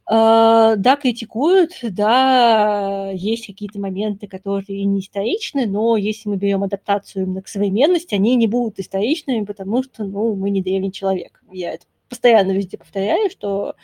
да, 0.09 0.99
критикуют, 1.01 1.73
да, 1.83 3.11
есть 3.13 3.47
какие-то 3.47 3.81
моменты, 3.81 4.29
которые 4.29 4.85
не 4.85 5.01
историчны, 5.01 5.67
но 5.67 5.97
если 5.97 6.29
мы 6.29 6.37
берем 6.37 6.63
адаптацию 6.63 7.25
именно 7.25 7.43
к 7.43 7.49
современности, 7.49 8.15
они 8.15 8.37
не 8.37 8.47
будут 8.47 8.79
историчными, 8.79 9.45
потому 9.45 9.83
что, 9.83 10.05
ну, 10.05 10.37
мы 10.37 10.51
не 10.51 10.63
древний 10.63 10.93
человек. 10.93 11.43
Я 11.51 11.75
это 11.75 11.87
постоянно 12.09 12.53
везде 12.53 12.79
повторяю, 12.79 13.31
что, 13.31 13.75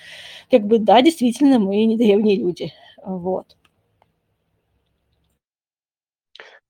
как 0.51 0.63
бы, 0.63 0.79
да, 0.79 1.03
действительно, 1.03 1.59
мы 1.59 1.85
не 1.85 1.97
древние 1.97 2.37
люди. 2.37 2.73
Вот. 3.05 3.57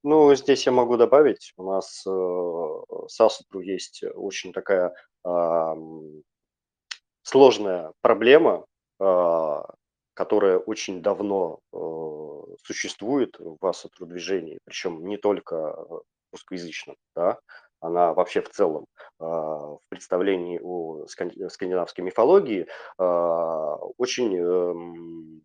Ну, 0.02 0.34
здесь 0.34 0.66
я 0.66 0.72
могу 0.72 0.96
добавить, 0.96 1.52
у 1.56 1.62
нас 1.62 2.04
э, 2.06 3.06
с 3.06 3.20
Асутру 3.20 3.60
есть 3.60 4.02
очень 4.02 4.52
такая 4.52 4.92
э, 5.24 5.74
сложная 7.22 7.92
проблема, 8.00 8.64
э, 8.64 8.71
которая 10.14 10.58
очень 10.58 11.02
давно 11.02 11.58
э, 11.72 11.76
существует 12.62 13.36
в 13.38 13.66
Асутру 13.66 14.06
движении, 14.06 14.58
причем 14.64 15.06
не 15.06 15.16
только 15.16 15.76
русскоязычном, 16.32 16.96
да, 17.14 17.38
она 17.82 18.14
вообще 18.14 18.40
в 18.40 18.48
целом 18.48 18.86
а, 19.18 19.26
в 19.26 19.80
представлении 19.88 20.60
о 20.62 21.06
скандинавской 21.06 22.04
мифологии 22.04 22.68
а, 22.96 23.76
очень 23.98 24.36
эм, 24.36 25.42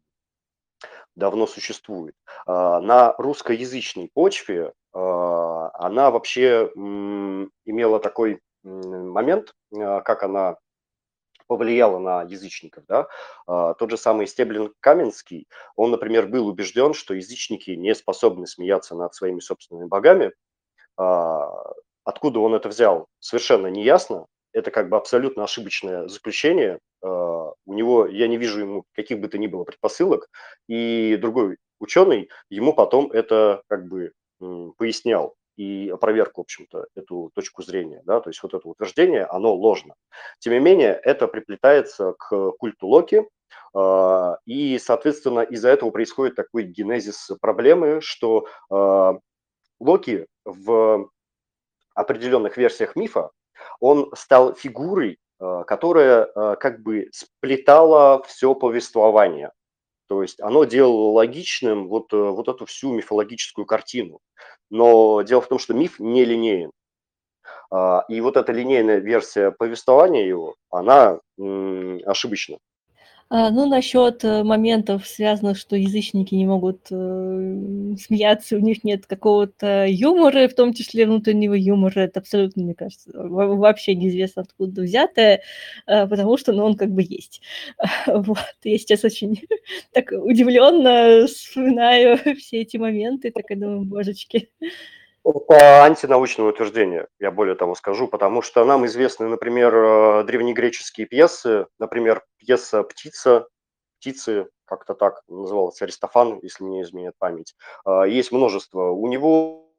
давно 1.16 1.48
существует. 1.48 2.16
А, 2.46 2.80
на 2.80 3.16
русскоязычной 3.18 4.10
почве 4.14 4.74
она 4.94 6.10
вообще 6.10 6.72
имела 6.74 8.00
такой 8.00 8.42
момент, 8.64 9.54
как 9.72 10.24
она 10.24 10.58
повлияла 11.48 12.00
на 12.00 12.22
язычников. 12.24 12.84
Да? 12.88 13.08
Тот 13.46 13.90
же 13.90 13.98
самый 13.98 14.28
Стеблин 14.28 14.74
Каменский, 14.80 15.48
он, 15.76 15.92
например, 15.92 16.28
был 16.28 16.48
убежден, 16.48 16.94
что 16.94 17.14
язычники 17.14 17.72
не 17.72 17.96
способны 17.96 18.48
смеяться 18.48 18.96
над 18.96 19.16
своими 19.16 19.40
собственными 19.40 19.88
богами, 19.88 20.34
Откуда 22.08 22.40
он 22.40 22.56
это 22.56 22.70
взял, 22.70 23.10
совершенно 23.20 23.68
не 23.68 23.84
ясно. 23.84 24.28
Это 24.54 24.72
как 24.72 24.88
бы 24.88 24.96
абсолютно 24.96 25.44
ошибочное 25.44 26.08
заключение. 26.08 26.80
А, 27.04 27.52
у 27.66 27.74
него, 27.74 28.08
я 28.08 28.30
не 28.30 28.38
вижу 28.38 28.62
ему 28.62 28.86
каких 28.94 29.20
бы 29.20 29.28
то 29.28 29.38
ни 29.38 29.48
было 29.48 29.66
предпосылок. 29.66 30.30
И 30.70 31.18
другой 31.18 31.58
ученый 31.82 32.30
ему 32.50 32.72
потом 32.72 33.12
это 33.12 33.62
как 33.68 33.90
бы 33.90 34.14
пояснял 34.78 35.36
и 35.58 35.90
опроверг, 35.90 36.38
в 36.38 36.42
общем-то, 36.42 36.86
эту 36.96 37.32
точку 37.34 37.64
зрения. 37.64 38.02
Да? 38.06 38.22
То 38.22 38.30
есть 38.30 38.42
вот 38.44 38.54
это 38.54 38.68
утверждение, 38.68 39.26
оно 39.26 39.54
ложно. 39.54 39.96
Тем 40.40 40.54
не 40.54 40.60
менее, 40.60 40.94
это 41.04 41.28
приплетается 41.28 42.14
к 42.14 42.52
культу 42.52 42.88
Локи, 42.88 43.28
а, 43.74 44.38
и, 44.46 44.80
соответственно, 44.80 45.42
из-за 45.42 45.70
этого 45.70 45.90
происходит 45.92 46.36
такой 46.36 46.64
генезис 46.64 47.30
проблемы, 47.42 48.00
что 48.02 48.48
а, 48.70 49.16
Локи 49.80 50.28
в 50.46 51.10
определенных 51.94 52.58
версиях 52.58 52.96
мифа, 52.96 53.32
он 53.80 54.12
стал 54.16 54.54
фигурой, 54.54 55.18
э, 55.40 55.64
которая 55.66 56.26
как 56.58 56.82
бы 56.82 57.10
сплетала 57.12 58.22
все 58.24 58.54
повествование. 58.54 59.52
То 60.08 60.22
есть 60.22 60.40
оно 60.40 60.64
делало 60.64 61.12
логичным 61.12 61.88
вот, 61.88 62.14
э, 62.14 62.18
вот 62.18 62.48
эту 62.48 62.66
всю 62.66 62.94
мифологическую 62.94 63.66
картину. 63.66 64.20
Но 64.70 65.22
дело 65.22 65.42
в 65.42 65.48
том, 65.48 65.60
что 65.60 65.74
миф 65.74 66.00
не 66.00 66.26
линейен. 66.26 66.72
А, 67.70 68.06
и 68.08 68.22
вот 68.22 68.38
эта 68.38 68.52
линейная 68.52 69.00
версия 69.00 69.52
повествования 69.52 70.26
его, 70.26 70.56
она 70.70 71.20
ошибочна. 71.38 72.58
А, 73.30 73.52
ну, 73.52 73.68
насчет 73.68 74.24
э, 74.24 74.44
моментов, 74.44 75.06
связанных, 75.06 75.58
что 75.58 75.76
язычники 75.76 76.34
не 76.34 76.46
могут 76.46 76.88
э, 76.92 77.96
смеяться, 78.00 78.56
у 78.56 78.60
них 78.60 78.86
нет 78.86 79.06
какого-то 79.06 79.86
юмора, 79.86 80.48
в 80.48 80.54
том 80.56 80.74
числе 80.74 81.06
внутреннего 81.06 81.54
юмора, 81.54 82.00
это 82.02 82.22
абсолютно, 82.22 82.64
мне 82.64 82.74
кажется, 82.74 83.10
вообще 83.14 83.96
неизвестно 83.96 84.44
откуда 84.44 84.82
взятое, 84.84 85.42
э, 85.88 86.08
потому 86.08 86.38
что, 86.38 86.54
ну, 86.54 86.64
он 86.64 86.76
как 86.78 86.92
бы 86.92 87.02
есть. 87.04 87.42
Вот, 88.08 88.38
я 88.64 88.78
сейчас 88.78 89.04
очень 89.04 89.42
так 89.92 90.12
удивленно 90.12 91.28
вспоминаю 91.28 92.18
все 92.40 92.62
эти 92.62 92.78
моменты, 92.78 93.32
так 93.32 93.52
и 93.52 93.56
думаю, 93.56 93.84
божечки. 93.84 94.50
Это 95.30 95.84
антинаучное 95.84 96.46
утверждение, 96.46 97.10
я 97.20 97.32
более 97.32 97.56
того 97.56 97.76
скажу, 97.76 98.08
потому 98.08 98.42
что 98.42 98.64
нам 98.64 98.86
известны, 98.86 99.28
например, 99.28 99.76
э, 99.76 100.24
древнегреческие 100.24 101.06
пьесы, 101.06 101.68
например, 101.80 102.24
пьеса 102.38 102.82
«Птица», 102.84 103.50
«Птицы», 104.00 104.48
как-то 104.64 104.94
так 104.94 105.24
называлась, 105.28 105.82
Аристофан, 105.82 106.40
если 106.44 106.64
не 106.64 106.82
изменяет 106.82 107.16
память. 107.18 107.56
А, 107.84 108.04
есть 108.04 108.32
множество 108.32 108.92
у 108.92 109.06
него, 109.08 109.70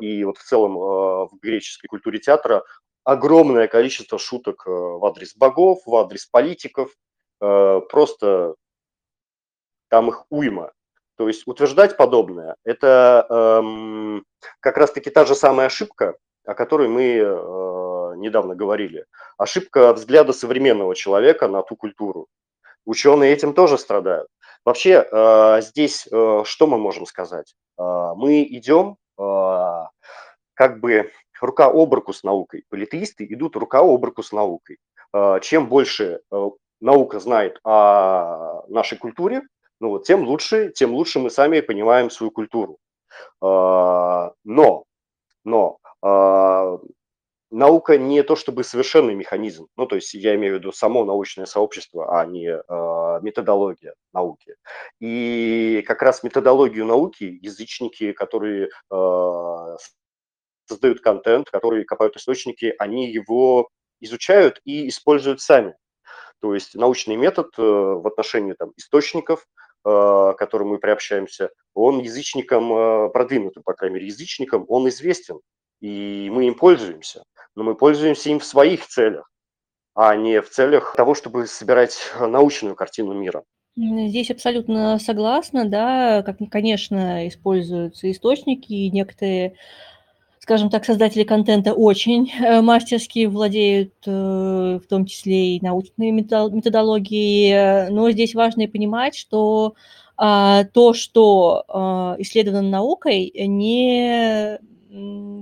и 0.00 0.22
вот 0.22 0.38
в 0.38 0.44
целом 0.44 0.78
э, 0.78 0.80
в 1.26 1.38
греческой 1.42 1.88
культуре 1.88 2.20
театра 2.20 2.62
огромное 3.02 3.66
количество 3.66 4.16
шуток 4.16 4.62
э, 4.64 4.70
в 4.70 5.04
адрес 5.04 5.34
богов, 5.34 5.80
в 5.86 5.96
адрес 5.96 6.26
политиков, 6.26 6.94
просто 7.40 8.54
там 9.88 10.08
их 10.08 10.24
уйма. 10.30 10.72
То 11.16 11.28
есть 11.28 11.42
утверждать 11.46 11.96
подобное– 11.96 12.56
это 12.64 13.26
эм, 13.30 14.24
как 14.60 14.76
раз-таки 14.76 15.10
та 15.10 15.24
же 15.24 15.34
самая 15.34 15.68
ошибка, 15.68 16.16
о 16.44 16.54
которой 16.54 16.88
мы 16.88 17.02
э, 17.02 18.16
недавно 18.16 18.54
говорили. 18.54 19.06
Ошибка 19.38 19.92
взгляда 19.92 20.32
современного 20.32 20.94
человека 20.94 21.48
на 21.48 21.62
ту 21.62 21.76
культуру. 21.76 22.26
Ученые 22.84 23.32
этим 23.32 23.54
тоже 23.54 23.78
страдают. 23.78 24.28
Вообще, 24.64 25.06
э, 25.10 25.60
здесь 25.62 26.08
э, 26.10 26.42
что 26.44 26.66
мы 26.66 26.78
можем 26.78 27.06
сказать? 27.06 27.54
Э, 27.78 28.12
мы 28.16 28.42
идем 28.42 28.96
э, 29.18 29.84
как 30.54 30.80
бы 30.80 31.10
рука 31.40 31.66
об 31.66 31.94
руку 31.94 32.12
с 32.12 32.24
наукой. 32.24 32.64
Политеисты 32.70 33.24
идут 33.24 33.56
рука 33.56 33.80
об 33.80 34.04
руку 34.04 34.22
с 34.22 34.32
наукой. 34.32 34.78
Э, 35.14 35.38
чем 35.40 35.68
больше 35.68 36.20
э, 36.30 36.50
наука 36.80 37.20
знает 37.20 37.58
о 37.64 38.64
нашей 38.68 38.98
культуре, 38.98 39.42
ну 39.84 39.90
вот, 39.90 40.06
тем 40.06 40.26
лучше, 40.26 40.72
тем 40.74 40.94
лучше 40.94 41.18
мы 41.18 41.28
сами 41.28 41.60
понимаем 41.60 42.08
свою 42.08 42.30
культуру. 42.30 42.78
А, 43.42 44.32
но, 44.42 44.84
но 45.44 45.76
а, 46.00 46.78
наука 47.50 47.98
не 47.98 48.22
то 48.22 48.34
чтобы 48.34 48.64
совершенный 48.64 49.14
механизм, 49.14 49.66
ну 49.76 49.84
то 49.84 49.96
есть 49.96 50.14
я 50.14 50.36
имею 50.36 50.54
в 50.54 50.58
виду 50.60 50.72
само 50.72 51.04
научное 51.04 51.44
сообщество, 51.44 52.18
а 52.18 52.24
не 52.24 52.48
э, 52.48 53.20
методология 53.20 53.94
науки. 54.14 54.56
И 55.00 55.84
как 55.86 56.00
раз 56.00 56.22
методологию 56.22 56.86
науки 56.86 57.38
язычники, 57.42 58.12
которые 58.12 58.70
создают 60.66 61.02
контент, 61.02 61.50
которые 61.50 61.84
копают 61.84 62.16
источники, 62.16 62.74
они 62.78 63.12
его 63.12 63.68
изучают 64.00 64.62
и 64.64 64.88
используют 64.88 65.42
сами. 65.42 65.76
То 66.40 66.54
есть 66.54 66.74
научный 66.74 67.16
метод 67.16 67.48
э, 67.58 67.62
в 67.62 68.06
отношении 68.06 68.54
там, 68.54 68.72
источников– 68.78 69.46
к 69.84 70.36
которому 70.38 70.72
мы 70.72 70.78
приобщаемся, 70.78 71.50
он 71.74 72.00
язычникам 72.00 72.72
э, 72.72 73.08
продвинутым, 73.10 73.62
по 73.62 73.74
крайней 73.74 73.96
мере, 73.96 74.06
язычникам, 74.06 74.64
он 74.68 74.88
известен, 74.88 75.40
и 75.80 76.30
мы 76.32 76.46
им 76.46 76.54
пользуемся. 76.54 77.22
Но 77.54 77.62
мы 77.64 77.74
пользуемся 77.74 78.30
им 78.30 78.40
в 78.40 78.44
своих 78.44 78.86
целях, 78.86 79.30
а 79.94 80.16
не 80.16 80.40
в 80.40 80.48
целях 80.50 80.94
того, 80.96 81.14
чтобы 81.14 81.46
собирать 81.46 81.98
научную 82.18 82.74
картину 82.74 83.12
мира. 83.12 83.44
Здесь 83.76 84.30
абсолютно 84.30 84.98
согласна, 84.98 85.68
да, 85.68 86.22
как, 86.22 86.38
конечно, 86.50 87.28
используются 87.28 88.10
источники, 88.10 88.72
и 88.72 88.90
некоторые 88.90 89.56
скажем 90.44 90.68
так, 90.68 90.84
создатели 90.84 91.24
контента 91.24 91.72
очень 91.72 92.30
э, 92.38 92.60
мастерски 92.60 93.24
владеют, 93.24 93.94
э, 94.04 94.78
в 94.78 94.86
том 94.86 95.06
числе 95.06 95.56
и 95.56 95.60
научной 95.64 96.10
методологией, 96.10 97.88
но 97.90 98.10
здесь 98.10 98.34
важно 98.34 98.62
и 98.62 98.66
понимать, 98.66 99.16
что 99.16 99.72
а, 100.18 100.64
то, 100.64 100.92
что 100.92 101.64
а, 101.66 102.16
исследовано 102.18 102.68
наукой, 102.68 103.32
не 103.34 104.58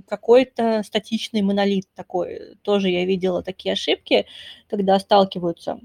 какой-то 0.07 0.83
статичный 0.87 1.43
монолит 1.43 1.87
такой. 1.97 2.57
Тоже 2.63 2.89
я 2.89 3.05
видела 3.05 3.43
такие 3.43 3.73
ошибки, 3.73 4.27
когда 4.69 4.99
сталкиваются 5.01 5.81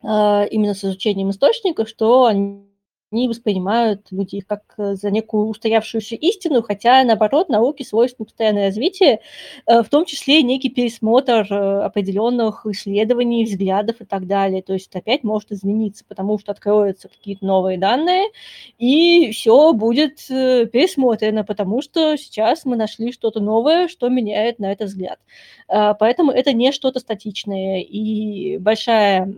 а, 0.00 0.44
именно 0.44 0.74
с 0.74 0.84
изучением 0.84 1.30
источников, 1.30 1.88
что 1.88 2.26
они 2.26 2.67
они 3.10 3.28
воспринимают 3.28 4.06
люди 4.10 4.36
их 4.36 4.46
как 4.46 4.62
э, 4.76 4.94
за 4.94 5.10
некую 5.10 5.46
устоявшуюся 5.46 6.14
истину, 6.14 6.62
хотя, 6.62 7.02
наоборот, 7.04 7.48
науке 7.48 7.84
свойственно 7.84 8.26
постоянное 8.26 8.66
развитие, 8.66 9.20
э, 9.66 9.82
в 9.82 9.88
том 9.88 10.04
числе 10.04 10.42
некий 10.42 10.68
пересмотр 10.68 11.46
э, 11.50 11.80
определенных 11.80 12.66
исследований, 12.66 13.44
взглядов 13.44 14.00
и 14.00 14.04
так 14.04 14.26
далее. 14.26 14.62
То 14.62 14.74
есть 14.74 14.94
опять 14.94 15.24
может 15.24 15.52
измениться, 15.52 16.04
потому 16.06 16.38
что 16.38 16.52
откроются 16.52 17.08
какие-то 17.08 17.46
новые 17.46 17.78
данные, 17.78 18.26
и 18.78 19.30
все 19.32 19.72
будет 19.72 20.18
пересмотрено, 20.28 21.44
потому 21.44 21.80
что 21.80 22.16
сейчас 22.16 22.64
мы 22.66 22.76
нашли 22.76 23.12
что-то 23.12 23.40
новое, 23.40 23.88
что 23.88 24.08
меняет 24.08 24.58
на 24.58 24.70
этот 24.72 24.88
взгляд. 24.88 25.18
Поэтому 25.68 26.32
это 26.32 26.52
не 26.52 26.72
что-то 26.72 26.98
статичное. 26.98 27.80
И 27.80 28.56
большая 28.58 29.32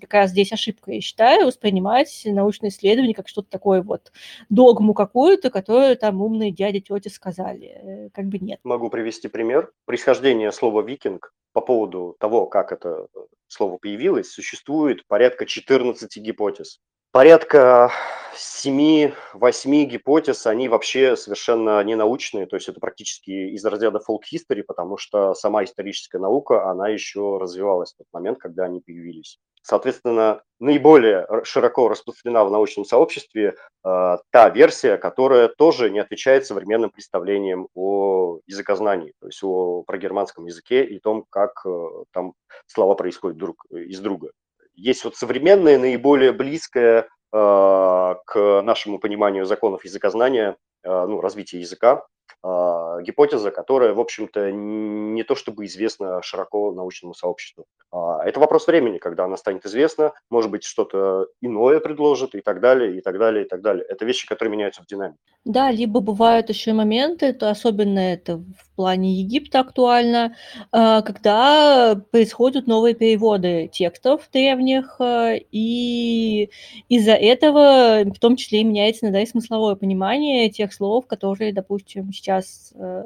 как 0.00 0.12
раз 0.12 0.30
здесь 0.30 0.52
ошибка, 0.52 0.92
я 0.92 1.00
считаю, 1.00 1.46
воспринимать 1.46 2.22
научные 2.24 2.70
исследование 2.76 3.14
как 3.14 3.28
что-то 3.28 3.50
такое 3.50 3.82
вот, 3.82 4.12
догму 4.48 4.94
какую-то, 4.94 5.50
которую 5.50 5.96
там 5.96 6.20
умные 6.20 6.50
дяди, 6.52 6.80
тети 6.80 7.08
сказали. 7.08 7.66
Э, 7.66 8.10
как 8.10 8.26
бы 8.26 8.38
нет. 8.38 8.60
Могу 8.64 8.90
привести 8.90 9.28
пример. 9.28 9.72
Происхождение 9.84 10.52
слова 10.52 10.82
«викинг» 10.82 11.32
по 11.52 11.60
поводу 11.60 12.16
того, 12.20 12.46
как 12.46 12.72
это 12.72 13.06
э, 13.14 13.18
слово 13.48 13.78
появилось, 13.78 14.30
существует 14.30 15.06
порядка 15.06 15.46
14 15.46 16.16
гипотез. 16.18 16.80
Порядка 17.12 17.90
7-8 18.36 19.84
гипотез, 19.84 20.46
они 20.46 20.68
вообще 20.68 21.16
совершенно 21.16 21.82
не 21.82 21.94
научные, 21.94 22.46
то 22.46 22.56
есть 22.56 22.68
это 22.68 22.80
практически 22.80 23.30
из 23.30 23.64
разряда 23.64 24.00
folk 24.06 24.20
history, 24.32 24.62
потому 24.62 24.96
что 24.96 25.34
сама 25.34 25.64
историческая 25.64 26.18
наука, 26.18 26.70
она 26.70 26.88
еще 26.88 27.38
развивалась 27.38 27.94
в 27.94 27.98
тот 27.98 28.06
момент, 28.12 28.38
когда 28.38 28.64
они 28.64 28.80
появились. 28.80 29.38
Соответственно, 29.62 30.42
наиболее 30.60 31.26
широко 31.42 31.88
распространена 31.88 32.44
в 32.44 32.52
научном 32.52 32.84
сообществе 32.84 33.56
э, 33.84 34.16
та 34.30 34.48
версия, 34.50 34.96
которая 34.96 35.48
тоже 35.48 35.90
не 35.90 35.98
отвечает 35.98 36.46
современным 36.46 36.90
представлениям 36.90 37.68
о 37.74 38.38
языкознании, 38.46 39.12
то 39.20 39.26
есть 39.26 39.42
о 39.42 39.82
прогерманском 39.82 40.46
языке 40.46 40.84
и 40.84 41.00
том, 41.00 41.24
как 41.30 41.62
э, 41.66 41.88
там 42.12 42.34
слова 42.66 42.94
происходят 42.94 43.38
друг 43.38 43.64
из 43.70 43.98
друга 43.98 44.30
есть 44.76 45.04
вот 45.04 45.16
современное, 45.16 45.78
наиболее 45.78 46.32
близкое 46.32 47.08
э, 47.32 48.14
к 48.26 48.62
нашему 48.62 48.98
пониманию 48.98 49.46
законов 49.46 49.84
языкознания, 49.84 50.56
э, 50.84 51.06
ну, 51.06 51.20
развития 51.20 51.60
языка, 51.60 52.06
гипотеза, 52.42 53.50
которая, 53.50 53.92
в 53.92 54.00
общем-то, 54.00 54.52
не 54.52 55.22
то 55.24 55.34
чтобы 55.34 55.64
известна 55.66 56.22
широко 56.22 56.72
научному 56.72 57.14
сообществу. 57.14 57.66
А, 57.92 58.24
это 58.24 58.40
вопрос 58.40 58.66
времени, 58.66 58.98
когда 58.98 59.24
она 59.24 59.36
станет 59.36 59.64
известна, 59.64 60.12
может 60.30 60.50
быть, 60.50 60.64
что-то 60.64 61.28
иное 61.40 61.80
предложит 61.80 62.34
и 62.34 62.40
так 62.40 62.60
далее, 62.60 62.98
и 62.98 63.00
так 63.00 63.18
далее, 63.18 63.44
и 63.44 63.48
так 63.48 63.62
далее. 63.62 63.84
Это 63.88 64.04
вещи, 64.04 64.26
которые 64.26 64.52
меняются 64.52 64.82
в 64.82 64.86
динамике. 64.86 65.18
Да, 65.44 65.70
либо 65.70 66.00
бывают 66.00 66.48
еще 66.48 66.72
моменты, 66.72 67.32
то 67.32 67.48
особенно 67.50 68.00
это 68.00 68.38
в 68.38 68.74
плане 68.74 69.14
Египта 69.14 69.60
актуально, 69.60 70.34
а, 70.72 71.02
когда 71.02 71.94
происходят 72.10 72.66
новые 72.66 72.94
переводы 72.94 73.70
текстов 73.72 74.28
древних, 74.32 74.96
а, 74.98 75.34
и 75.52 76.50
из-за 76.88 77.12
этого 77.12 78.02
в 78.04 78.18
том 78.18 78.34
числе 78.34 78.60
и 78.62 78.64
меняется 78.64 79.06
иногда 79.06 79.22
и 79.22 79.26
смысловое 79.26 79.76
понимание 79.76 80.50
тех 80.50 80.72
слов, 80.72 81.06
которые, 81.06 81.52
допустим, 81.52 82.12
сейчас 82.16 82.72
э, 82.74 83.04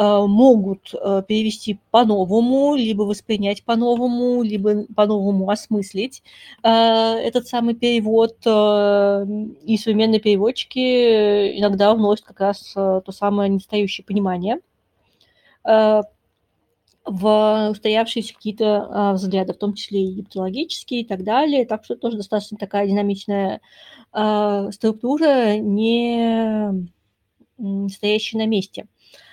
Э, 0.00 0.26
могут 0.28 0.94
э, 0.94 1.22
перевести 1.26 1.80
по-новому, 1.90 2.76
либо 2.76 3.02
воспринять 3.02 3.64
по-новому, 3.64 4.44
либо 4.44 4.84
по-новому 4.94 5.50
осмыслить 5.50 6.22
этот 6.62 7.48
самый 7.48 7.74
перевод. 7.74 8.36
И 8.46 9.76
современные 9.76 10.20
переводчики 10.20 11.58
иногда 11.58 11.92
вносят 11.94 12.26
как 12.26 12.40
раз 12.40 12.72
то 12.74 13.02
самое 13.10 13.50
недостающее 13.50 14.04
понимание 14.04 14.60
в 15.64 16.04
устоявшиеся 17.70 18.34
какие-то 18.34 19.12
взгляды, 19.14 19.54
в 19.54 19.58
том 19.58 19.74
числе 19.74 20.02
и 20.02 20.08
египтологические 20.08 21.00
и 21.00 21.04
так 21.04 21.24
далее. 21.24 21.66
Так 21.66 21.84
что 21.84 21.96
тоже 21.96 22.18
достаточно 22.18 22.56
такая 22.56 22.86
динамичная 22.86 23.60
структура, 24.72 25.56
не 25.56 26.88
стоящая 27.90 28.38
на 28.38 28.46
месте. 28.46 28.86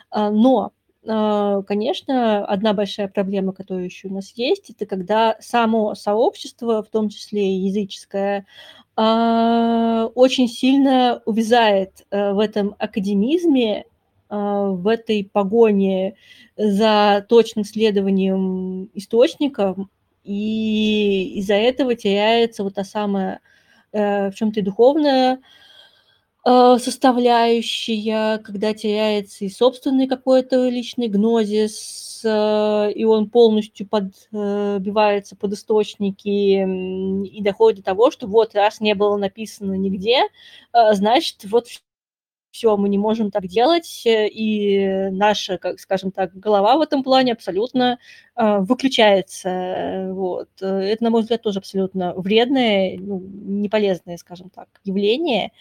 А, 0.10 0.30
но, 0.30 0.72
а, 1.08 1.62
конечно, 1.64 2.46
одна 2.46 2.74
большая 2.74 3.08
проблема, 3.08 3.54
которая 3.54 3.86
еще 3.86 4.08
у 4.08 4.14
нас 4.14 4.34
есть, 4.36 4.70
это 4.70 4.86
когда 4.86 5.38
само 5.40 5.96
сообщество, 5.96 6.84
в 6.84 6.90
том 6.90 7.10
числе 7.10 7.48
и 7.48 7.68
языческое, 7.68 8.46
а, 8.96 10.08
очень 10.16 10.48
сильно 10.48 11.22
увязает 11.26 12.06
в 12.12 12.40
этом 12.40 12.76
академизме, 12.80 13.86
в 14.28 14.88
этой 14.88 15.30
погоне 15.32 16.16
за 16.58 17.24
точным 17.30 17.64
следованием 17.64 18.90
источников, 18.96 19.78
и 20.24 21.34
из-за 21.36 21.54
этого 21.54 21.96
теряется 21.96 22.64
вот 22.64 22.74
та 22.74 22.84
самая 22.84 23.40
э, 23.92 24.32
в 24.32 24.36
чем-то 24.36 24.64
духовная 24.64 25.36
Э, 25.36 25.42
составляющая, 26.46 28.38
когда 28.40 28.74
теряется 28.74 29.46
и 29.46 29.50
собственный 29.50 30.08
какой-то 30.08 30.70
личный 30.70 31.08
гнозис, 31.08 32.22
э, 32.24 32.92
и 32.94 33.04
он 33.04 33.30
полностью 33.32 33.88
подбивается 33.88 35.36
под 35.36 35.54
источники 35.54 36.28
и 37.28 37.42
доходит 37.42 37.80
до 37.80 37.86
того, 37.86 38.12
что 38.12 38.28
вот 38.28 38.54
раз 38.54 38.80
не 38.80 38.94
было 38.94 39.18
написано 39.18 39.74
нигде, 39.74 40.20
э, 40.74 40.94
значит, 40.94 41.46
вот 41.46 41.68
все, 42.56 42.78
мы 42.78 42.88
не 42.88 42.98
можем 42.98 43.32
так 43.32 43.48
делать, 43.48 44.04
э, 44.06 44.30
и 44.30 45.10
наша, 45.12 45.58
как 45.58 45.78
скажем 45.80 46.12
так, 46.12 46.34
голова 46.34 46.78
в 46.78 46.82
этом 46.82 47.04
плане 47.04 47.34
абсолютно 47.34 48.00
э, 48.38 48.60
выключается. 48.60 50.08
Вот. 50.12 50.48
Это, 50.62 51.04
на 51.04 51.10
мой 51.10 51.22
взгляд, 51.22 51.42
тоже 51.42 51.60
абсолютно 51.60 52.14
вредное, 52.16 52.98
ну, 52.98 53.20
неполезное, 53.20 54.16
скажем 54.16 54.50
так, 54.50 54.70
явление. 54.86 55.52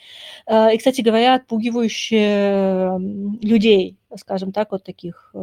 Э, 0.46 0.72
и, 0.72 0.78
кстати 0.78 1.00
говоря, 1.00 1.34
отпугивающее 1.34 2.96
людей, 3.42 3.96
скажем 4.16 4.52
так, 4.52 4.70
вот 4.70 4.84
таких 4.84 5.32
э, 5.34 5.38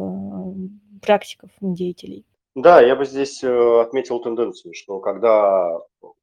практиков, 1.02 1.50
деятелей. 1.60 2.24
Да, 2.54 2.80
я 2.80 2.96
бы 2.96 3.04
здесь 3.04 3.44
э, 3.44 3.80
отметил 3.82 4.20
тенденцию, 4.20 4.72
что 4.72 5.00
когда 5.00 5.78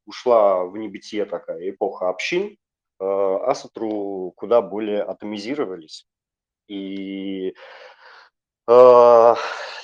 ушла 0.07 0.63
в 0.65 0.75
небытие 0.75 1.25
такая 1.25 1.69
эпоха 1.69 2.09
общин, 2.09 2.57
Асатру 2.99 4.33
куда 4.35 4.61
более 4.61 5.03
атомизировались. 5.03 6.05
И 6.67 7.53
э, 8.67 9.35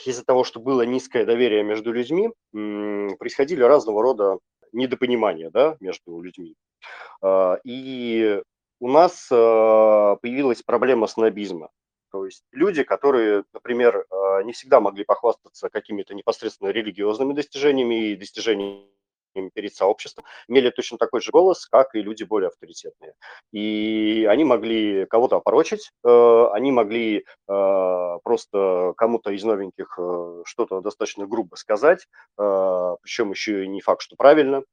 из-за 0.06 0.26
того, 0.26 0.44
что 0.44 0.60
было 0.60 0.84
низкое 0.84 1.26
доверие 1.26 1.64
между 1.64 1.92
людьми, 1.92 2.30
происходили 2.52 3.64
разного 3.64 4.02
рода 4.02 4.38
недопонимания 4.72 5.50
да, 5.50 5.78
между 5.80 6.22
людьми. 6.22 6.56
Э, 7.24 7.58
и 7.64 8.42
у 8.82 8.90
нас 8.90 9.28
появилась 9.30 10.62
проблема 10.62 11.08
снобизма. 11.08 11.70
То 12.12 12.26
есть 12.26 12.44
люди, 12.52 12.84
которые, 12.84 13.46
например, 13.54 14.06
не 14.44 14.52
всегда 14.52 14.80
могли 14.82 15.06
похвастаться 15.06 15.70
какими-то 15.70 16.14
непосредственно 16.14 16.70
религиозными 16.70 17.34
достижениями 17.34 18.10
и 18.10 18.16
достижениями 18.16 18.90
перед 19.54 19.76
сообществом, 19.76 20.26
имели 20.48 20.70
точно 20.70 20.98
такой 20.98 21.22
же 21.22 21.32
голос, 21.32 21.66
как 21.68 21.96
и 21.96 22.02
люди 22.02 22.24
более 22.24 22.48
авторитетные. 22.48 23.14
И 23.52 24.28
они 24.30 24.44
могли 24.44 25.06
кого-то 25.06 25.38
опорочить, 25.38 25.92
э, 26.04 26.48
они 26.54 26.72
могли 26.72 27.26
э, 27.48 28.18
просто 28.24 28.94
кому-то 28.98 29.32
из 29.32 29.44
новеньких 29.44 29.98
э, 30.00 30.44
что-то 30.46 30.82
достаточно 30.82 31.28
грубо 31.28 31.56
сказать, 31.56 32.08
причем 32.38 33.32
еще 33.32 33.64
и 33.64 33.68
не 33.68 33.82
факт, 33.82 34.02
что 34.02 34.16
правильно. 34.16 34.64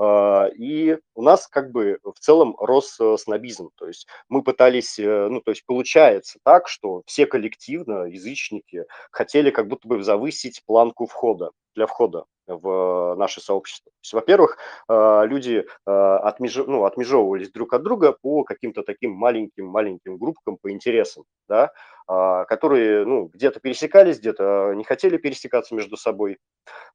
И 0.00 0.98
у 1.14 1.22
нас 1.22 1.48
как 1.48 1.72
бы 1.72 1.98
в 2.04 2.18
целом 2.20 2.54
рос 2.58 2.98
снобизм, 3.16 3.70
то 3.74 3.88
есть 3.88 4.06
мы 4.28 4.42
пытались, 4.42 4.96
ну 4.98 5.40
то 5.40 5.50
есть 5.50 5.66
получается 5.66 6.38
так, 6.44 6.68
что 6.68 7.02
все 7.06 7.26
коллективно, 7.26 8.04
язычники, 8.04 8.84
хотели 9.10 9.50
как 9.50 9.66
будто 9.66 9.88
бы 9.88 10.02
завысить 10.02 10.62
планку 10.66 11.06
входа, 11.06 11.50
для 11.74 11.86
входа 11.86 12.26
в 12.48 13.14
наше 13.16 13.40
сообщество. 13.40 13.90
То 13.90 13.98
есть, 14.02 14.12
во-первых, 14.12 14.58
э, 14.88 15.22
люди 15.26 15.66
э, 15.86 15.90
отмеж... 15.90 16.56
ну, 16.56 16.84
отмежевывались 16.84 17.50
друг 17.50 17.74
от 17.74 17.82
друга 17.82 18.12
по 18.12 18.44
каким-то 18.44 18.82
таким 18.82 19.12
маленьким-маленьким 19.12 20.16
группкам 20.18 20.56
по 20.56 20.70
интересам, 20.70 21.24
да, 21.48 21.72
а, 22.06 22.46
которые 22.46 23.04
ну, 23.04 23.26
где-то 23.26 23.60
пересекались, 23.60 24.18
где-то 24.18 24.72
не 24.74 24.82
хотели 24.84 25.18
пересекаться 25.18 25.74
между 25.74 25.98
собой. 25.98 26.38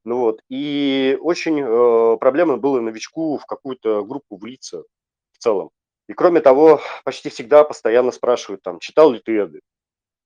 Ну, 0.03 0.17
вот. 0.17 0.41
И 0.49 1.17
очень 1.21 1.61
э, 1.61 2.17
проблемно 2.17 2.57
было 2.57 2.79
новичку 2.79 3.37
в 3.37 3.45
какую-то 3.45 4.03
группу 4.03 4.37
влиться 4.37 4.83
в 5.31 5.37
целом. 5.37 5.69
И 6.09 6.13
кроме 6.13 6.41
того, 6.41 6.81
почти 7.05 7.29
всегда 7.29 7.63
постоянно 7.63 8.11
спрашивают, 8.11 8.63
там, 8.63 8.79
читал 8.79 9.11
ли 9.11 9.19
ты 9.19 9.37
Эды, 9.37 9.61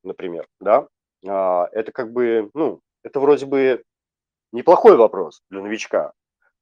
например, 0.03 0.47
да. 0.61 0.87
А, 1.27 1.67
это 1.73 1.91
как 1.91 2.13
бы, 2.13 2.49
ну, 2.53 2.79
это 3.03 3.19
вроде 3.19 3.45
бы 3.45 3.83
неплохой 4.51 4.97
вопрос 4.97 5.41
для 5.49 5.61
новичка. 5.61 6.13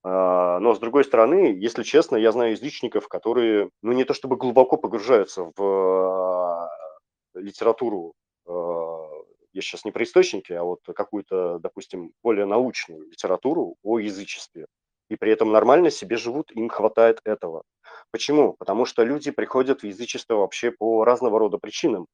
А, 0.04 0.60
но, 0.60 0.76
с 0.76 0.80
другой 0.80 1.04
стороны, 1.04 1.56
если 1.58 1.84
честно, 1.84 2.16
я 2.16 2.32
знаю 2.32 2.52
язычников, 2.52 3.08
которые, 3.08 3.72
ну, 3.82 3.92
не 3.92 4.04
то 4.04 4.14
чтобы 4.14 4.38
глубоко 4.38 4.78
погружаются 4.78 5.52
в 5.56 5.62
а, 5.62 6.70
литературу, 7.34 8.14
а, 8.48 9.08
я 9.54 9.62
сейчас 9.62 9.86
не 9.86 9.92
про 9.92 10.04
источники, 10.04 10.52
а 10.52 10.64
вот 10.64 10.82
какую-то, 10.96 11.60
допустим, 11.60 12.12
более 12.22 12.46
научную 12.46 13.08
литературу 13.10 13.78
о 13.84 14.00
язычестве. 14.00 14.68
И 15.10 15.16
при 15.16 15.32
этом 15.32 15.52
нормально 15.52 15.90
себе 15.92 16.18
живут, 16.18 16.52
им 16.52 16.70
хватает 16.70 17.20
этого. 17.24 17.64
Почему? 18.12 18.54
Потому 18.54 18.86
что 18.86 19.04
люди 19.04 19.32
приходят 19.32 19.82
в 19.82 19.86
язычество 19.86 20.36
вообще 20.36 20.72
по 20.72 21.04
разного 21.04 21.40
рода 21.40 21.58
причинам. 21.58 22.08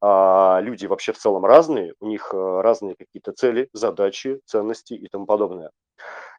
А 0.00 0.60
люди 0.62 0.86
вообще 0.86 1.12
в 1.12 1.18
целом 1.18 1.44
разные, 1.44 1.94
у 2.00 2.06
них 2.06 2.32
разные 2.32 2.96
какие-то 2.96 3.32
цели, 3.32 3.68
задачи, 3.72 4.40
ценности 4.46 4.94
и 4.94 5.08
тому 5.08 5.26
подобное. 5.26 5.70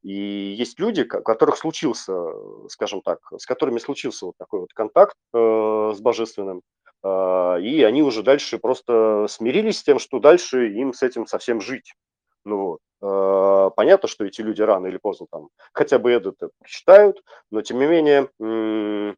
И 0.03 0.11
есть 0.57 0.79
люди, 0.79 1.01
у 1.01 1.21
которых 1.21 1.57
случился, 1.57 2.13
скажем 2.69 3.01
так, 3.01 3.19
с 3.37 3.45
которыми 3.45 3.79
случился 3.79 4.25
вот 4.25 4.35
такой 4.37 4.59
вот 4.61 4.73
контакт 4.73 5.15
э, 5.33 5.93
с 5.95 6.01
божественным, 6.01 6.61
э, 7.03 7.61
и 7.61 7.83
они 7.83 8.03
уже 8.03 8.21
дальше 8.21 8.57
просто 8.57 9.27
смирились 9.29 9.79
с 9.79 9.83
тем, 9.83 9.99
что 9.99 10.19
дальше 10.19 10.69
им 10.73 10.93
с 10.93 11.03
этим 11.03 11.25
совсем 11.25 11.61
жить. 11.61 11.93
Ну, 12.43 12.79
э, 13.01 13.69
понятно, 13.77 14.09
что 14.09 14.25
эти 14.25 14.41
люди 14.41 14.61
рано 14.61 14.87
или 14.87 14.97
поздно 14.97 15.27
там 15.31 15.47
хотя 15.71 15.99
бы 15.99 16.11
это 16.11 16.33
прочитают, 16.59 17.23
но 17.49 17.61
тем 17.61 17.79
не 17.79 17.85
менее 17.87 19.15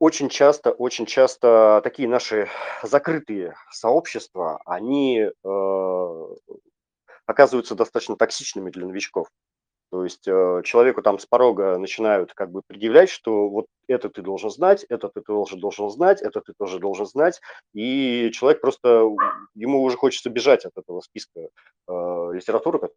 очень 0.00 0.30
часто, 0.30 0.72
очень 0.72 1.06
часто 1.06 1.80
такие 1.84 2.08
наши 2.08 2.48
закрытые 2.82 3.54
сообщества, 3.70 4.60
они 4.64 5.20
э, 5.20 6.26
оказываются 7.26 7.74
достаточно 7.74 8.16
токсичными 8.16 8.70
для 8.70 8.86
новичков. 8.86 9.28
То 9.90 10.04
есть 10.04 10.26
э, 10.26 10.62
человеку 10.64 11.02
там 11.02 11.18
с 11.18 11.26
порога 11.26 11.76
начинают 11.76 12.32
как 12.32 12.50
бы 12.50 12.62
предъявлять, 12.66 13.10
что 13.10 13.50
вот 13.50 13.66
это 13.88 14.08
ты 14.08 14.22
должен 14.22 14.48
знать, 14.48 14.86
это 14.88 15.10
ты 15.10 15.20
тоже 15.20 15.56
должен 15.56 15.90
знать, 15.90 16.22
это 16.22 16.40
ты 16.40 16.54
тоже 16.56 16.78
должен 16.78 17.04
знать, 17.04 17.42
и 17.74 18.30
человек 18.32 18.62
просто, 18.62 19.06
ему 19.54 19.82
уже 19.82 19.98
хочется 19.98 20.30
бежать 20.30 20.64
от 20.64 20.78
этого 20.78 21.00
списка 21.02 21.40
э, 21.40 22.30
литературы, 22.32 22.90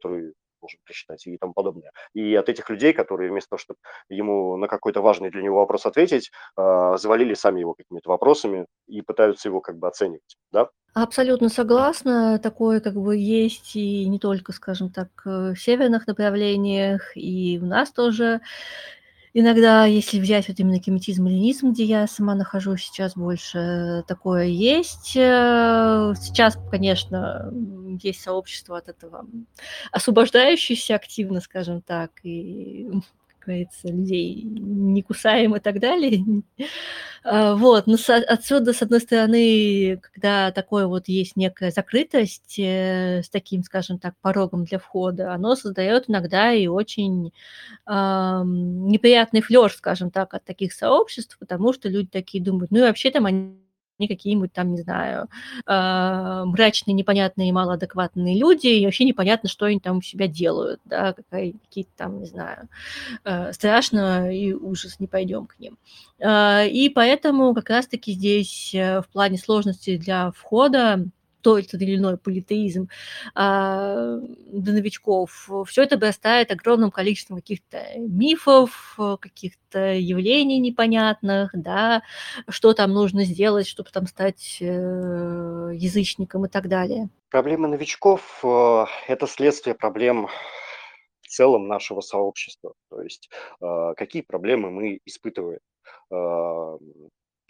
который 0.00 0.34
должен 0.62 0.78
прочитать 0.84 1.26
и 1.26 1.36
тому 1.36 1.52
подобное. 1.52 1.92
И 2.14 2.34
от 2.34 2.48
этих 2.48 2.70
людей, 2.70 2.92
которые 2.92 3.30
вместо 3.30 3.50
того, 3.50 3.58
чтобы 3.58 3.78
ему 4.08 4.56
на 4.56 4.68
какой-то 4.68 5.02
важный 5.02 5.30
для 5.30 5.42
него 5.42 5.56
вопрос 5.56 5.84
ответить, 5.84 6.30
э, 6.56 6.96
завалили 6.96 7.34
сами 7.34 7.60
его 7.60 7.74
какими-то 7.74 8.08
вопросами 8.08 8.66
и 8.86 9.02
пытаются 9.02 9.48
его 9.48 9.60
как 9.60 9.76
бы 9.76 9.88
оценивать, 9.88 10.36
да? 10.52 10.68
Абсолютно 10.94 11.48
согласна. 11.48 12.38
Такое 12.38 12.80
как 12.80 12.94
бы 12.94 13.16
есть 13.16 13.76
и 13.76 14.06
не 14.06 14.18
только, 14.18 14.52
скажем 14.52 14.90
так, 14.90 15.08
в 15.24 15.56
северных 15.56 16.06
направлениях, 16.06 17.16
и 17.16 17.58
у 17.62 17.66
нас 17.66 17.90
тоже 17.92 18.40
иногда, 19.34 19.84
если 19.86 20.18
взять 20.20 20.48
вот 20.48 20.58
именно 20.60 20.78
геметизм 20.78 21.26
и 21.26 21.30
ленизм, 21.30 21.72
где 21.72 21.84
я 21.84 22.06
сама 22.06 22.34
нахожусь 22.34 22.82
сейчас 22.82 23.14
больше, 23.14 24.04
такое 24.06 24.44
есть. 24.46 25.16
Э, 25.16 26.14
сейчас, 26.20 26.58
конечно, 26.70 27.52
есть 28.02 28.22
сообщество 28.22 28.78
от 28.78 28.88
этого 28.88 29.26
освобождающееся 29.92 30.94
активно, 30.96 31.40
скажем 31.40 31.82
так, 31.82 32.10
и 32.22 32.88
говорится, 33.44 33.88
людей 33.88 34.42
не 34.44 35.02
кусаем 35.02 35.56
и 35.56 35.60
так 35.60 35.80
далее. 35.80 36.24
А, 37.24 37.54
вот, 37.54 37.86
но 37.86 37.96
отсюда, 38.26 38.72
с 38.72 38.82
одной 38.82 38.98
стороны, 38.98 40.00
когда 40.12 40.50
такое 40.50 40.88
вот 40.88 41.06
есть 41.06 41.36
некая 41.36 41.70
закрытость 41.70 42.58
э, 42.58 43.22
с 43.22 43.28
таким, 43.30 43.62
скажем 43.62 44.00
так, 44.00 44.14
порогом 44.20 44.64
для 44.64 44.80
входа, 44.80 45.32
оно 45.32 45.54
создает 45.54 46.10
иногда 46.10 46.52
и 46.52 46.66
очень 46.66 47.32
э, 47.86 47.92
неприятный 48.44 49.40
флёр, 49.40 49.72
скажем 49.72 50.10
так, 50.10 50.34
от 50.34 50.44
таких 50.44 50.72
сообществ, 50.72 51.38
потому 51.38 51.72
что 51.72 51.88
люди 51.88 52.08
такие 52.08 52.42
думают, 52.42 52.72
ну 52.72 52.78
и 52.78 52.82
вообще 52.82 53.12
там 53.12 53.26
они 53.26 53.54
они 54.02 54.08
какие-нибудь 54.08 54.52
там, 54.52 54.74
не 54.74 54.82
знаю, 54.82 55.28
э, 55.66 56.44
мрачные, 56.44 56.94
непонятные, 56.94 57.52
малоадекватные 57.52 58.38
люди, 58.38 58.66
и 58.66 58.84
вообще 58.84 59.04
непонятно, 59.04 59.48
что 59.48 59.66
они 59.66 59.78
там 59.78 59.98
у 59.98 60.02
себя 60.02 60.26
делают, 60.26 60.80
да, 60.84 61.14
какие-то 61.30 61.90
там, 61.96 62.20
не 62.20 62.26
знаю, 62.26 62.68
э, 63.24 63.52
страшно 63.52 64.34
и 64.34 64.52
ужас, 64.52 64.98
не 64.98 65.06
пойдем 65.06 65.46
к 65.46 65.58
ним. 65.58 65.78
Э, 66.18 66.68
и 66.68 66.88
поэтому 66.88 67.54
как 67.54 67.70
раз-таки 67.70 68.12
здесь 68.12 68.74
э, 68.74 69.00
в 69.00 69.08
плане 69.08 69.38
сложности 69.38 69.96
для 69.96 70.32
входа 70.32 71.06
тот 71.42 71.74
или 71.74 71.96
иной 71.96 72.16
политеизм 72.16 72.88
а, 73.34 74.16
для 74.18 74.72
новичков, 74.72 75.48
все 75.66 75.82
это 75.82 75.96
обрастает 75.96 76.50
огромным 76.50 76.90
количеством 76.90 77.36
каких-то 77.38 77.84
мифов, 77.98 78.96
каких-то 79.20 79.92
явлений 79.94 80.58
непонятных, 80.58 81.50
да, 81.52 82.02
что 82.48 82.72
там 82.72 82.92
нужно 82.92 83.24
сделать, 83.24 83.66
чтобы 83.66 83.90
там 83.90 84.06
стать 84.06 84.58
э, 84.60 84.64
язычником 84.64 86.46
и 86.46 86.48
так 86.48 86.68
далее. 86.68 87.08
Проблемы 87.30 87.68
новичков 87.68 88.40
э,– 88.44 88.84
это 89.08 89.26
следствие 89.26 89.74
проблем 89.74 90.28
в 91.20 91.28
целом 91.28 91.68
нашего 91.68 92.00
сообщества. 92.00 92.74
То 92.90 93.02
есть 93.02 93.30
э, 93.60 93.94
какие 93.96 94.22
проблемы 94.22 94.70
мы 94.70 95.00
испытываем? 95.04 95.60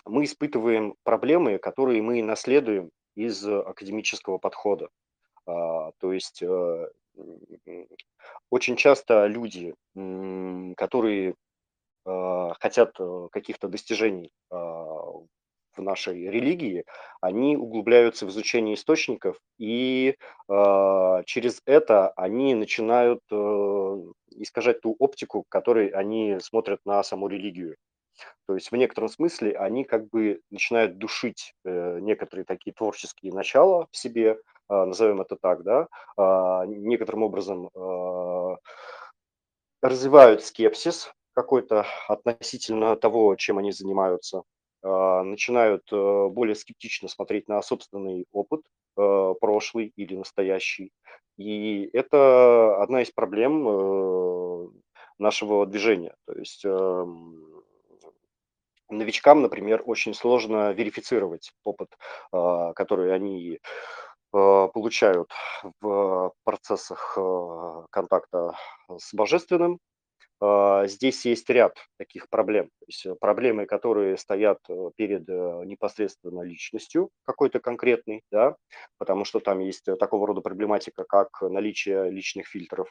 Мы 0.05 0.24
испытываем 0.24 0.95
проблемы, 1.03 1.59
которые 1.59 2.01
мы 2.01 2.22
наследуем 2.22 2.90
из 3.14 3.46
академического 3.46 4.38
подхода. 4.38 4.88
А, 5.46 5.92
то 5.98 6.12
есть 6.12 6.42
э, 6.42 6.88
очень 8.50 8.76
часто 8.76 9.26
люди, 9.26 9.74
которые 10.76 11.34
а, 12.04 12.54
хотят 12.60 12.94
э, 12.98 13.28
каких-то 13.30 13.68
достижений 13.68 14.32
в 14.50 15.80
нашей 15.80 16.28
религии, 16.28 16.84
они 17.22 17.56
углубляются 17.56 18.26
в 18.26 18.28
изучение 18.28 18.74
источников, 18.74 19.38
и 19.56 20.16
через 21.24 21.62
это 21.64 22.10
они 22.10 22.54
начинают 22.54 23.20
э, 23.30 24.02
искажать 24.32 24.82
ту 24.82 24.94
оптику, 24.98 25.46
которой 25.48 25.88
они 25.88 26.36
смотрят 26.40 26.80
на 26.84 27.02
саму 27.02 27.26
религию. 27.28 27.76
То 28.46 28.54
есть 28.54 28.70
в 28.70 28.76
некотором 28.76 29.08
смысле 29.08 29.52
они 29.56 29.84
как 29.84 30.08
бы 30.08 30.40
начинают 30.50 30.98
душить 30.98 31.54
э, 31.64 31.98
некоторые 32.00 32.44
такие 32.44 32.72
творческие 32.72 33.32
начала 33.32 33.86
в 33.90 33.96
себе, 33.96 34.30
э, 34.32 34.36
назовем 34.68 35.20
это 35.20 35.36
так, 35.36 35.62
да, 35.62 35.88
э, 36.18 36.66
некоторым 36.66 37.22
образом 37.22 37.70
э, 37.74 38.56
развивают 39.80 40.42
скепсис 40.42 41.12
какой-то 41.34 41.86
относительно 42.08 42.96
того, 42.96 43.34
чем 43.36 43.58
они 43.58 43.72
занимаются, 43.72 44.42
начинают 44.82 45.84
э, 45.92 46.28
более 46.28 46.56
скептично 46.56 47.08
смотреть 47.08 47.48
на 47.48 47.62
собственный 47.62 48.26
опыт, 48.32 48.62
э, 48.96 49.34
прошлый 49.40 49.92
или 49.96 50.16
настоящий. 50.16 50.90
И 51.38 51.88
это 51.92 52.82
одна 52.82 53.02
из 53.02 53.10
проблем 53.10 54.72
нашего 55.18 55.66
движения. 55.66 56.14
То 56.26 56.34
есть 56.34 56.62
э, 56.64 57.06
новичкам, 58.93 59.43
например, 59.43 59.82
очень 59.84 60.14
сложно 60.14 60.72
верифицировать 60.72 61.53
опыт, 61.64 61.88
а, 62.32 62.72
который 62.74 63.14
они 63.14 63.61
а, 64.32 64.68
получают 64.68 65.30
в 65.80 66.32
процессах 66.45 67.16
а, 67.18 67.86
контакта 67.90 68.57
с 68.99 69.12
божественным. 69.14 69.78
Здесь 70.86 71.24
есть 71.24 71.49
ряд 71.51 71.76
таких 71.99 72.28
проблем. 72.28 72.64
То 72.80 72.84
есть 72.88 73.07
э, 73.07 73.14
проблемы, 73.14 73.64
которые 73.64 74.16
стоят 74.16 74.59
э, 74.68 74.90
перед 74.97 75.28
э, 75.28 75.62
непосредственно 75.66 76.43
личностью 76.43 77.11
какой-то 77.24 77.61
конкретной, 77.61 78.22
да, 78.32 78.57
потому 78.99 79.24
что 79.24 79.38
там 79.38 79.61
есть 79.61 79.84
такого 79.84 80.26
рода 80.26 80.40
проблематика, 80.40 81.05
как 81.05 81.28
наличие 81.43 82.11
личных 82.11 82.49
фильтров. 82.49 82.90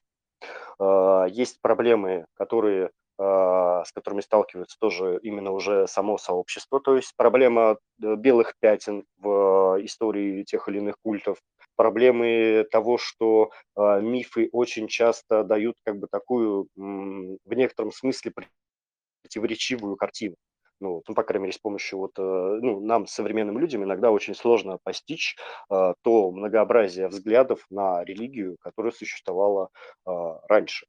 Есть 1.30 1.62
проблемы, 1.62 2.26
которые 2.34 2.92
с 3.22 3.92
которыми 3.94 4.22
сталкивается 4.22 4.78
тоже 4.80 5.20
именно 5.22 5.52
уже 5.52 5.88
само 5.88 6.18
сообщество. 6.18 6.80
То 6.80 6.96
есть 6.96 7.14
проблема 7.16 7.78
э, 8.04 8.16
белых 8.16 8.54
пятен 8.60 9.06
в 9.18 9.78
истории 9.84 10.44
тех 10.44 10.68
или 10.68 10.78
иных 10.80 10.96
культов, 11.04 11.38
проблемы 11.76 12.66
того, 12.72 12.98
что 12.98 13.52
а, 13.76 14.00
мифы 14.00 14.50
очень 14.52 14.88
часто 14.88 15.44
дают 15.44 15.78
как 15.84 15.98
бы 15.98 16.08
такую, 16.08 16.68
в 16.76 17.54
некотором 17.54 17.92
смысле, 17.92 18.34
противоречивую 19.24 19.96
картину. 19.96 20.36
Ну, 20.82 21.04
ну, 21.08 21.14
по 21.14 21.24
крайней 21.24 21.44
мере, 21.44 21.54
с 21.54 21.60
помощью 21.60 22.00
вот, 22.00 22.12
э, 22.18 22.22
ну, 22.22 22.80
нам, 22.80 23.06
современным 23.06 23.60
людям, 23.60 23.84
иногда 23.84 24.10
очень 24.10 24.34
сложно 24.34 24.80
постичь 24.84 25.38
э, 25.70 25.94
то 26.02 26.32
многообразие 26.32 27.08
взглядов 27.08 27.66
на 27.70 28.04
религию, 28.04 28.58
которое 28.60 28.92
существовало 28.92 29.70
э, 30.08 30.12
раньше. 30.50 30.88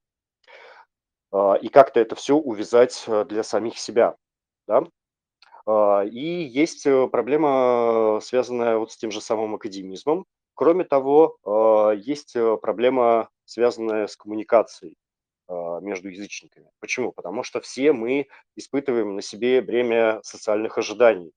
А, 1.32 1.54
и 1.54 1.68
как-то 1.68 1.98
это 2.00 2.14
все 2.14 2.36
увязать 2.36 3.04
э, 3.06 3.24
для 3.24 3.42
самих 3.42 3.78
себя, 3.78 4.16
да. 4.66 4.84
А, 5.66 6.02
и 6.02 6.20
есть 6.20 6.86
э, 6.86 7.08
проблема, 7.08 8.20
связанная 8.22 8.76
вот 8.76 8.92
с 8.92 8.96
тем 8.96 9.10
же 9.10 9.20
самым 9.20 9.54
академизмом. 9.54 10.26
Кроме 10.54 10.84
того, 10.84 11.38
а, 11.44 11.92
есть 11.92 12.36
э, 12.36 12.56
проблема 12.58 13.30
связанная 13.46 14.06
с 14.06 14.16
коммуникацией 14.16 14.96
между 15.82 16.08
язычниками. 16.08 16.70
Почему? 16.80 17.12
Потому 17.12 17.42
что 17.42 17.60
все 17.60 17.92
мы 17.92 18.28
испытываем 18.56 19.16
на 19.16 19.20
себе 19.20 19.60
бремя 19.60 20.20
социальных 20.22 20.78
ожиданий. 20.78 21.32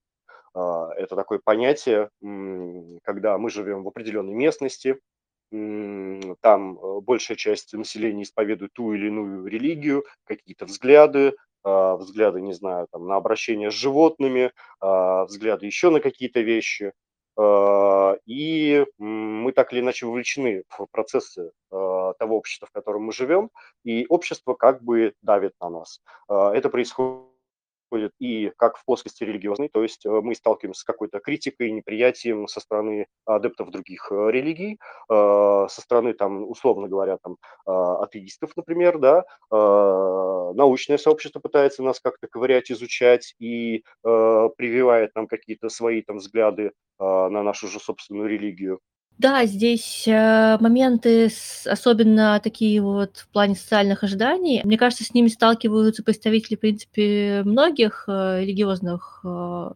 Это 0.54 1.16
такое 1.18 1.42
понятие, 1.44 2.10
когда 3.04 3.38
мы 3.38 3.50
живем 3.50 3.84
в 3.84 3.88
определенной 3.90 4.34
местности, 4.34 5.02
там 6.42 6.78
э, 6.78 7.00
большая 7.02 7.38
часть 7.38 7.74
населения 7.74 8.24
исповедует 8.24 8.74
ту 8.74 8.94
или 8.94 9.08
иную 9.08 9.46
религию, 9.48 10.06
какие-то 10.26 10.66
взгляды, 10.66 11.36
а, 11.64 11.96
взгляды, 11.96 12.42
не 12.42 12.54
знаю, 12.54 12.88
там, 12.92 13.08
на 13.08 13.16
обращение 13.16 13.72
с 13.72 13.74
животными, 13.74 14.52
взгляды 14.82 15.66
еще 15.66 15.90
на 15.90 16.00
какие-то 16.00 16.42
вещи. 16.42 16.94
И 17.38 18.86
мы 18.98 19.52
так 19.52 19.74
или 19.74 19.80
иначе 19.82 20.06
вовлечены 20.06 20.64
в 20.70 20.86
процессы 20.92 21.52
того 21.70 22.38
общества, 22.38 22.68
в 22.68 22.72
котором 22.72 23.04
мы 23.04 23.14
живем, 23.14 23.50
и 23.84 24.06
общество 24.08 24.54
как 24.54 24.84
бы 24.84 25.14
давит 25.22 25.54
на 25.60 25.70
нас. 25.70 26.02
Это 26.30 26.70
происходит 26.70 27.35
происходит 27.96 28.12
и 28.20 28.52
как 28.58 28.78
в 28.78 28.86
плоскости 28.86 29.24
религиозной, 29.24 29.70
то 29.70 29.84
есть 29.84 30.06
э, 30.06 30.10
мы 30.10 30.36
сталкиваемся 30.36 30.82
с 30.82 30.84
какой-то 30.84 31.20
критикой, 31.20 31.72
неприятием 31.72 32.48
со 32.48 32.60
стороны 32.60 33.08
адептов 33.26 33.72
других 33.72 34.08
э, 34.12 34.32
религий, 34.32 34.80
э, 35.10 35.68
со 35.70 35.82
стороны, 35.82 36.14
там, 36.14 36.50
условно 36.50 36.88
говоря, 36.88 37.18
там, 37.18 37.38
атеистов, 37.66 38.52
например, 38.56 39.00
да, 39.00 39.24
научное 39.52 40.98
сообщество 40.98 41.40
пытается 41.40 41.84
нас 41.84 42.00
как-то 42.00 42.28
ковырять, 42.28 42.72
изучать 42.72 43.36
и 43.40 43.84
прививает 44.04 45.16
нам 45.16 45.28
какие-то 45.28 45.70
свои 45.70 46.02
там 46.02 46.18
взгляды 46.18 46.72
на 47.00 47.44
нашу 47.44 47.68
же 47.68 47.80
собственную 47.80 48.30
религию. 48.30 48.80
Да, 49.18 49.46
здесь, 49.46 50.04
э, 50.08 50.58
моменты, 50.60 51.30
с 51.30 51.66
особенно 51.68 52.38
такие 52.44 52.82
вот 52.82 53.16
в 53.18 53.30
плане 53.30 53.56
социальных 53.56 54.04
ожиданий. 54.04 54.60
Мне 54.66 54.78
кажется, 54.78 55.06
с 55.06 55.14
ними 55.14 55.30
сталкиваются 55.30 56.04
представители, 56.04 56.58
в 56.58 56.60
принципе, 56.60 57.42
многих, 57.46 58.04
э, 58.10 58.42
религиозных, 58.42 59.22
э, 59.24 59.70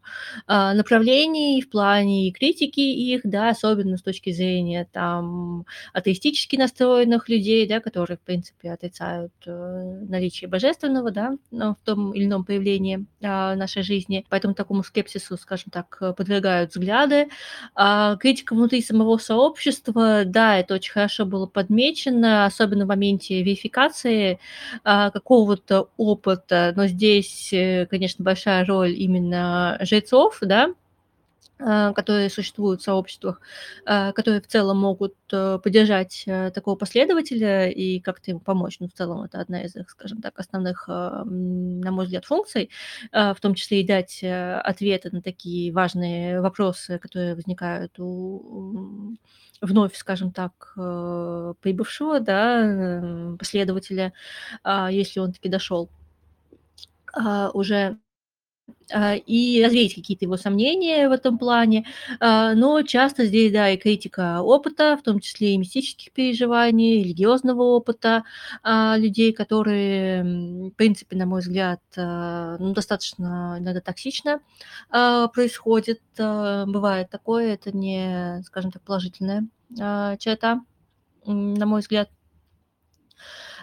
а, 0.48 0.74
направлений 0.74 1.62
в 1.62 1.70
плане 1.70 2.32
критики 2.32 2.82
их, 2.82 3.22
да, 3.24 3.50
особенно 3.50 3.96
с 3.98 4.02
точки 4.02 4.32
зрения, 4.32 4.88
там, 4.92 5.66
атеистически 5.94 6.58
настроенных 6.58 7.30
людей, 7.30 7.66
да, 7.66 7.80
которые, 7.80 8.18
в 8.18 8.22
принципе, 8.22 8.72
отрицают, 8.72 9.32
наличие 9.46 10.50
божественного, 10.50 11.12
да, 11.12 11.38
в 11.52 11.78
том 11.86 12.12
или 12.14 12.26
ином 12.26 12.44
проявлении, 12.44 13.06
а, 13.24 13.56
нашей 13.56 13.84
жизни. 13.84 14.26
Поэтому 14.30 14.54
такому 14.54 14.84
скепсису, 14.84 15.38
скажем 15.38 15.72
так, 15.72 15.98
подвергают 16.18 16.72
взгляды. 16.72 17.28
А 17.76 18.18
критика 18.18 18.54
внутри 18.54 18.82
самого 18.82 19.12
сообщества, 19.30 20.24
да, 20.26 20.58
это 20.58 20.74
очень 20.74 20.92
хорошо 20.92 21.24
было 21.24 21.46
подмечено, 21.46 22.46
особенно 22.46 22.86
в 22.86 22.88
моменте 22.88 23.44
верификации 23.44 24.40
а, 24.84 25.12
какого-то 25.12 25.90
опыта, 25.98 26.74
но 26.76 26.88
здесь, 26.88 27.54
э, 27.54 27.86
конечно, 27.86 28.26
большая 28.26 28.66
роль 28.66 28.94
именно 28.94 29.78
жрецов, 29.82 30.40
да, 30.42 30.74
которые 31.60 32.30
существуют 32.30 32.82
в 32.82 32.84
сообществах, 32.86 33.42
а, 33.86 34.14
которые 34.14 34.42
в 34.42 34.48
целом 34.48 34.78
могут 34.78 35.16
э, 35.34 35.60
поддержать 35.62 36.24
э, 36.26 36.52
такого 36.52 36.76
последователя 36.76 37.70
и 37.70 38.00
как-то 38.00 38.32
ему 38.32 38.40
помочь. 38.40 38.78
Ну, 38.80 38.88
в 38.88 38.94
целом, 38.94 39.24
это 39.24 39.42
одна 39.42 39.64
из 39.64 39.76
их, 39.76 39.90
скажем 39.90 40.22
так, 40.22 40.40
основных, 40.40 40.86
а, 40.88 41.26
на 41.26 41.92
мой 41.92 42.06
взгляд, 42.06 42.24
функций, 42.24 42.70
в 43.12 43.36
том 43.42 43.56
числе 43.56 43.82
и 43.82 43.88
дать 43.88 44.24
э, 44.24 44.60
ответы 44.60 45.10
на 45.12 45.22
такие 45.22 45.74
важные 45.74 46.40
вопросы, 46.42 46.98
которые 46.98 47.36
возникают 47.36 48.00
у 48.00 49.18
вновь, 49.62 49.96
скажем 49.98 50.32
так, 50.32 50.72
прибывшего, 50.76 52.22
да, 52.22 53.36
последователя, 53.38 54.14
если 54.90 55.20
он 55.20 55.34
таки 55.34 55.50
дошел 55.50 55.90
уже 57.54 57.76
а, 57.76 57.98
и 58.92 59.62
развеять 59.64 59.96
какие-то 59.96 60.26
его 60.26 60.38
сомнения 60.38 61.08
в 61.10 61.12
этом 61.12 61.38
плане. 61.38 61.86
А, 62.20 62.54
но 62.54 62.82
часто 62.82 63.26
здесь, 63.26 63.52
да, 63.52 63.70
и 63.70 63.78
критика 63.78 64.42
опыта, 64.42 64.98
в 64.98 65.04
том 65.04 65.20
числе 65.20 65.54
и 65.54 65.58
мистических 65.58 66.12
переживаний, 66.12 67.04
религиозного 67.04 67.62
опыта 67.64 68.24
а, 68.64 68.98
людей, 68.98 69.32
которые, 69.34 70.24
в 70.70 70.72
принципе, 70.72 71.16
на 71.16 71.26
мой 71.26 71.42
взгляд, 71.42 71.82
ну, 71.96 72.74
достаточно 72.74 73.58
иногда 73.60 73.82
токсично 73.82 74.42
происходит. 74.90 76.02
Бывает 76.18 77.10
такое, 77.10 77.54
это 77.54 77.76
не, 77.76 78.42
скажем 78.46 78.72
так, 78.72 78.82
положительная 78.82 79.48
черта, 80.18 80.62
на 81.26 81.66
мой 81.66 81.82
взгляд. 81.82 82.10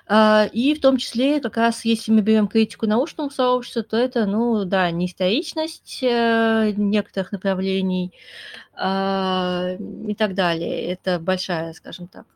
А, 0.08 0.48
и 0.52 0.74
в 0.74 0.80
том 0.80 0.98
числе, 0.98 1.40
как 1.40 1.56
раз 1.56 1.84
если 1.84 2.12
мы 2.12 2.20
берем 2.20 2.46
критику 2.46 2.86
научного 2.86 3.28
сообщества, 3.28 3.82
то 3.82 3.96
это, 3.96 4.26
ну 4.26 4.64
да, 4.64 4.90
неисторичность 4.90 6.00
э, 6.02 6.72
некоторых 6.76 7.32
направлений 7.32 8.12
а, 8.74 9.70
и 10.06 10.14
так 10.14 10.34
далее. 10.34 10.82
Это 10.92 11.18
большая, 11.18 11.72
скажем 11.72 12.08
так, 12.08 12.26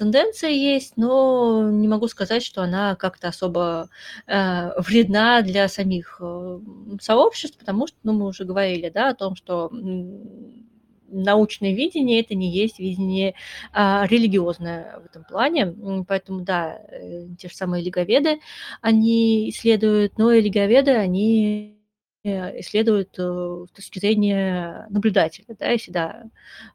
тенденция 0.00 0.50
есть, 0.50 0.96
но 0.96 1.68
не 1.70 1.86
могу 1.86 2.08
сказать, 2.08 2.42
что 2.42 2.62
она 2.62 2.96
как-то 2.96 3.28
особо 3.28 3.90
э, 4.26 4.80
вредна 4.80 5.42
для 5.42 5.68
самих 5.68 6.16
э, 6.22 6.58
сообществ, 7.02 7.58
потому 7.58 7.86
что, 7.86 7.98
ну, 8.02 8.14
мы 8.14 8.26
уже 8.26 8.44
говорили, 8.44 8.88
да, 8.88 9.10
о 9.10 9.14
том, 9.14 9.36
что 9.36 9.70
научное 11.10 11.74
видение 11.74 12.20
это 12.20 12.34
не 12.34 12.50
есть 12.50 12.78
видение 12.78 13.34
а, 13.72 14.06
религиозное 14.06 15.00
в 15.00 15.06
этом 15.06 15.24
плане. 15.24 15.74
Поэтому, 16.06 16.42
да, 16.42 16.78
э, 16.88 17.28
те 17.38 17.48
же 17.48 17.54
самые 17.54 17.82
лиговеды, 17.82 18.40
они 18.80 19.50
исследуют, 19.50 20.18
но 20.18 20.32
и 20.32 20.40
лиговеды, 20.40 20.92
они 20.92 21.76
э, 22.24 22.60
исследуют 22.60 23.18
э, 23.18 23.64
с 23.68 23.70
точки 23.72 23.98
зрения 23.98 24.86
наблюдателя, 24.90 25.56
да, 25.58 25.68
если 25.70 25.90
да, 25.90 26.24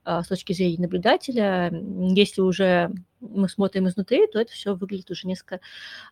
а, 0.04 0.24
с 0.24 0.28
точки 0.28 0.54
зрения 0.54 0.82
наблюдателя, 0.82 1.72
если 2.16 2.42
уже 2.42 2.92
мы 3.20 3.50
смотрим 3.50 3.88
изнутри, 3.88 4.28
то 4.28 4.40
это 4.40 4.52
все 4.52 4.76
выглядит 4.76 5.10
уже 5.12 5.28
несколько 5.28 5.60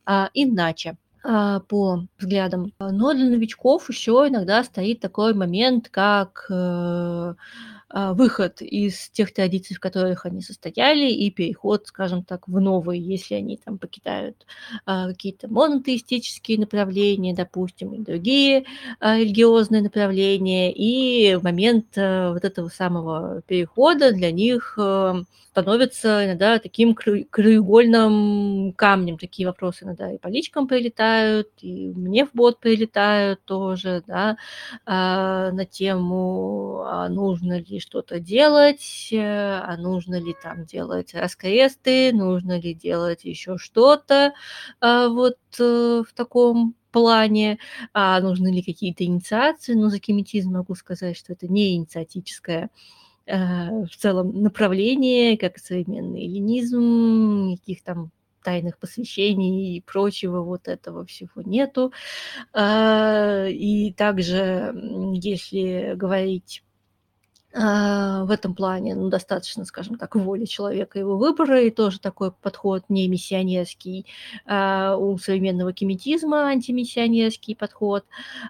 а, 0.06 0.30
иначе 0.34 0.98
а, 1.24 1.62
по 1.62 2.06
взглядам. 2.18 2.74
Но 2.80 3.14
для 3.14 3.26
новичков 3.26 3.90
еще 3.90 4.26
иногда 4.28 4.64
стоит 4.64 5.00
такой 5.00 5.34
момент, 5.34 5.90
как 5.90 6.48
выход 7.94 8.62
из 8.62 9.10
тех 9.10 9.34
традиций, 9.34 9.76
в 9.76 9.80
которых 9.80 10.26
они 10.26 10.42
состояли, 10.42 11.12
и 11.12 11.30
переход, 11.30 11.88
скажем 11.88 12.24
так, 12.24 12.48
в 12.48 12.60
новые, 12.60 13.02
если 13.02 13.36
они 13.36 13.58
там 13.58 13.78
покидают 13.78 14.46
а, 14.86 15.10
какие-то 15.10 15.48
монотеистические 15.48 16.60
направления, 16.60 17.36
допустим, 17.36 17.94
и 17.94 18.00
другие 18.00 18.66
а, 19.00 19.18
религиозные 19.18 19.82
направления, 19.82 20.72
и 20.74 21.36
в 21.36 21.44
момент 21.44 21.98
а, 21.98 22.34
вот 22.34 22.44
этого 22.44 22.70
самого 22.70 23.42
перехода 23.48 24.12
для 24.12 24.32
них 24.32 24.76
а, 24.80 25.24
становится 25.54 26.26
иногда 26.26 26.58
таким 26.58 26.96
краеугольным 26.96 28.74
камнем. 28.74 29.20
Такие 29.20 29.48
вопросы 29.48 29.84
иногда 29.84 30.12
и 30.12 30.18
по 30.18 30.28
личкам 30.28 30.68
прилетают, 30.68 31.50
и 31.62 31.90
мне 31.96 32.26
в 32.26 32.32
бот 32.34 32.60
прилетают 32.60 33.40
тоже, 33.46 34.02
да, 34.08 34.38
а, 34.88 35.52
на 35.52 35.66
тему, 35.66 36.82
а 36.86 37.08
нужно 37.08 37.60
ли 37.60 37.80
что-то 37.84 38.20
делать, 38.20 39.10
э, 39.12 39.18
а 39.20 39.78
нужно 39.78 40.20
ли 40.20 40.36
там 40.42 40.66
делать 40.66 41.14
раскресты, 41.14 42.14
нужно 42.14 42.60
ли 42.60 42.74
делать 42.74 43.26
еще 43.26 43.58
что-то 43.58 44.34
а, 44.80 45.10
вот 45.10 45.38
э, 45.60 46.04
в 46.08 46.14
таком 46.16 46.76
плане, 46.92 47.60
а 47.94 48.20
нужны 48.22 48.54
ли 48.54 48.64
какие-то 48.64 49.04
инициации, 49.04 49.74
но 49.74 49.90
за 49.90 50.00
кеметизм 50.00 50.52
могу 50.54 50.76
сказать, 50.76 51.18
что 51.18 51.34
это 51.34 51.48
не 51.48 51.76
инициатическое 51.76 52.70
э, 53.26 53.86
в 53.86 53.96
целом 53.98 54.42
направление, 54.42 55.38
как 55.38 55.58
современный 55.58 56.24
эллинизм, 56.26 57.48
никаких 57.48 57.84
там 57.84 58.12
тайных 58.44 58.78
посвящений 58.78 59.78
и 59.78 59.82
прочего 59.82 60.42
вот 60.42 60.68
этого 60.68 61.06
всего 61.06 61.42
нету. 61.44 61.92
А, 62.54 63.48
и 63.48 63.94
также, 63.94 64.74
если 65.14 65.94
говорить 65.96 66.62
а, 66.62 66.73
в 67.54 68.32
этом 68.32 68.56
плане, 68.56 68.96
ну, 68.96 69.10
достаточно, 69.10 69.64
скажем 69.66 69.98
так, 69.98 70.16
воли 70.16 70.46
человека, 70.46 70.98
его 70.98 71.18
выбора, 71.18 71.62
и 71.62 71.70
тоже 71.70 72.00
такой 72.00 72.32
подход 72.32 72.84
не 72.90 73.08
миссионерский, 73.08 74.08
а 74.46 74.98
у 74.98 75.18
современного 75.18 75.72
кеметизма 75.74 76.48
антимиссионерский 76.48 77.56
подход, 77.56 78.06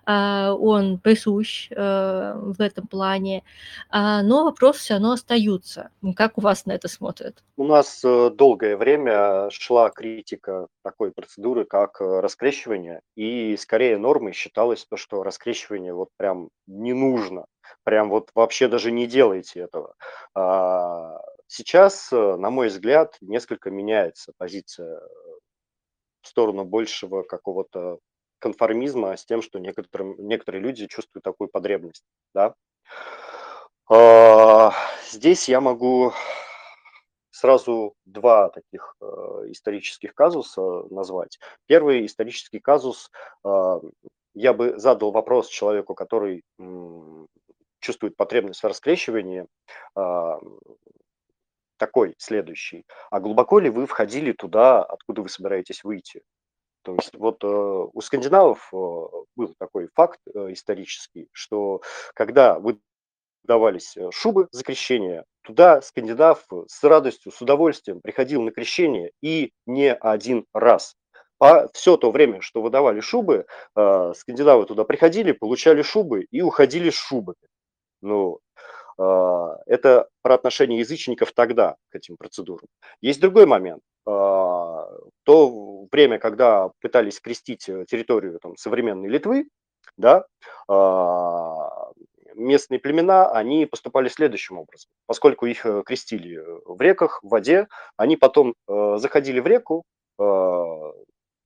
а, 0.06 0.54
он 0.54 1.00
присущ 1.00 1.70
а, 1.76 2.36
в 2.38 2.62
этом 2.62 2.88
плане, 2.88 3.44
а, 3.90 4.22
но 4.24 4.46
вопросы 4.46 4.80
все 4.80 4.94
равно 4.94 5.12
остаются. 5.12 5.90
Как 6.16 6.38
у 6.38 6.42
вас 6.42 6.66
на 6.66 6.72
это 6.72 6.88
смотрят? 6.88 7.44
У 7.56 7.66
нас 7.66 8.02
э, 8.04 8.32
долгое 8.32 8.78
время 8.78 9.50
шла 9.52 9.90
критика 9.90 10.68
такой 10.82 11.12
процедуры, 11.12 11.66
как 11.66 12.02
э, 12.02 12.20
раскрещивание, 12.20 13.02
и 13.16 13.56
скорее 13.58 13.98
нормой 13.98 14.34
считалось 14.34 14.86
то, 14.86 14.98
что 14.98 15.24
раскрещивание 15.24 15.94
вот 15.94 16.10
прям 16.18 16.50
не 16.66 16.94
нужно, 16.94 17.46
прям 17.84 18.10
вот 18.10 18.30
вообще 18.36 18.68
даже 18.68 18.92
не 18.92 19.08
делайте 19.08 19.62
этого. 19.62 19.96
А, 20.36 21.20
Сейчас, 21.56 22.12
э, 22.12 22.36
на 22.38 22.50
мой 22.50 22.70
взгляд, 22.70 23.16
несколько 23.22 23.70
меняется 23.70 24.34
позиция 24.40 25.00
в 26.22 26.28
сторону 26.28 26.66
большего 26.66 27.22
какого-то 27.22 28.00
конформизма 28.40 29.16
с 29.16 29.24
тем, 29.24 29.44
что 29.44 29.60
некоторым, 29.60 30.16
некоторые 30.18 30.64
люди 30.64 30.88
чувствуют 30.88 31.24
такую 31.24 31.50
потребность. 31.50 32.06
Да? 32.34 32.56
А, 33.88 34.74
здесь 35.12 35.48
я 35.48 35.62
могу 35.62 36.14
сразу 37.30 37.94
два 38.06 38.50
таких 38.50 38.96
э, 39.00 39.06
исторических 39.50 40.16
казуса 40.16 40.62
назвать. 40.90 41.38
Первый 41.68 42.04
исторический 42.08 42.62
казус, 42.62 43.12
э, 43.46 43.80
я 44.34 44.54
бы 44.54 44.80
задал 44.80 45.12
вопрос 45.12 45.50
человеку, 45.50 45.94
который 45.94 46.44
чувствует 47.84 48.16
потребность 48.18 48.64
в 48.64 48.68
раскрещивании, 48.68 49.46
э, 49.96 50.32
такой 51.78 52.16
следующий. 52.18 52.86
А 53.12 53.20
глубоко 53.20 53.60
ли 53.60 53.70
вы 53.70 53.86
входили 53.86 54.32
туда, 54.32 54.82
откуда 54.84 55.22
вы 55.22 55.30
собираетесь 55.30 55.84
выйти? 55.84 56.22
То 56.84 56.96
есть 56.96 57.14
вот 57.16 57.44
э, 57.44 57.48
у 57.48 58.02
скандинавов 58.02 58.70
э, 58.74 58.78
был 59.36 59.54
такой 59.58 59.90
факт 59.94 60.20
э, 60.34 60.54
исторический, 60.54 61.28
что 61.32 61.82
когда 62.14 62.60
вы 62.60 62.80
давались 63.44 63.96
э, 63.98 64.10
шубы 64.12 64.48
за 64.52 64.64
крещение, 64.64 65.26
туда 65.44 65.82
скандинав 65.82 66.46
с 66.68 66.84
радостью, 66.84 67.32
с 67.32 67.42
удовольствием 67.42 68.02
приходил 68.02 68.42
на 68.42 68.52
крещение 68.52 69.12
и 69.22 69.52
не 69.66 69.94
один 69.94 70.46
раз. 70.54 70.96
По 71.38 71.70
все 71.74 71.98
то 71.98 72.12
время, 72.12 72.42
что 72.42 72.62
выдавали 72.62 73.02
шубы, 73.02 73.46
э, 73.76 74.14
скандинавы 74.16 74.66
туда 74.66 74.84
приходили, 74.86 75.34
получали 75.34 75.82
шубы 75.82 76.26
и 76.32 76.42
уходили 76.42 76.90
с 76.90 76.96
шубами. 76.96 77.38
Ну, 78.04 78.40
э, 79.00 79.48
это 79.66 80.08
про 80.22 80.36
отношение 80.36 80.80
язычников 80.80 81.32
тогда 81.34 81.76
к 81.90 81.96
этим 81.96 82.18
процедурам. 82.18 82.68
Есть 83.02 83.22
другой 83.22 83.46
момент. 83.46 83.82
Э, 84.06 84.12
то 85.24 85.88
время, 85.92 86.20
когда 86.20 86.70
пытались 86.82 87.20
крестить 87.20 87.66
территорию 87.66 88.40
там, 88.42 88.56
современной 88.58 89.10
Литвы, 89.10 89.48
да, 89.98 90.26
местные 92.36 92.80
племена, 92.80 93.30
они 93.32 93.66
поступали 93.66 94.10
следующим 94.10 94.58
образом. 94.58 94.90
Поскольку 95.06 95.46
их 95.46 95.66
э, 95.66 95.84
крестили 95.86 96.38
э, 96.38 96.60
в 96.66 96.80
реках, 96.82 97.20
в 97.24 97.30
воде, 97.30 97.68
они 97.98 98.18
потом 98.18 98.56
э, 98.68 98.98
заходили 98.98 99.40
в 99.40 99.48
реку, 99.48 99.84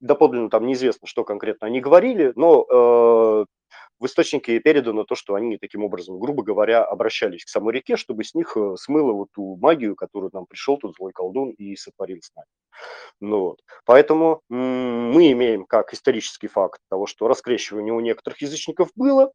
доподлинно 0.01 0.49
там 0.49 0.67
неизвестно, 0.67 1.07
что 1.07 1.23
конкретно 1.23 1.67
они 1.67 1.79
говорили, 1.79 2.33
но 2.35 3.45
в 3.99 4.05
источнике 4.05 4.59
передано 4.59 5.03
то, 5.03 5.15
что 5.15 5.35
они 5.35 5.57
таким 5.57 5.83
образом, 5.83 6.19
грубо 6.19 6.43
говоря, 6.43 6.83
обращались 6.83 7.45
к 7.45 7.49
самой 7.49 7.73
реке, 7.73 7.95
чтобы 7.97 8.23
с 8.23 8.33
них 8.35 8.55
смыло 8.77 9.13
вот 9.13 9.29
ту 9.33 9.55
магию, 9.57 9.95
которую 9.95 10.31
нам 10.33 10.45
пришел 10.45 10.77
тут 10.77 10.95
злой 10.95 11.11
колдун 11.13 11.51
и 11.51 11.75
сотворил 11.75 12.19
с 12.21 12.33
нами. 12.35 12.47
Ну, 13.21 13.39
вот. 13.41 13.59
Поэтому 13.85 14.41
мы 14.49 15.31
имеем 15.31 15.65
как 15.65 15.93
исторический 15.93 16.47
факт 16.47 16.79
того, 16.89 17.07
что 17.07 17.27
раскрещивание 17.27 17.93
у 17.93 17.99
некоторых 17.99 18.41
язычников 18.41 18.89
было, 18.95 19.31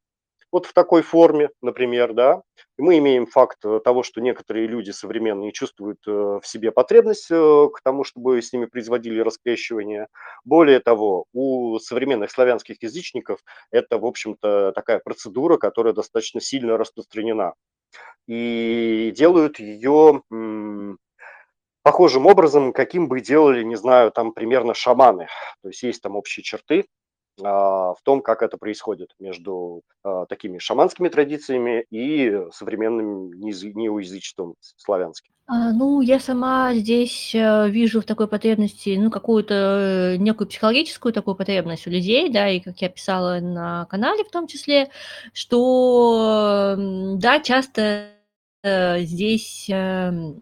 вот 0.52 0.66
в 0.66 0.74
такой 0.74 1.00
форме, 1.02 1.48
например, 1.62 2.12
да, 2.12 2.42
мы 2.76 2.98
имеем 2.98 3.26
факт 3.26 3.58
э, 3.64 3.80
того, 3.82 4.02
что 4.02 4.20
некоторые 4.20 4.66
люди 4.66 4.90
современные 4.90 5.50
чувствуют 5.50 5.98
э, 6.06 6.10
в 6.10 6.42
себе 6.44 6.70
потребность 6.70 7.30
э, 7.30 7.68
к 7.72 7.80
тому, 7.82 8.04
чтобы 8.04 8.40
с 8.40 8.52
ними 8.52 8.66
производили 8.66 9.20
раскрещивание. 9.20 10.08
Более 10.44 10.80
того, 10.80 11.24
у 11.32 11.78
современных 11.78 12.30
славянских 12.30 12.82
язычников 12.82 13.40
это, 13.70 13.98
в 13.98 14.04
общем-то, 14.04 14.72
такая 14.72 15.00
процедура, 15.02 15.56
которая 15.56 15.94
достаточно 15.94 16.40
сильно 16.40 16.76
распространена. 16.76 17.54
И 18.28 19.12
делают 19.16 19.58
ее 19.58 20.22
похожим 21.82 22.26
образом, 22.26 22.72
каким 22.72 23.08
бы 23.08 23.20
делали, 23.20 23.64
не 23.64 23.76
знаю, 23.76 24.12
там 24.12 24.32
примерно 24.32 24.74
шаманы. 24.74 25.26
То 25.62 25.68
есть 25.68 25.82
есть 25.82 26.02
там 26.02 26.14
общие 26.14 26.44
черты, 26.44 26.86
в 27.38 27.96
том, 28.04 28.20
как 28.20 28.42
это 28.42 28.58
происходит 28.58 29.14
между 29.18 29.82
а, 30.04 30.26
такими 30.26 30.58
шаманскими 30.58 31.08
традициями 31.08 31.86
и 31.90 32.36
современным 32.52 33.30
неоязычеством 33.32 34.54
славянским. 34.76 35.32
А, 35.46 35.72
ну, 35.72 36.00
я 36.00 36.18
сама 36.20 36.72
здесь 36.74 37.34
э, 37.34 37.68
вижу 37.68 38.00
в 38.00 38.04
такой 38.04 38.28
потребности, 38.28 38.96
ну, 38.98 39.10
какую-то 39.10 40.14
э, 40.14 40.16
некую 40.16 40.48
психологическую 40.48 41.12
такую 41.12 41.34
потребность 41.34 41.86
у 41.86 41.90
людей, 41.90 42.30
да, 42.30 42.48
и 42.48 42.60
как 42.60 42.80
я 42.80 42.88
писала 42.88 43.40
на 43.40 43.86
канале 43.86 44.24
в 44.24 44.30
том 44.30 44.46
числе, 44.46 44.88
что, 45.32 46.76
да, 46.78 47.40
часто 47.40 48.08
э, 48.62 49.00
здесь 49.00 49.68
эм, 49.68 50.40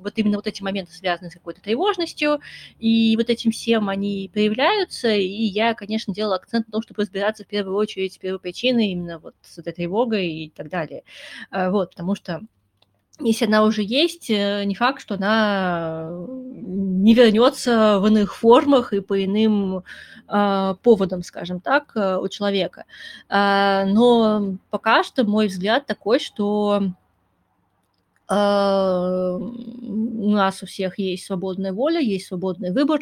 вот 0.00 0.14
именно 0.16 0.36
вот 0.36 0.46
эти 0.46 0.62
моменты 0.62 0.92
связаны 0.92 1.30
с 1.30 1.34
какой-то 1.34 1.60
тревожностью, 1.60 2.40
и 2.78 3.16
вот 3.16 3.30
этим 3.30 3.50
всем 3.50 3.88
они 3.88 4.30
появляются, 4.32 5.08
и 5.08 5.44
я, 5.44 5.74
конечно, 5.74 6.14
делала 6.14 6.36
акцент 6.36 6.66
на 6.66 6.72
том, 6.72 6.82
чтобы 6.82 7.02
разбираться 7.02 7.44
в 7.44 7.48
первую 7.48 7.76
очередь 7.76 8.14
с 8.14 8.18
первой 8.18 8.40
причиной, 8.40 8.88
именно 8.88 9.18
вот 9.18 9.34
с 9.42 9.58
этой 9.58 9.72
тревогой 9.72 10.28
и 10.28 10.50
так 10.50 10.68
далее. 10.68 11.04
А, 11.50 11.70
вот, 11.70 11.90
потому 11.90 12.14
что 12.14 12.40
если 13.22 13.46
она 13.46 13.64
уже 13.64 13.82
есть, 13.82 14.30
э, 14.30 14.64
не 14.64 14.74
факт, 14.74 15.02
что 15.02 15.14
она 15.14 16.10
не 16.60 17.14
вернется 17.14 17.98
в 18.00 18.06
иных 18.06 18.34
формах 18.36 18.92
и 18.92 19.00
по 19.00 19.22
иным 19.24 19.82
э, 20.28 20.74
поводам, 20.82 21.22
скажем 21.22 21.60
так, 21.60 21.92
э, 21.94 22.16
у 22.16 22.28
человека. 22.28 22.84
Э, 23.28 23.84
но 23.86 24.56
пока 24.70 25.04
что 25.04 25.24
мой 25.24 25.48
взгляд 25.48 25.86
такой, 25.86 26.18
что 26.18 26.82
у 28.30 30.30
нас 30.30 30.62
у 30.62 30.66
всех 30.66 30.98
есть 30.98 31.26
свободная 31.26 31.72
воля, 31.72 32.00
есть 32.00 32.28
свободный 32.28 32.70
выбор, 32.70 33.00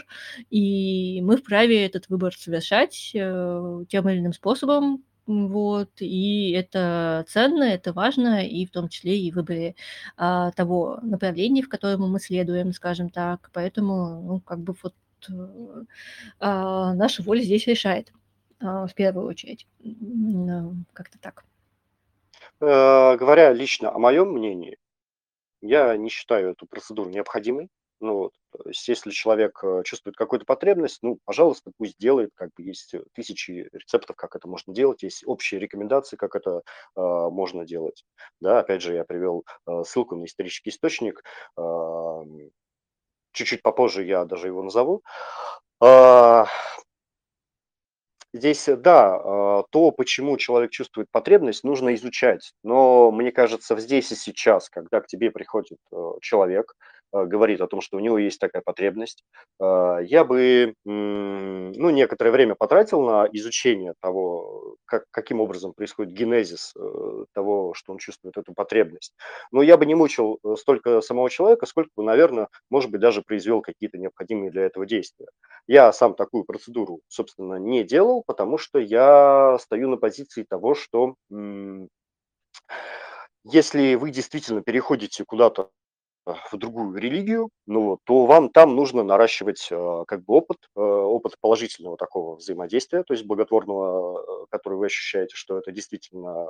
и 0.48 1.20
мы 1.22 1.36
вправе 1.36 1.84
этот 1.84 2.08
выбор 2.08 2.34
совершать 2.34 3.10
э, 3.14 3.84
тем 3.90 4.08
или 4.08 4.20
иным 4.20 4.32
способом, 4.32 5.04
вот, 5.28 5.90
и 5.98 6.52
это 6.52 7.26
ценно, 7.28 7.64
это 7.64 7.92
важно, 7.92 8.46
и 8.46 8.64
в 8.64 8.70
том 8.70 8.88
числе 8.88 9.18
и 9.18 9.30
в 9.30 9.34
выборе 9.34 9.74
а, 10.16 10.52
того 10.52 11.00
направления, 11.02 11.62
в 11.62 11.68
котором 11.68 12.10
мы 12.10 12.18
следуем, 12.18 12.72
скажем 12.72 13.10
так. 13.10 13.50
Поэтому, 13.52 14.22
ну, 14.22 14.40
как 14.40 14.60
бы 14.60 14.74
вот 14.82 14.94
э, 15.28 15.84
а, 16.40 16.94
наша 16.94 17.22
воля 17.22 17.42
здесь 17.42 17.66
решает 17.66 18.10
а, 18.58 18.86
в 18.86 18.94
первую 18.94 19.26
очередь. 19.26 19.66
Как-то 20.94 21.18
так. 21.20 21.44
Э, 22.60 23.18
говоря 23.18 23.52
лично 23.52 23.94
о 23.94 23.98
моем 23.98 24.32
мнении, 24.32 24.78
я 25.60 25.96
не 25.96 26.08
считаю 26.08 26.50
эту 26.52 26.66
процедуру 26.66 27.10
необходимой. 27.10 27.68
Ну 28.00 28.14
вот, 28.14 28.32
есть 28.66 28.86
если 28.86 29.10
человек 29.10 29.58
э, 29.64 29.82
чувствует 29.84 30.16
какую-то 30.16 30.46
потребность, 30.46 31.00
ну, 31.02 31.18
пожалуйста, 31.24 31.72
пусть 31.76 31.98
делает, 31.98 32.30
как 32.34 32.50
бы 32.56 32.62
есть 32.62 32.94
э, 32.94 33.02
тысячи 33.12 33.68
рецептов, 33.72 34.14
как 34.14 34.36
это 34.36 34.46
можно 34.46 34.72
делать, 34.72 35.02
есть 35.02 35.24
общие 35.26 35.58
рекомендации, 35.58 36.16
как 36.16 36.36
это 36.36 36.62
э, 36.96 37.00
можно 37.00 37.64
делать. 37.66 38.04
Да, 38.40 38.60
опять 38.60 38.82
же, 38.82 38.94
я 38.94 39.04
привел 39.04 39.44
э, 39.66 39.82
ссылку 39.84 40.14
на 40.14 40.26
исторический 40.26 40.70
источник, 40.70 41.24
э, 41.58 42.22
чуть-чуть 43.32 43.62
попозже 43.62 44.04
я 44.04 44.24
даже 44.24 44.46
его 44.46 44.62
назову. 44.62 45.02
Э, 45.82 46.44
Здесь, 48.34 48.68
э, 48.68 48.76
да, 48.76 49.16
а, 49.16 49.62
то, 49.70 49.90
почему 49.90 50.36
человек 50.36 50.70
чувствует 50.70 51.08
потребность, 51.10 51.64
нужно 51.64 51.94
изучать. 51.94 52.52
Но 52.62 53.10
мне 53.10 53.32
кажется, 53.32 53.76
здесь 53.78 54.12
и 54.12 54.16
сейчас, 54.16 54.68
когда 54.68 55.00
к 55.00 55.06
тебе 55.06 55.30
приходит 55.30 55.78
э, 55.92 55.96
человек, 56.20 56.74
говорит 57.12 57.60
о 57.60 57.66
том, 57.66 57.80
что 57.80 57.96
у 57.96 58.00
него 58.00 58.18
есть 58.18 58.40
такая 58.40 58.62
потребность. 58.62 59.24
Э, 59.60 59.98
я 60.02 60.24
бы 60.24 60.74
ну, 60.84 61.90
некоторое 61.90 62.30
время 62.30 62.54
потратил 62.54 63.02
на 63.02 63.26
изучение 63.32 63.94
того, 64.00 64.76
как, 64.84 65.04
каким 65.10 65.40
образом 65.40 65.72
происходит 65.74 66.12
генезис 66.12 66.74
э, 66.76 67.24
того, 67.32 67.74
что 67.74 67.92
он 67.92 67.98
чувствует 67.98 68.36
эту 68.36 68.52
потребность. 68.54 69.14
Но 69.52 69.62
я 69.62 69.76
бы 69.76 69.86
не 69.86 69.94
мучил 69.94 70.38
столько 70.56 71.00
самого 71.00 71.30
человека, 71.30 71.66
сколько 71.66 71.90
бы, 71.96 72.02
наверное, 72.02 72.48
может 72.70 72.90
быть, 72.90 73.00
даже 73.00 73.22
произвел 73.22 73.60
какие-то 73.60 73.98
необходимые 73.98 74.50
для 74.50 74.62
этого 74.62 74.86
действия. 74.86 75.28
Я 75.66 75.92
сам 75.92 76.14
такую 76.14 76.44
процедуру, 76.44 77.00
собственно, 77.08 77.54
не 77.54 77.84
делал, 77.84 78.22
потому 78.26 78.58
что 78.58 78.78
я 78.78 79.58
стою 79.60 79.88
на 79.88 79.96
позиции 79.96 80.44
того, 80.48 80.74
что 80.74 81.14
если 83.44 83.94
вы 83.94 84.10
действительно 84.10 84.62
переходите 84.62 85.24
куда-то 85.24 85.70
в 86.50 86.56
другую 86.56 86.96
религию, 86.96 87.50
ну, 87.66 87.98
то 88.04 88.26
вам 88.26 88.50
там 88.50 88.74
нужно 88.76 89.02
наращивать 89.02 89.68
э, 89.70 90.04
как 90.06 90.24
бы 90.24 90.34
опыт, 90.34 90.58
э, 90.76 90.80
опыт 90.80 91.34
положительного 91.40 91.96
такого 91.96 92.36
взаимодействия, 92.36 93.02
то 93.02 93.14
есть 93.14 93.24
благотворного, 93.24 94.20
э, 94.20 94.46
который 94.50 94.78
вы 94.78 94.86
ощущаете, 94.86 95.34
что 95.34 95.58
это 95.58 95.72
действительно 95.72 96.48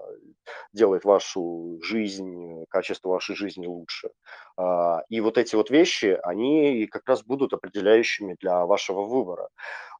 делает 0.73 1.05
вашу 1.05 1.79
жизнь, 1.83 2.65
качество 2.69 3.11
вашей 3.11 3.37
жизни 3.37 3.67
лучше. 3.67 4.11
А, 4.57 5.03
и 5.09 5.21
вот 5.21 5.39
эти 5.39 5.57
вот 5.57 5.71
вещи, 5.71 6.19
они 6.23 6.87
как 6.87 7.09
раз 7.09 7.23
будут 7.23 7.53
определяющими 7.53 8.37
для 8.41 8.67
вашего 8.67 9.03
выбора. 9.03 9.49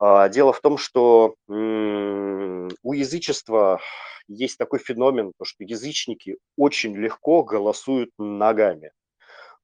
А, 0.01 0.29
дело 0.29 0.53
в 0.53 0.61
том, 0.61 0.79
что 0.79 1.35
у 1.49 2.93
язычества 2.93 3.81
есть 4.29 4.59
такой 4.59 4.79
феномен, 4.79 5.33
что 5.43 5.65
язычники 5.65 6.39
очень 6.57 6.95
легко 6.97 7.43
голосуют 7.43 8.11
ногами. 8.19 8.93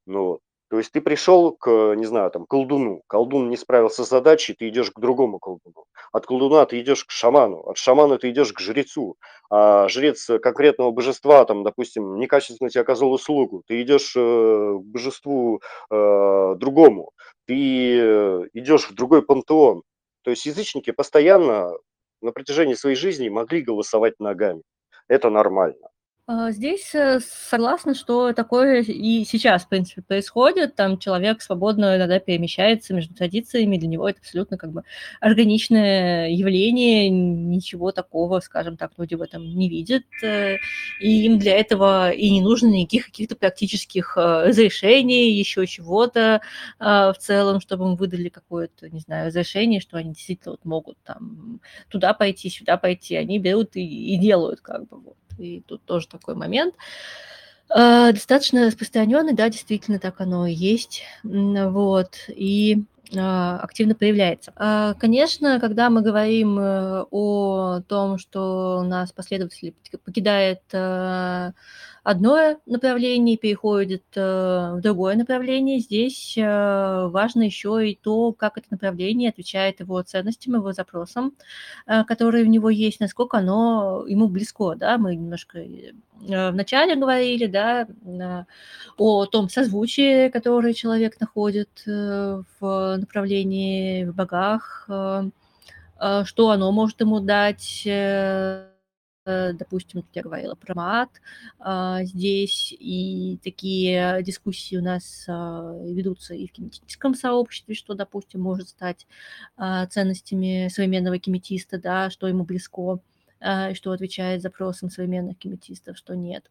Ну, 0.05 0.39
То 0.69 0.77
есть 0.77 0.91
ты 0.91 1.01
пришел 1.01 1.51
к, 1.53 1.93
не 1.95 2.05
знаю, 2.05 2.31
там, 2.31 2.45
колдуну, 2.47 3.01
колдун 3.07 3.49
не 3.49 3.57
справился 3.57 4.03
с 4.03 4.09
задачей, 4.09 4.53
ты 4.53 4.69
идешь 4.69 4.91
к 4.91 4.99
другому 4.99 5.39
колдуну. 5.39 5.85
От 6.11 6.25
колдуна 6.25 6.65
ты 6.65 6.79
идешь 6.81 7.05
к 7.05 7.11
шаману, 7.11 7.59
от 7.69 7.77
шамана 7.77 8.17
ты 8.17 8.29
идешь 8.31 8.53
к 8.53 8.59
жрецу, 8.59 9.15
а 9.49 9.87
жрец 9.89 10.27
конкретного 10.41 10.91
божества, 10.91 11.45
там, 11.45 11.63
допустим, 11.63 12.17
некачественно 12.19 12.69
тебе 12.69 12.81
оказал 12.81 13.11
услугу, 13.11 13.63
ты 13.67 13.81
идешь 13.81 14.13
э, 14.15 14.19
к 14.19 14.83
божеству 14.85 15.61
э, 15.91 16.55
другому, 16.57 17.11
ты 17.47 17.99
э, 17.99 18.41
идешь 18.53 18.89
в 18.89 18.95
другой 18.95 19.23
пантеон. 19.23 19.83
То 20.23 20.31
есть 20.31 20.45
язычники 20.45 20.91
постоянно 20.91 21.71
на 22.21 22.31
протяжении 22.31 22.73
своей 22.73 22.95
жизни 22.95 23.29
могли 23.29 23.61
голосовать 23.61 24.19
ногами. 24.19 24.63
Это 25.07 25.29
нормально. 25.29 25.89
А, 26.27 26.51
здесь 26.51 26.95
э, 26.95 27.19
согласна, 27.19 27.93
что 27.93 28.33
такое 28.33 28.81
и 28.81 29.23
сейчас, 29.25 29.63
в 29.63 29.69
принципе, 29.69 30.01
происходит. 30.01 30.75
Там 30.75 30.97
человек 30.97 31.39
свободно 31.43 31.97
иногда 31.97 32.19
перемещается 32.19 32.95
между 32.95 33.13
традициями. 33.13 33.77
Для 33.77 33.87
него 33.87 34.09
это 34.09 34.21
абсолютно 34.21 34.57
как 34.57 34.71
бы 34.71 34.81
органичное 35.21 36.29
явление. 36.29 37.09
Ничего 37.11 37.91
такого, 37.91 38.39
скажем 38.39 38.75
так, 38.75 38.93
люди 38.97 39.13
в 39.13 39.21
этом 39.21 39.43
не 39.45 39.69
видят. 39.69 40.03
Э, 40.23 40.55
и 40.99 41.25
им 41.27 41.37
для 41.37 41.59
этого 41.59 42.09
и 42.09 42.31
не 42.31 42.41
нужно 42.41 42.69
никаких 42.69 43.05
каких-то 43.05 43.35
практических 43.35 44.17
э, 44.17 44.47
разрешений, 44.47 45.31
еще 45.31 45.67
чего-то 45.67 46.41
а, 46.79 47.13
в 47.13 47.19
целом, 47.19 47.61
чтобы 47.61 47.85
им 47.85 47.95
выдали 47.95 48.29
какое-то, 48.29 48.89
не 48.89 48.99
знаю, 49.01 49.27
разрешение, 49.27 49.79
что 49.79 49.97
они 49.97 50.13
действительно 50.13 50.53
вот 50.53 50.65
могут 50.65 50.97
там 51.03 51.61
туда 51.89 52.15
пойти, 52.15 52.49
сюда 52.49 52.77
пойти. 52.77 53.15
Они 53.15 53.37
берут 53.37 53.75
и, 53.75 54.15
и 54.15 54.17
делают 54.17 54.61
как 54.61 54.87
бы 54.87 54.99
вот 55.01 55.17
и 55.37 55.61
тут 55.67 55.81
тоже 55.83 56.07
такой 56.07 56.35
момент. 56.35 56.75
А, 57.69 58.11
достаточно 58.11 58.65
распространенный, 58.65 59.33
да, 59.33 59.49
действительно 59.49 59.99
так 59.99 60.21
оно 60.21 60.45
и 60.45 60.53
есть, 60.53 61.03
вот, 61.23 62.15
и 62.27 62.83
а, 63.15 63.59
активно 63.61 63.95
появляется. 63.95 64.53
А, 64.55 64.93
конечно, 64.95 65.59
когда 65.59 65.89
мы 65.89 66.01
говорим 66.01 66.59
э, 66.59 67.05
о 67.11 67.81
том, 67.87 68.17
что 68.17 68.79
у 68.79 68.83
нас 68.83 69.11
последователи 69.11 69.73
покидает 70.03 70.61
э, 70.73 71.51
одно 72.05 72.59
направление 72.67 73.35
переходит 73.35 74.03
э, 74.15 74.21
в 74.75 74.81
другое 74.81 75.15
направление. 75.15 75.79
Здесь 75.79 76.37
э, 76.37 77.07
важно 77.07 77.41
еще 77.41 77.89
и 77.89 77.95
то, 77.95 78.31
как 78.31 78.59
это 78.59 78.67
направление 78.69 79.31
отвечает 79.31 79.79
его 79.79 79.99
ценностям, 80.03 80.53
его 80.53 80.71
запросам, 80.71 81.33
э, 81.87 82.03
которые 82.03 82.43
у 82.45 82.47
него 82.47 82.69
есть, 82.69 82.99
насколько 82.99 83.39
оно 83.39 84.05
ему 84.07 84.27
близко. 84.27 84.75
Да? 84.75 84.99
Мы 84.99 85.15
немножко 85.15 85.65
вначале 86.19 86.95
говорили 86.95 87.47
да, 87.47 87.87
о 88.97 89.25
том 89.25 89.49
созвучии, 89.49 90.29
которое 90.29 90.73
человек 90.73 91.19
находит 91.19 91.69
в 91.85 92.97
направлении, 92.97 94.05
в 94.05 94.15
богах, 94.15 94.85
что 94.87 96.49
оно 96.51 96.71
может 96.71 97.01
ему 97.01 97.19
дать, 97.19 97.81
Э, 99.25 99.53
допустим, 99.53 100.05
я 100.13 100.21
говорила 100.21 100.53
про 100.53 100.75
МААТ 100.75 101.09
а, 101.59 102.03
здесь, 102.03 102.75
и 102.77 103.39
такие 103.43 104.21
дискуссии 104.21 104.75
у 104.75 104.83
нас 104.83 105.25
а, 105.27 105.73
ведутся 105.83 106.35
и 106.35 106.47
в 106.47 106.51
кинетическом 106.51 107.15
сообществе, 107.15 107.73
что, 107.73 107.95
допустим, 107.95 108.41
может 108.41 108.69
стать 108.69 109.07
а, 109.57 109.87
ценностями 109.87 110.67
современного 110.71 111.17
кинетиста, 111.17 111.79
да, 111.79 112.11
что 112.11 112.27
ему 112.27 112.43
близко, 112.43 112.99
что 113.73 113.91
отвечает 113.91 114.41
запросам 114.41 114.89
современных 114.89 115.37
кинетистов, 115.37 115.97
что 115.97 116.15
нет. 116.15 116.49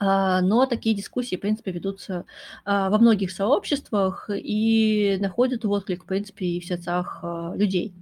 Но 0.00 0.66
такие 0.66 0.94
дискуссии, 0.94 1.36
в 1.36 1.40
принципе, 1.40 1.72
ведутся 1.72 2.24
во 2.64 2.98
многих 2.98 3.32
сообществах 3.32 4.30
и 4.32 5.18
находят 5.20 5.64
отклик, 5.64 6.04
в 6.04 6.06
принципе, 6.06 6.46
и 6.46 6.60
в 6.60 6.64
сердцах 6.64 7.24
людей. 7.54 7.94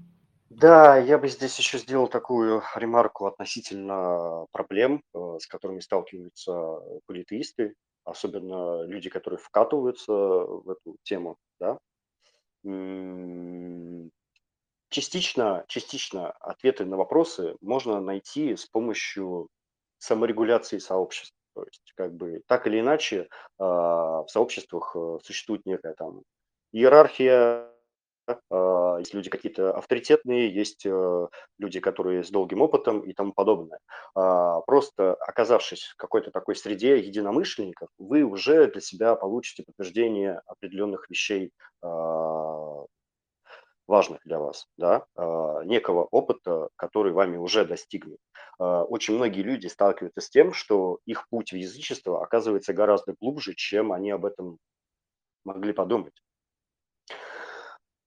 Да, 0.56 0.96
я 0.96 1.18
бы 1.18 1.28
здесь 1.28 1.58
еще 1.58 1.76
сделал 1.78 2.08
такую 2.08 2.62
ремарку 2.76 3.26
относительно 3.26 4.46
проблем, 4.52 5.02
э, 5.14 5.36
с 5.38 5.46
которыми 5.46 5.80
сталкиваются 5.80 6.78
политеисты, 7.06 7.74
особенно 8.04 8.82
люди, 8.84 9.10
которые 9.10 9.38
вкатываются 9.38 10.12
в 10.12 10.70
эту 10.70 10.96
тему, 11.02 11.36
да. 11.60 11.78
Частично, 14.90 15.64
частично 15.68 16.30
ответы 16.32 16.84
на 16.84 16.96
вопросы 16.96 17.56
можно 17.60 18.00
найти 18.00 18.56
с 18.56 18.66
помощью 18.66 19.48
саморегуляции 19.98 20.78
сообществ. 20.78 21.34
То 21.54 21.64
есть, 21.64 21.92
как 21.96 22.14
бы, 22.14 22.42
так 22.46 22.66
или 22.66 22.80
иначе, 22.80 23.28
а, 23.58 24.22
в 24.22 24.28
сообществах 24.28 24.94
э, 24.96 25.18
существует 25.24 25.66
некая 25.66 25.94
там 25.94 26.22
иерархия 26.72 27.70
есть 28.98 29.14
люди 29.14 29.30
какие-то 29.30 29.72
авторитетные, 29.72 30.52
есть 30.52 30.84
э, 30.86 31.28
люди, 31.58 31.80
которые 31.80 32.24
с 32.24 32.30
долгим 32.30 32.62
опытом 32.62 33.00
и 33.00 33.12
тому 33.12 33.32
подобное. 33.32 33.80
А, 34.14 34.60
просто 34.62 35.14
оказавшись 35.14 35.84
в 35.84 35.96
какой-то 35.96 36.30
такой 36.30 36.56
среде 36.56 36.98
единомышленников, 36.98 37.88
вы 37.98 38.22
уже 38.22 38.66
для 38.70 38.80
себя 38.80 39.14
получите 39.14 39.64
подтверждение 39.64 40.40
определенных 40.46 41.08
вещей 41.10 41.52
а, 41.82 42.84
важных 43.86 44.20
для 44.24 44.40
вас, 44.40 44.66
да, 44.76 45.06
некого 45.64 46.02
опыта, 46.10 46.70
который 46.74 47.12
вами 47.12 47.36
уже 47.36 47.64
достигнут. 47.64 48.18
Очень 48.58 49.14
многие 49.14 49.42
люди 49.42 49.68
сталкиваются 49.68 50.20
с 50.20 50.28
тем, 50.28 50.52
что 50.52 50.98
их 51.06 51.28
путь 51.28 51.52
в 51.52 51.56
язычество 51.56 52.20
оказывается 52.20 52.72
гораздо 52.72 53.14
глубже, 53.20 53.54
чем 53.54 53.92
они 53.92 54.10
об 54.10 54.24
этом 54.24 54.58
могли 55.44 55.72
подумать. 55.72 56.14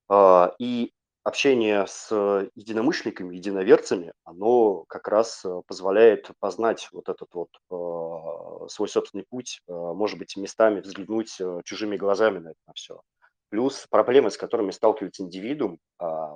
А, 0.10 0.54
и 0.60 0.92
общение 1.24 1.86
с 1.88 2.10
единомышленниками, 2.56 3.36
единоверцами, 3.36 4.14
оно 4.24 4.86
как 4.88 5.08
раз 5.08 5.46
э, 5.46 5.62
позволяет 5.68 6.32
познать 6.40 6.90
вот 6.92 7.10
этот 7.10 7.30
вот 7.34 7.50
а, 7.70 8.68
свой 8.68 8.90
собственный 8.90 9.26
путь, 9.30 9.62
а, 9.68 9.94
может 9.94 10.18
быть, 10.18 10.36
местами 10.38 10.82
взглянуть 10.82 11.40
э, 11.40 11.62
чужими 11.66 11.98
глазами 11.98 12.40
на 12.40 12.50
это 12.50 12.60
на 12.68 12.74
все. 12.74 13.02
Плюс 13.50 13.86
проблемы, 13.90 14.32
с 14.32 14.38
которыми 14.38 14.72
сталкивается 14.72 15.24
индивидуум, 15.24 15.80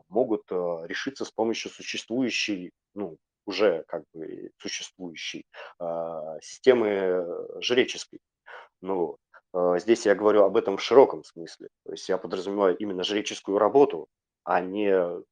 могут 0.10 0.44
э, 0.50 0.56
решиться 0.86 1.26
с 1.26 1.32
помощью 1.32 1.70
существующей, 1.70 2.72
ну, 2.96 3.18
уже 3.46 3.84
как 3.88 4.04
бы 4.14 4.50
существующей 4.58 5.46
системы 6.42 7.24
жреческой. 7.62 8.20
Ну, 8.82 9.18
Э, 9.18 9.23
здесь 9.54 10.06
я 10.06 10.16
говорю 10.16 10.44
об 10.44 10.58
этом 10.58 10.78
в 10.78 10.82
широком 10.82 11.24
смысле. 11.24 11.70
То 11.86 11.92
есть 11.92 12.10
я 12.10 12.18
подразумеваю 12.18 12.78
именно 12.78 13.04
жреческую 13.04 13.58
работу, 13.60 14.08
а 14.44 14.60
не 14.62 15.24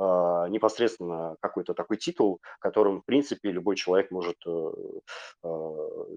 а, 0.00 0.48
непосредственно 0.48 1.36
какой-то 1.40 1.74
такой 1.74 1.96
титул, 1.96 2.40
которым, 2.60 3.02
в 3.02 3.04
принципе, 3.04 3.50
любой 3.50 3.74
человек 3.74 4.12
может 4.12 4.36
э, 4.46 4.70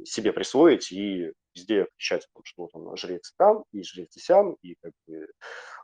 себе 0.06 0.32
присвоить 0.34 0.92
и 0.92 1.34
везде 1.56 1.88
кричать, 1.98 2.28
что 2.44 2.62
вот 2.62 2.70
он 2.74 2.96
жрец 2.96 3.34
там, 3.38 3.64
и 3.72 3.82
жрец 3.84 4.16
и 4.16 4.20
сям, 4.20 4.56
и 4.62 4.76
как 4.82 4.92
бы 5.08 5.28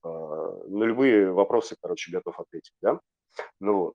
на 0.03 0.83
любые 0.83 1.31
вопросы, 1.31 1.75
короче, 1.81 2.11
готов 2.11 2.39
ответить, 2.39 2.73
да. 2.81 2.99
Ну, 3.59 3.93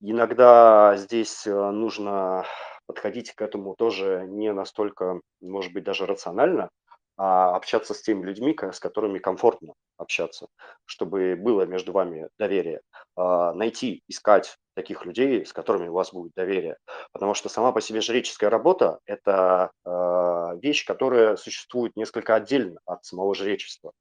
иногда 0.00 0.96
здесь 0.96 1.46
э, 1.46 1.70
нужно 1.70 2.44
подходить 2.86 3.32
к 3.32 3.42
этому 3.42 3.74
тоже 3.76 4.24
не 4.28 4.52
настолько, 4.52 5.20
может 5.40 5.72
быть, 5.72 5.84
даже 5.84 6.06
рационально, 6.06 6.70
а 7.16 7.54
общаться 7.54 7.94
с 7.94 8.02
теми 8.02 8.24
людьми, 8.24 8.56
с 8.58 8.80
которыми 8.80 9.18
комфортно 9.18 9.74
общаться, 9.96 10.46
чтобы 10.86 11.36
было 11.36 11.66
между 11.66 11.92
вами 11.92 12.28
доверие. 12.38 12.80
А, 13.16 13.52
найти, 13.52 14.02
искать 14.08 14.56
таких 14.74 15.04
людей, 15.04 15.44
с 15.44 15.52
которыми 15.52 15.88
у 15.88 15.92
вас 15.92 16.12
будет 16.12 16.32
доверие. 16.34 16.78
Потому 17.12 17.34
что 17.34 17.48
сама 17.48 17.72
по 17.72 17.80
себе 17.80 18.00
жреческая 18.00 18.50
работа– 18.50 18.98
это 19.06 19.70
а, 19.84 20.54
вещь, 20.56 20.86
которая 20.86 21.36
существует 21.36 21.94
несколько 21.96 22.34
отдельно 22.34 22.80
от 22.86 23.04
самого 23.04 23.34
жречества. 23.34 23.92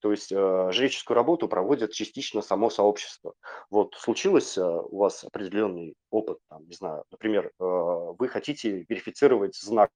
То 0.00 0.10
есть 0.10 0.32
э, 0.32 0.68
жреческую 0.72 1.14
работу 1.14 1.48
проводит 1.48 1.92
частично 1.92 2.42
само 2.42 2.70
сообщество. 2.70 3.34
Вот 3.70 3.94
случилось 3.94 4.58
э, 4.58 4.62
у 4.62 4.98
вас 4.98 5.24
определенный 5.24 5.94
опыт, 6.10 6.38
там, 6.48 6.66
не 6.66 6.74
знаю, 6.74 7.04
например, 7.10 7.46
э, 7.46 7.50
вы 7.60 8.28
хотите 8.28 8.84
верифицировать 8.88 9.56
знак, 9.56 9.90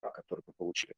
который 0.00 0.42
вы 0.46 0.52
получили. 0.56 0.94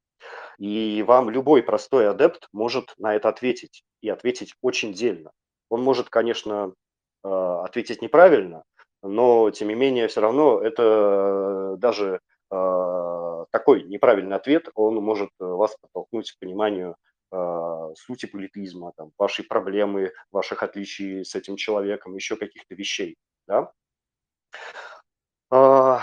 И 0.59 1.03
вам 1.07 1.31
любой 1.31 1.63
простой 1.63 2.09
адепт 2.09 2.49
может 2.53 2.95
на 2.99 3.15
это 3.15 3.29
ответить, 3.29 3.85
и 4.01 4.09
ответить 4.09 4.55
очень 4.63 4.93
дельно. 4.93 5.31
Он 5.69 5.83
может, 5.83 6.09
конечно, 6.09 6.73
ответить 7.23 8.03
неправильно, 8.03 8.63
но, 9.03 9.51
тем 9.51 9.69
не 9.69 9.75
менее, 9.75 10.09
все 10.09 10.21
равно 10.21 10.61
это 10.61 11.77
даже 11.79 12.21
такой 12.49 13.83
неправильный 13.85 14.37
ответ, 14.37 14.69
он 14.75 14.97
может 14.97 15.31
вас 15.39 15.77
подтолкнуть 15.81 16.33
к 16.33 16.39
пониманию 16.39 16.97
сути 17.97 18.27
политизма, 18.27 18.93
там, 18.97 19.11
вашей 19.19 19.44
проблемы, 19.44 20.12
ваших 20.31 20.62
отличий 20.62 21.24
с 21.24 21.35
этим 21.35 21.57
человеком, 21.57 22.15
еще 22.15 22.36
каких-то 22.36 22.74
вещей, 22.74 23.16
да. 23.48 23.73
Э, 25.51 25.98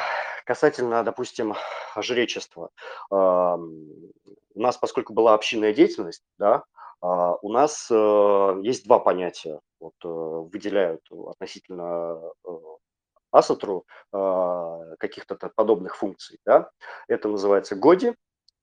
касательно, 0.46 1.04
допустим, 1.04 1.54
жречества. 1.98 2.70
У 3.10 4.62
нас, 4.62 4.78
поскольку 4.78 5.14
была 5.14 5.34
общинная 5.34 5.74
деятельность, 5.74 6.24
да, 6.38 6.64
а, 7.04 7.36
у 7.42 7.52
нас 7.52 7.90
э, 7.92 8.60
есть 8.64 8.86
два 8.86 8.98
понятия, 8.98 9.60
вот, 9.82 9.94
э, 10.06 10.08
выделяют 10.08 11.02
относительно 11.12 12.18
э, 12.46 12.50
асатру 13.30 13.86
а, 14.14 14.96
каких-то 15.00 15.36
подобных 15.36 15.98
функций. 15.98 16.40
Да? 16.46 16.70
Это 17.10 17.28
называется 17.28 17.76
годи 17.76 18.16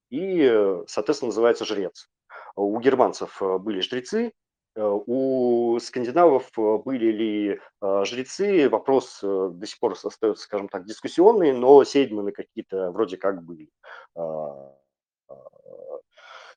и, 0.09 0.81
соответственно, 0.87 1.27
называется 1.27 1.65
жрец. 1.65 2.09
У 2.55 2.79
германцев 2.79 3.41
были 3.59 3.81
жрецы, 3.81 4.33
у 4.75 5.77
скандинавов 5.79 6.49
были 6.55 7.11
ли 7.11 7.59
жрецы, 7.81 8.69
вопрос 8.69 9.19
до 9.21 9.65
сих 9.65 9.79
пор 9.79 9.93
остается, 9.93 10.43
скажем 10.43 10.69
так, 10.69 10.85
дискуссионный, 10.85 11.51
но 11.53 11.83
седьманы 11.83 12.31
какие-то 12.31 12.91
вроде 12.91 13.17
как 13.17 13.43
были. 13.43 13.69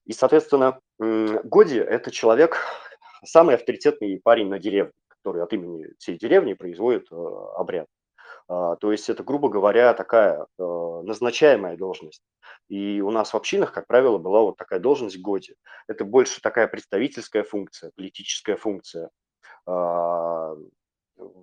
И, 0.05 0.13
соответственно, 0.13 0.81
Годи– 0.99 1.79
это 1.79 2.11
человек, 2.11 2.59
самый 3.25 3.55
авторитетный 3.55 4.21
парень 4.23 4.49
на 4.49 4.59
деревне, 4.59 4.93
который 5.09 5.43
от 5.43 5.53
имени 5.53 5.87
всей 5.99 6.19
деревни 6.19 6.53
производит 6.53 7.11
э, 7.11 7.17
обряд. 7.57 7.87
А, 8.49 8.77
то 8.77 8.93
есть 8.93 9.09
это, 9.09 9.23
грубо 9.23 9.49
говоря, 9.49 9.95
такая 9.95 10.47
э, 10.59 10.63
назначаемая 11.05 11.77
должность. 11.77 12.23
И 12.69 13.01
у 13.01 13.11
нас 13.11 13.33
в 13.33 13.37
общинах, 13.37 13.73
как 13.73 13.87
правило, 13.87 14.19
была 14.19 14.43
вот 14.43 14.57
такая 14.57 14.81
должность 14.81 15.21
Годи. 15.21 15.55
Это 15.89 16.05
больше 16.05 16.41
такая 16.41 16.69
представительская 16.69 17.43
функция, 17.43 17.91
политическая 17.97 18.57
функция. 18.57 19.11
А, 19.67 20.55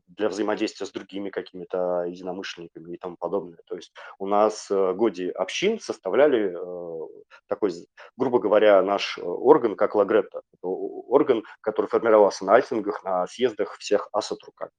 для 0.08 0.30
взаимодействия 0.30 0.86
с 0.86 0.92
другими 0.92 1.30
какими-то 1.30 2.04
единомышленниками 2.04 2.94
и 2.94 2.98
тому 2.98 3.16
подобное. 3.18 3.60
То 3.66 3.76
есть 3.76 3.94
у 4.20 4.28
нас 4.28 4.70
э, 4.70 4.94
годи 4.94 5.30
общин 5.30 5.80
составляли 5.80 6.54
э, 6.54 7.08
такой, 7.48 7.72
грубо 8.18 8.40
говоря, 8.40 8.82
наш 8.82 9.18
э, 9.18 9.22
орган, 9.22 9.76
как 9.76 9.96
Лагретта. 9.96 10.42
Орган, 10.62 11.44
который 11.62 11.88
формировался 11.88 12.46
на 12.46 12.56
альтингах, 12.56 13.04
на 13.04 13.26
съездах 13.28 13.78
всех 13.78 14.10
асатруков. 14.12 14.70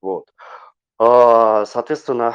Вот. 0.00 0.32
А, 0.98 1.64
соответственно, 1.66 2.34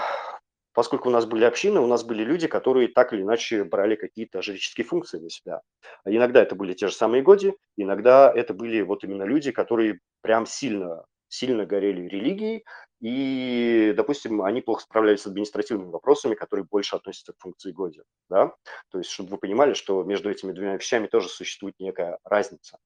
поскольку 0.73 1.09
у 1.09 1.11
нас 1.11 1.25
были 1.25 1.43
общины, 1.43 1.79
у 1.79 1.87
нас 1.87 2.03
были 2.03 2.23
люди, 2.23 2.47
которые 2.47 2.87
так 2.87 3.13
или 3.13 3.21
иначе 3.21 3.63
брали 3.63 3.95
какие-то 3.95 4.41
жреческие 4.41 4.85
функции 4.85 5.19
на 5.19 5.29
себя. 5.29 5.61
Иногда 6.05 6.41
это 6.41 6.55
были 6.55 6.73
те 6.73 6.87
же 6.87 6.93
самые 6.93 7.23
годи, 7.23 7.55
иногда 7.77 8.31
это 8.33 8.53
были 8.53 8.81
вот 8.81 9.03
именно 9.03 9.23
люди, 9.23 9.51
которые 9.51 9.99
прям 10.21 10.45
сильно 10.45 11.05
сильно 11.33 11.65
горели 11.65 12.07
религией, 12.07 12.63
и, 13.01 13.91
допустим, 13.97 14.43
они 14.43 14.61
плохо 14.61 14.83
справлялись 14.83 15.21
с 15.21 15.25
административными 15.25 15.89
вопросами, 15.89 16.35
которые 16.35 16.63
больше 16.69 16.95
относятся 16.95 17.33
к 17.33 17.39
функции 17.39 17.71
Годи. 17.71 18.01
Да? 18.29 18.53
То 18.91 18.99
есть, 18.99 19.09
чтобы 19.09 19.31
вы 19.31 19.37
понимали, 19.37 19.73
что 19.73 20.03
между 20.03 20.29
этими 20.29 20.51
двумя 20.51 20.75
вещами 20.75 21.07
тоже 21.07 21.29
существует 21.29 21.73
некая 21.79 22.19
разница. 22.23 22.77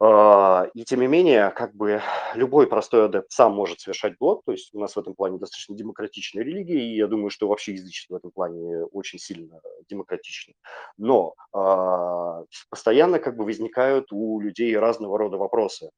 А, 0.00 0.68
и 0.74 0.84
тем 0.84 1.00
не 1.00 1.06
менее, 1.06 1.50
как 1.50 1.74
бы 1.74 2.02
любой 2.34 2.66
простой 2.66 3.06
адепт 3.06 3.30
сам 3.30 3.54
может 3.54 3.80
совершать 3.80 4.18
блок, 4.18 4.42
то 4.44 4.52
есть 4.52 4.74
у 4.74 4.80
нас 4.80 4.96
в 4.96 4.98
этом 4.98 5.14
плане 5.14 5.38
достаточно 5.38 5.76
демократичная 5.76 6.42
религия, 6.42 6.80
и 6.80 6.96
я 6.96 7.06
думаю, 7.06 7.30
что 7.30 7.48
вообще 7.48 7.72
язычество 7.74 8.14
в 8.14 8.16
этом 8.18 8.30
плане 8.32 8.84
очень 8.86 9.18
сильно 9.18 9.60
демократично. 9.88 10.54
Но 10.98 11.34
э, 11.54 12.44
постоянно 12.70 13.18
как 13.18 13.36
бы 13.36 13.44
возникают 13.44 14.12
у 14.12 14.40
людей 14.40 14.76
разного 14.76 15.16
рода 15.16 15.36
вопросы 15.36 15.86
э, 15.86 15.90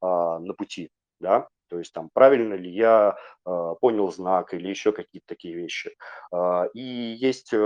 на 0.00 0.54
пути 0.54 0.90
да, 1.22 1.48
то 1.72 1.78
есть 1.78 1.94
там 1.94 2.10
правильно 2.12 2.52
ли 2.52 2.70
я 2.70 3.16
э, 3.46 3.74
понял 3.80 4.12
знак 4.12 4.52
или 4.52 4.68
еще 4.68 4.92
какие-то 4.92 5.26
такие 5.26 5.54
вещи. 5.54 5.96
Э, 6.30 6.68
и 6.74 6.82
есть 6.82 7.48
э, 7.50 7.56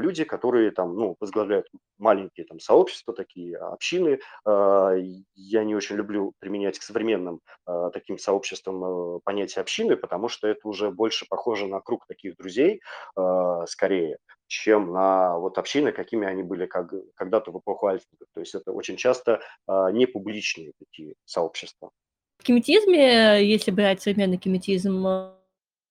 люди, 0.00 0.24
которые 0.24 0.72
там, 0.72 0.96
ну, 0.96 1.16
возглавляют 1.20 1.68
маленькие 1.96 2.44
там 2.44 2.58
сообщества, 2.58 3.14
такие 3.14 3.56
общины. 3.56 4.18
Э, 4.44 4.96
я 5.36 5.62
не 5.62 5.76
очень 5.76 5.94
люблю 5.94 6.32
применять 6.40 6.80
к 6.80 6.82
современным 6.82 7.38
э, 7.68 7.90
таким 7.92 8.18
сообществам 8.18 8.82
э, 8.84 9.20
понятие 9.22 9.60
общины, 9.60 9.94
потому 9.94 10.28
что 10.28 10.48
это 10.48 10.66
уже 10.66 10.90
больше 10.90 11.24
похоже 11.28 11.68
на 11.68 11.80
круг 11.80 12.06
таких 12.08 12.36
друзей, 12.36 12.80
э, 13.16 13.64
скорее, 13.68 14.18
чем 14.48 14.92
на 14.92 15.38
вот 15.38 15.56
общины, 15.56 15.92
какими 15.92 16.26
они 16.26 16.42
были 16.42 16.66
как, 16.66 16.92
когда-то 17.14 17.52
в 17.52 17.60
эпоху 17.60 17.86
Альфинга. 17.86 18.26
То 18.34 18.40
есть 18.40 18.56
это 18.56 18.72
очень 18.72 18.96
часто 18.96 19.40
э, 19.68 19.90
не 19.92 20.06
публичные 20.06 20.72
такие 20.80 21.14
сообщества. 21.26 21.92
В 22.40 22.42
кеметизме, 22.42 23.46
если 23.46 23.70
брать 23.70 24.00
современный 24.00 24.38
кеметизм, 24.38 25.06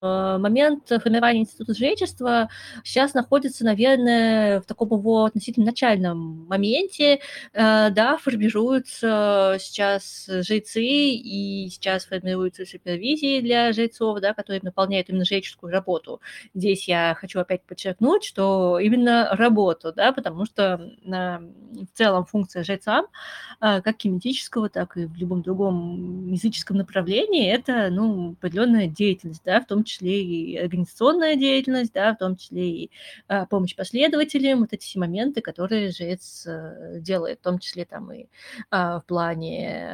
момент 0.02 0.88
формирования 0.88 1.42
института 1.42 1.74
жречества 1.74 2.50
сейчас 2.84 3.14
находится, 3.14 3.66
наверное, 3.66 4.62
в 4.62 4.66
таком 4.66 4.90
его 4.90 5.26
относительно 5.26 5.68
начальном 5.68 6.46
моменте. 6.48 7.20
Э, 7.54 7.90
да, 7.92 8.18
формируются 8.18 9.58
сейчас 9.60 10.26
жрецы, 10.28 10.84
и 10.84 11.70
сейчас 11.70 12.06
формируются 12.06 12.66
супервизии 12.66 13.42
для 13.42 13.74
жрецов, 13.74 14.20
да, 14.22 14.34
которые 14.34 14.62
выполняют 14.62 15.10
именно 15.10 15.26
жреческую 15.26 15.72
работу. 15.72 16.22
Здесь 16.54 16.88
я 16.88 17.16
хочу 17.20 17.40
опять 17.40 17.64
подчеркнуть, 17.64 18.24
что 18.24 18.80
именно 18.80 19.30
работу, 19.34 19.92
да, 19.94 20.12
потому 20.14 20.46
что 20.46 20.80
в 21.04 21.98
целом 21.98 22.26
функция 22.26 22.64
жреца, 22.64 23.04
э, 23.62 23.82
как 23.82 23.98
кинетического, 23.98 24.70
так 24.70 24.96
и 24.98 25.06
в 25.06 25.16
любом 25.16 25.42
другом 25.42 26.32
языческом 26.32 26.78
направлении, 26.78 27.52
это, 27.52 27.90
ну, 27.92 28.32
определенная 28.32 28.88
деятельность, 28.88 29.42
да, 29.44 29.60
в 29.62 29.66
том 29.66 29.84
числе 29.90 30.24
и 30.24 30.58
организационная 30.58 31.36
деятельность, 31.36 31.94
да, 31.94 32.14
в 32.14 32.18
том 32.18 32.36
числе 32.36 32.70
и 32.70 32.92
а, 33.28 33.46
помощь 33.46 33.76
последователям, 33.76 34.60
вот 34.62 34.74
эти 34.74 34.84
все 34.84 35.00
моменты, 35.00 35.42
которые 35.42 35.92
жрец 35.92 36.46
а, 36.48 37.00
делает, 37.00 37.40
в 37.40 37.44
том 37.44 37.60
числе 37.60 37.86
там 37.86 38.12
и 38.12 38.28
а, 38.70 39.00
в 39.00 39.06
плане 39.06 39.90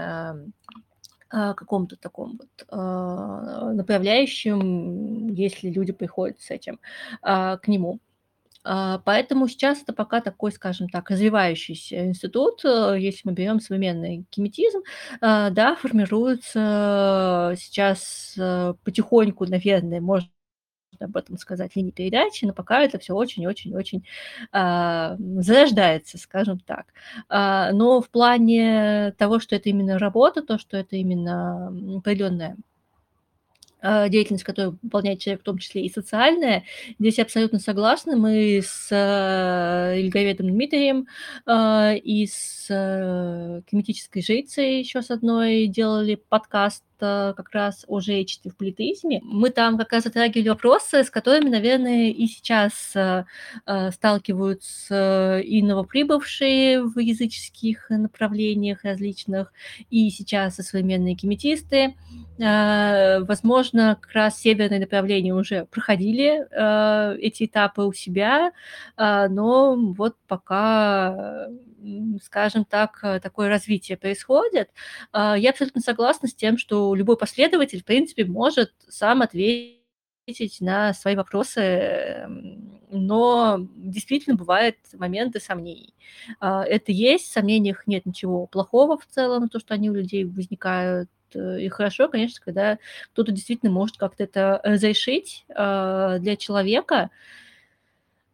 а, 1.32 1.54
каком-то 1.54 1.98
таком 1.98 2.40
вот 2.40 2.50
направляющем, 3.76 5.34
если 5.34 5.70
люди 5.70 5.92
приходят 5.92 6.40
с 6.40 6.50
этим 6.50 6.80
к 7.22 7.62
нему. 7.68 8.00
Поэтому 9.06 9.48
сейчас 9.48 9.82
это 9.84 9.94
пока 9.94 10.22
такой, 10.22 10.52
скажем 10.52 10.90
так, 10.90 11.10
развивающийся 11.10 12.06
институт. 12.06 12.64
Э, 12.66 12.96
если 12.98 13.22
мы 13.26 13.34
берем 13.34 13.60
современный 13.60 14.26
геметизм, 14.32 14.82
да, 15.22 15.78
формируется 15.80 17.56
сейчас 17.58 18.34
э, 18.38 18.74
потихоньку, 18.84 19.46
наверное, 19.46 20.02
можно 20.02 20.30
об 21.00 21.18
этом 21.18 21.38
сказать, 21.38 21.76
линии 21.76 21.92
передачи, 21.92 22.46
но 22.46 22.54
пока 22.54 22.82
это 22.82 23.00
все 23.00 23.14
очень-очень-очень 23.14 24.06
а, 24.52 25.18
зарождается, 25.18 26.18
скажем 26.18 26.60
так. 26.60 26.88
А, 27.30 27.72
но 27.72 28.02
в 28.02 28.10
плане 28.10 29.14
того, 29.18 29.40
что 29.40 29.56
это 29.56 29.70
именно 29.70 30.00
работа, 30.00 30.42
то, 30.42 30.58
что 30.58 30.78
это 30.78 30.96
именно 30.96 31.68
определенная 31.98 32.52
а, 32.54 32.75
деятельность, 34.10 34.44
которую 34.44 34.78
выполняет 34.82 35.20
человек, 35.20 35.42
в 35.42 35.46
том 35.46 35.58
числе 35.58 35.86
и 35.86 35.92
социальная. 35.92 36.64
Здесь 37.00 37.18
я 37.18 37.24
абсолютно 37.24 37.60
согласна. 37.60 38.16
Мы 38.16 38.62
с 38.64 38.88
э, 38.92 40.00
Ильговедом 40.00 40.48
Дмитрием 40.48 41.08
э, 41.46 41.98
и 41.98 42.28
с 42.28 42.68
кинетической 42.68 44.24
жрицей 44.24 44.80
еще 44.80 45.02
с 45.02 45.12
одной 45.12 45.68
делали 45.68 46.16
подкаст 46.16 46.84
как 47.00 47.52
раз 47.52 47.86
о 47.88 48.00
жречестве 48.00 48.52
в 48.52 48.58
политеизме. 48.58 49.22
Мы 49.24 49.50
там 49.50 49.78
как 49.78 49.94
раз 49.94 50.04
затрагивали 50.04 50.50
вопросы, 50.50 51.04
с 51.04 51.10
которыми, 51.10 51.50
наверное, 51.50 52.10
и 52.12 52.28
сейчас 52.28 52.94
сталкиваются 53.94 55.40
и 55.40 55.62
новоприбывшие 55.62 56.84
в 56.84 57.00
языческих 57.00 57.90
направлениях 57.90 58.84
различных, 58.84 59.54
и 59.90 60.10
сейчас 60.10 60.60
и 60.60 60.64
современные 60.64 61.16
кеметисты. 61.16 61.96
Возможно, 62.38 63.98
как 64.00 64.12
раз 64.12 64.40
северные 64.40 64.80
направления 64.80 65.34
уже 65.34 65.66
проходили 65.66 66.46
э, 66.52 67.18
эти 67.20 67.46
этапы 67.46 67.84
у 67.84 67.94
себя, 67.94 68.52
э, 68.98 69.28
но 69.30 69.76
вот 69.76 70.16
пока, 70.28 71.48
скажем 72.24 72.66
так, 72.66 73.00
такое 73.22 73.50
развитие 73.50 73.98
происходит. 73.98 74.70
Э, 75.14 75.36
я 75.38 75.52
абсолютно 75.52 75.82
согласна 75.82 76.28
с 76.28 76.36
тем, 76.36 76.58
что 76.58 76.96
любой 76.96 77.18
последователь, 77.18 77.82
в 77.82 77.86
принципе, 77.86 78.26
может 78.26 78.74
сам 78.88 79.22
ответить 79.22 79.82
на 80.60 80.94
свои 80.94 81.16
вопросы, 81.16 82.28
но 82.90 83.60
действительно 83.76 84.36
бывают 84.36 84.78
моменты 84.94 85.40
сомнений. 85.40 85.94
А, 86.40 86.64
это 86.64 86.92
есть, 86.92 87.26
в 87.26 87.34
сомнениях 87.34 87.86
нет 87.86 88.06
ничего 88.06 88.48
плохого 88.48 88.98
в 88.98 89.06
целом, 89.06 89.50
то, 89.50 89.60
что 89.60 89.76
они 89.76 89.90
у 89.92 89.94
людей 89.94 90.26
возникают, 90.26 91.10
Э, 91.36 91.60
и 91.60 91.70
хорошо, 91.70 92.08
конечно, 92.08 92.44
когда 92.44 92.78
кто-то 93.14 93.32
действительно 93.32 93.72
может 93.72 93.98
как-то 93.98 94.24
это 94.24 94.62
разрешить 94.64 95.46
э, 95.50 96.18
для 96.20 96.36
человека 96.36 96.96
э, 96.96 97.45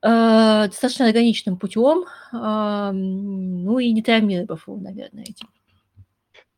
достаточно 0.01 1.05
органичным 1.05 1.57
путем, 1.57 2.05
ну 2.31 3.79
и 3.79 3.91
не 3.91 4.01
травмировав 4.01 4.67
его, 4.67 4.77
наверное, 4.77 5.23
этим. 5.23 5.47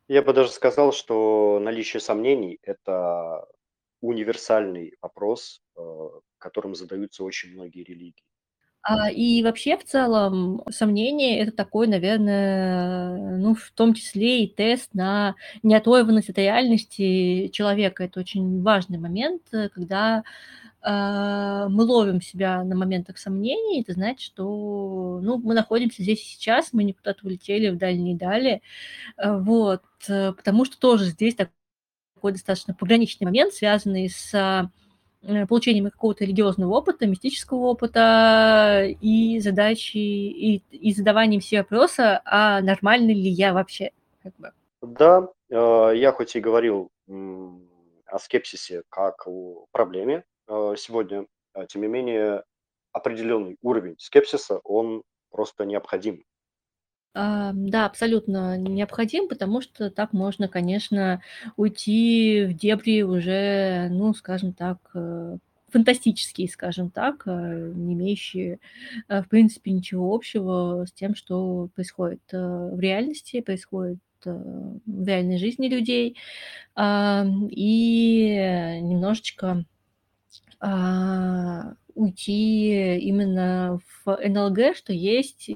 Я 0.08 0.22
бы 0.22 0.32
даже 0.32 0.50
сказал, 0.50 0.92
что 0.92 1.58
наличие 1.62 2.00
сомнений– 2.00 2.58
это 2.62 3.46
универсальный 4.00 4.94
вопрос 5.00 5.62
к 5.74 6.22
которым 6.38 6.74
задаются 6.74 7.24
очень 7.24 7.54
многие 7.54 7.84
религии. 7.84 8.22
А, 8.82 9.10
и 9.10 9.42
вообще, 9.42 9.78
в 9.78 9.84
целом, 9.84 10.62
сомнение- 10.70 11.38
это 11.38 11.52
такой, 11.52 11.86
наверное, 11.86 13.38
ну, 13.38 13.54
в 13.54 13.72
том 13.74 13.94
числе 13.94 14.44
и 14.44 14.46
тест 14.46 14.92
на 14.92 15.36
неоторванность 15.62 16.28
от 16.28 16.36
реальности 16.36 17.48
человека. 17.48 18.04
Это 18.04 18.20
очень 18.20 18.62
важный 18.62 18.98
момент, 18.98 19.42
э, 19.52 19.70
когда, 19.70 20.18
а, 20.18 20.22
мы 20.84 21.84
ловим 21.84 22.20
себя 22.20 22.62
на 22.62 22.76
моментах 22.76 23.18
сомнений. 23.18 23.80
Это 23.80 23.94
значит, 23.94 24.20
что, 24.20 25.20
ну, 25.22 25.38
мы 25.38 25.54
находимся 25.54 26.02
здесь 26.02 26.22
сейчас, 26.22 26.72
мы 26.72 26.84
не 26.84 26.92
куда-то 26.92 27.26
улетели 27.26 27.70
в 27.70 27.78
дальние 27.78 28.16
дали. 28.16 28.62
Э, 29.16 29.38
вот, 29.38 29.82
э, 30.08 30.32
потому 30.32 30.64
что 30.64 30.78
тоже 30.78 31.06
здесь 31.06 31.34
такой 31.34 32.32
достаточно 32.32 32.74
пограничный 32.74 33.24
момент, 33.26 33.54
связанный 33.54 34.10
с 34.10 34.70
Э, 35.26 35.46
получением 35.46 35.90
какого-то 35.90 36.24
религиозного 36.24 36.74
опыта, 36.74 37.06
мистического 37.06 37.58
опыта 37.68 38.84
и 39.00 39.40
задачи, 39.40 39.96
и, 39.96 40.62
и 40.70 40.92
задаванием 40.92 41.40
себе 41.40 41.60
вопроса, 41.60 42.20
а 42.26 42.60
нормальный 42.60 43.14
ли 43.14 43.30
я 43.30 43.54
вообще? 43.54 43.92
Как 44.22 44.34
бы. 44.36 44.52
Да, 44.82 45.28
э, 45.48 45.92
я 45.96 46.12
хоть 46.12 46.36
и 46.36 46.40
говорил 46.40 46.90
о 47.08 48.18
скепсисе 48.18 48.82
как 48.90 49.26
о 49.26 49.66
проблеме 49.72 50.16
э, 50.16 50.22
сегодня, 50.48 51.26
а 51.52 51.66
тем 51.66 51.82
не 51.82 51.88
менее 51.88 52.44
определенный 52.92 53.56
уровень 53.62 53.96
скепсиса, 53.98 54.60
он 54.64 55.02
просто 55.30 55.64
необходим. 55.64 56.24
А, 57.16 57.52
да, 57.54 57.86
абсолютно 57.86 58.58
необходим, 58.58 59.28
потому 59.28 59.60
что 59.60 59.90
так 59.90 60.12
можно, 60.12 60.48
конечно, 60.48 61.22
уйти 61.56 62.44
в 62.44 62.54
дебри 62.54 63.02
уже, 63.02 63.88
ну, 63.90 64.14
скажем 64.14 64.52
так, 64.52 64.78
э, 64.94 65.38
фантастические, 65.70 66.48
скажем 66.48 66.90
так, 66.90 67.22
э, 67.26 67.72
не 67.72 67.94
имеющие, 67.94 68.58
э, 69.08 69.22
в 69.22 69.28
принципе, 69.28 69.70
ничего 69.70 70.12
общего 70.12 70.86
с 70.88 70.92
тем, 70.92 71.14
что 71.14 71.68
происходит 71.76 72.22
в 72.32 72.80
реальности, 72.80 73.40
происходит 73.40 74.00
в 74.24 75.06
реальной 75.06 75.36
жизни 75.36 75.68
людей. 75.68 76.16
И 76.76 78.26
немножечко 78.80 79.66
а, 80.66 81.74
уйти 81.94 82.96
именно 82.96 83.80
в 84.04 84.16
НЛГ, 84.16 84.74
что 84.74 84.94
есть 84.94 85.50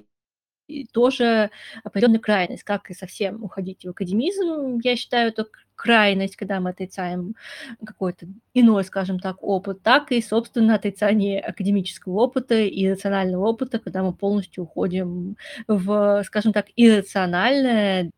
тоже 0.92 1.50
определенная 1.82 2.20
крайность, 2.20 2.62
как 2.62 2.90
и 2.90 2.94
совсем 2.94 3.42
уходить 3.42 3.86
в 3.86 3.88
академизм. 3.88 4.80
Я 4.82 4.96
считаю, 4.96 5.30
это 5.30 5.46
крайность, 5.76 6.36
когда 6.36 6.60
мы 6.60 6.70
отрицаем 6.70 7.36
какой-то 7.82 8.26
иной, 8.52 8.84
скажем 8.84 9.18
так, 9.18 9.38
опыт, 9.40 9.82
так 9.82 10.12
и, 10.12 10.20
собственно, 10.20 10.74
отрицание 10.74 11.40
академического 11.40 12.20
опыта 12.20 12.56
и 12.56 12.86
рационального 12.86 13.46
опыта, 13.46 13.78
когда 13.78 14.02
мы 14.02 14.12
полностью 14.12 14.64
уходим 14.64 15.38
в, 15.68 16.22
скажем 16.26 16.52
так, 16.52 16.66
иррациональное. 16.76 18.10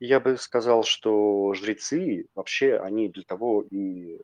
Я 0.00 0.18
бы 0.18 0.36
сказал, 0.38 0.82
что 0.82 1.54
жрецы 1.54 2.26
вообще, 2.34 2.78
они 2.78 3.10
для 3.10 3.22
того 3.22 3.62
и 3.70 4.18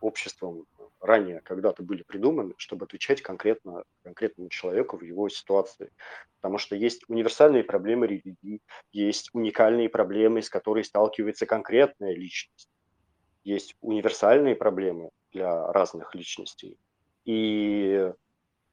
обществом 0.00 0.66
ранее 1.08 1.40
когда-то 1.40 1.82
были 1.82 2.02
придуманы, 2.02 2.54
чтобы 2.58 2.84
отвечать 2.84 3.22
конкретно 3.22 3.82
конкретному 4.04 4.48
человеку 4.50 4.96
в 4.96 5.02
его 5.02 5.28
ситуации. 5.28 5.90
Потому 6.40 6.58
что 6.58 6.76
есть 6.76 7.02
универсальные 7.08 7.64
проблемы 7.64 8.06
религии, 8.06 8.60
есть 8.92 9.30
уникальные 9.32 9.88
проблемы, 9.88 10.42
с 10.42 10.50
которыми 10.50 10.84
сталкивается 10.84 11.46
конкретная 11.46 12.14
личность, 12.14 12.68
есть 13.42 13.74
универсальные 13.80 14.54
проблемы 14.54 15.10
для 15.32 15.72
разных 15.72 16.14
личностей. 16.14 16.76
И 17.24 18.12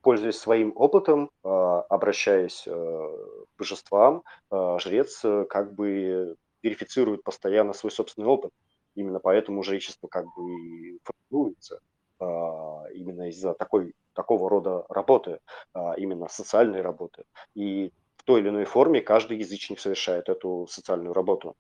пользуясь 0.02 0.38
своим 0.38 0.72
опытом, 0.76 1.32
а, 1.44 1.82
обращаясь 1.90 2.64
э, 2.68 2.72
к 2.72 3.58
божествам, 3.58 4.22
а, 4.52 4.78
жрец 4.78 5.26
э, 5.26 5.46
как 5.50 5.74
бы 5.74 6.36
верифицирует 6.62 7.24
постоянно 7.24 7.74
свой 7.74 7.92
собственный 7.92 8.28
опыт. 8.28 8.52
Именно 8.94 9.20
поэтому 9.20 9.64
жречество 9.64 10.08
как 10.08 10.26
бы 10.36 11.00
формируется 11.04 11.80
именно 12.20 13.30
из-за 13.30 13.54
такой, 13.54 13.94
такого 14.14 14.50
рода 14.50 14.86
работы, 14.90 15.40
а, 15.74 15.94
именно 15.98 16.28
социальной 16.28 16.82
работы. 16.82 17.24
И 17.54 17.92
в 18.18 18.24
той 18.24 18.42
или 18.42 18.50
иной 18.50 18.66
форме 18.66 19.02
каждый 19.02 19.38
язычник 19.38 19.80
совершает 19.80 20.30
эту 20.30 20.68
социальную 20.70 21.14
работу. 21.14 21.56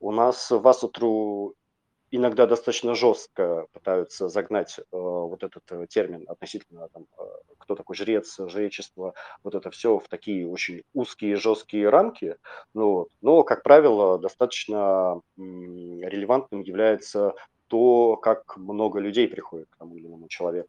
У 0.00 0.10
нас 0.12 0.50
в 0.50 0.66
Асутру 0.66 1.54
иногда 2.10 2.46
достаточно 2.46 2.94
жестко 2.94 3.66
пытаются 3.72 4.28
загнать 4.28 4.78
э, 4.78 4.82
вот 4.90 5.42
этот 5.44 5.62
э, 5.70 5.86
термин 5.88 6.24
относительно 6.28 6.88
там, 6.88 7.06
э, 7.18 7.22
кто 7.58 7.76
такой 7.76 7.96
жрец, 7.96 8.36
жречество, 8.48 9.14
вот 9.44 9.54
это 9.54 9.70
все 9.70 9.98
в 9.98 10.08
такие 10.08 10.48
очень 10.48 10.82
узкие, 10.92 11.36
жесткие 11.36 11.88
рамки. 11.88 12.36
Ну. 12.74 13.08
Но, 13.20 13.42
как 13.44 13.62
правило, 13.62 14.18
достаточно 14.18 15.20
м, 15.38 16.00
релевантным 16.00 16.62
является 16.62 17.34
то, 17.70 18.16
как 18.16 18.56
много 18.56 18.98
людей 18.98 19.28
приходит 19.28 19.68
к 19.70 19.76
тому 19.76 19.96
или 19.96 20.06
иному 20.06 20.28
человеку. 20.28 20.68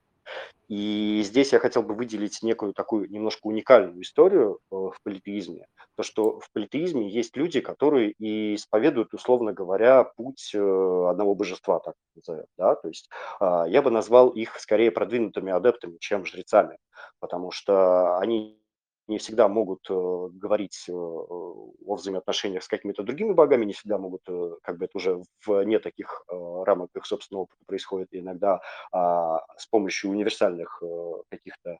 И 0.69 1.21
здесь 1.25 1.51
я 1.51 1.59
хотел 1.59 1.83
бы 1.83 1.93
выделить 1.95 2.41
некую 2.43 2.73
такую 2.73 3.11
немножко 3.11 3.47
уникальную 3.47 4.01
историю 4.03 4.59
э, 4.71 4.75
в 4.75 4.95
политеизме. 5.03 5.67
То, 5.97 6.03
что 6.03 6.39
в 6.39 6.49
политеизме 6.53 7.09
есть 7.09 7.35
люди, 7.35 7.59
которые 7.59 8.11
и 8.11 8.55
исповедуют, 8.55 9.13
условно 9.13 9.51
говоря, 9.51 10.05
путь 10.05 10.51
э, 10.53 10.59
одного 11.09 11.35
божества, 11.35 11.79
так 11.79 11.95
назовем. 12.15 12.45
Да? 12.57 12.75
То 12.75 12.87
есть 12.87 13.09
а, 13.41 13.65
я 13.67 13.81
бы 13.81 13.91
назвал 13.91 14.29
их 14.29 14.57
скорее 14.59 14.91
продвинутыми 14.91 15.51
адептами, 15.51 15.97
чем 15.99 16.25
жрецами, 16.25 16.77
потому 17.19 17.51
что 17.51 18.17
они 18.19 18.60
не 19.11 19.17
всегда 19.17 19.47
могут 19.47 19.85
э, 19.89 19.93
говорить 19.93 20.85
э, 20.87 20.93
о 20.93 21.95
взаимоотношениях 21.95 22.63
с 22.63 22.67
какими-то 22.67 23.03
другими 23.03 23.33
богами, 23.33 23.65
не 23.65 23.73
всегда 23.73 23.97
могут, 23.97 24.21
э, 24.27 24.55
как 24.63 24.77
бы 24.77 24.85
это 24.85 24.97
уже 24.97 25.21
вне 25.45 25.79
таких 25.79 26.23
рамок 26.29 26.89
их 26.95 27.05
собственного 27.05 27.43
опыта 27.43 27.63
происходит, 27.67 28.07
и 28.13 28.19
иногда 28.19 28.61
э, 28.93 28.97
с 29.57 29.67
помощью 29.67 30.11
универсальных 30.11 30.81
каких-то 31.29 31.77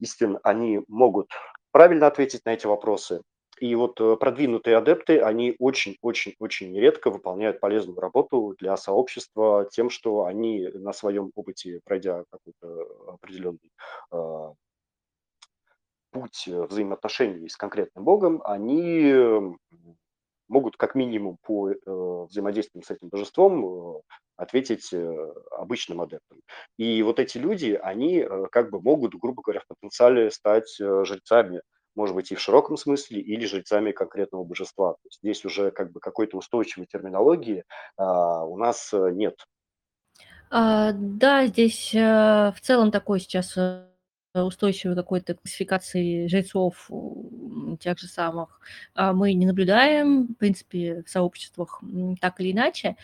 истин 0.00 0.38
они 0.42 0.80
могут 0.88 1.30
правильно 1.70 2.06
ответить 2.06 2.44
на 2.46 2.54
эти 2.54 2.66
вопросы. 2.66 3.20
И 3.60 3.74
вот 3.76 3.96
продвинутые 4.18 4.76
адепты, 4.76 5.20
они 5.20 5.54
очень-очень-очень 5.60 6.76
редко 6.76 7.10
выполняют 7.10 7.60
полезную 7.60 8.00
работу 8.00 8.56
для 8.58 8.76
сообщества 8.76 9.68
тем, 9.70 9.90
что 9.90 10.24
они 10.24 10.68
на 10.74 10.92
своем 10.92 11.30
опыте, 11.36 11.80
пройдя 11.84 12.24
какой-то 12.30 13.12
определенный 13.12 13.70
путь 16.14 16.44
э, 16.46 16.62
взаимоотношений 16.62 17.48
с 17.48 17.56
конкретным 17.56 18.04
Богом, 18.04 18.40
они 18.44 19.12
могут 20.46 20.76
как 20.76 20.94
минимум 20.94 21.38
по 21.42 21.70
э, 21.70 21.74
взаимодействию 22.30 22.84
с 22.84 22.90
этим 22.90 23.08
божеством 23.08 23.64
э, 23.64 24.00
ответить 24.36 24.94
обычным 25.50 26.00
адептам. 26.00 26.38
И 26.76 27.02
вот 27.02 27.18
эти 27.20 27.38
люди, 27.38 27.78
они 27.80 28.26
как 28.50 28.70
бы 28.70 28.80
могут, 28.80 29.14
грубо 29.14 29.42
говоря, 29.42 29.60
в 29.60 29.66
потенциале 29.68 30.30
стать 30.32 30.76
жрецами, 30.76 31.62
может 31.94 32.16
быть, 32.16 32.32
и 32.32 32.34
в 32.34 32.40
широком 32.40 32.76
смысле, 32.76 33.20
или 33.20 33.46
жрецами 33.46 33.92
конкретного 33.92 34.42
божества. 34.42 34.94
То 34.94 35.06
есть 35.06 35.18
здесь 35.22 35.44
уже 35.44 35.70
как 35.70 35.92
бы 35.92 36.00
какой-то 36.00 36.36
устойчивой 36.36 36.86
терминологии 36.86 37.62
а, 37.96 38.44
у 38.44 38.56
нас 38.56 38.92
нет. 38.92 39.36
А, 40.50 40.90
да, 40.92 41.46
здесь 41.46 41.94
а, 41.96 42.50
в 42.50 42.60
целом 42.60 42.90
такой 42.90 43.20
сейчас 43.20 43.56
устойчивой 44.34 44.96
какой-то 44.96 45.34
классификации 45.34 46.26
жрецов 46.26 46.90
тех 47.80 47.98
же 47.98 48.06
самых 48.08 48.60
а, 48.94 49.12
мы 49.12 49.32
не 49.34 49.46
наблюдаем, 49.46 50.26
в 50.28 50.34
принципе, 50.36 51.02
в 51.06 51.10
сообществах 51.10 51.80
так 52.20 52.40
или 52.40 52.52
иначе. 52.52 52.96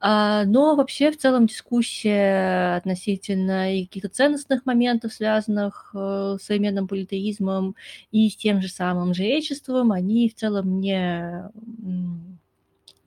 А, 0.00 0.44
но 0.44 0.76
вообще 0.76 1.10
в 1.10 1.18
целом 1.18 1.46
дискуссия 1.46 2.76
относительно 2.76 3.64
каких-то 3.86 4.08
ценностных 4.08 4.66
моментов, 4.66 5.12
связанных 5.12 5.90
э, 5.94 6.36
с 6.40 6.44
современным 6.44 6.88
политеизмом 6.88 7.76
и 8.12 8.28
с 8.30 8.36
тем 8.36 8.60
же 8.62 8.68
самым 8.68 9.14
жречеством, 9.14 9.92
они 9.92 10.28
в 10.28 10.34
целом 10.34 10.80
не 10.80 11.50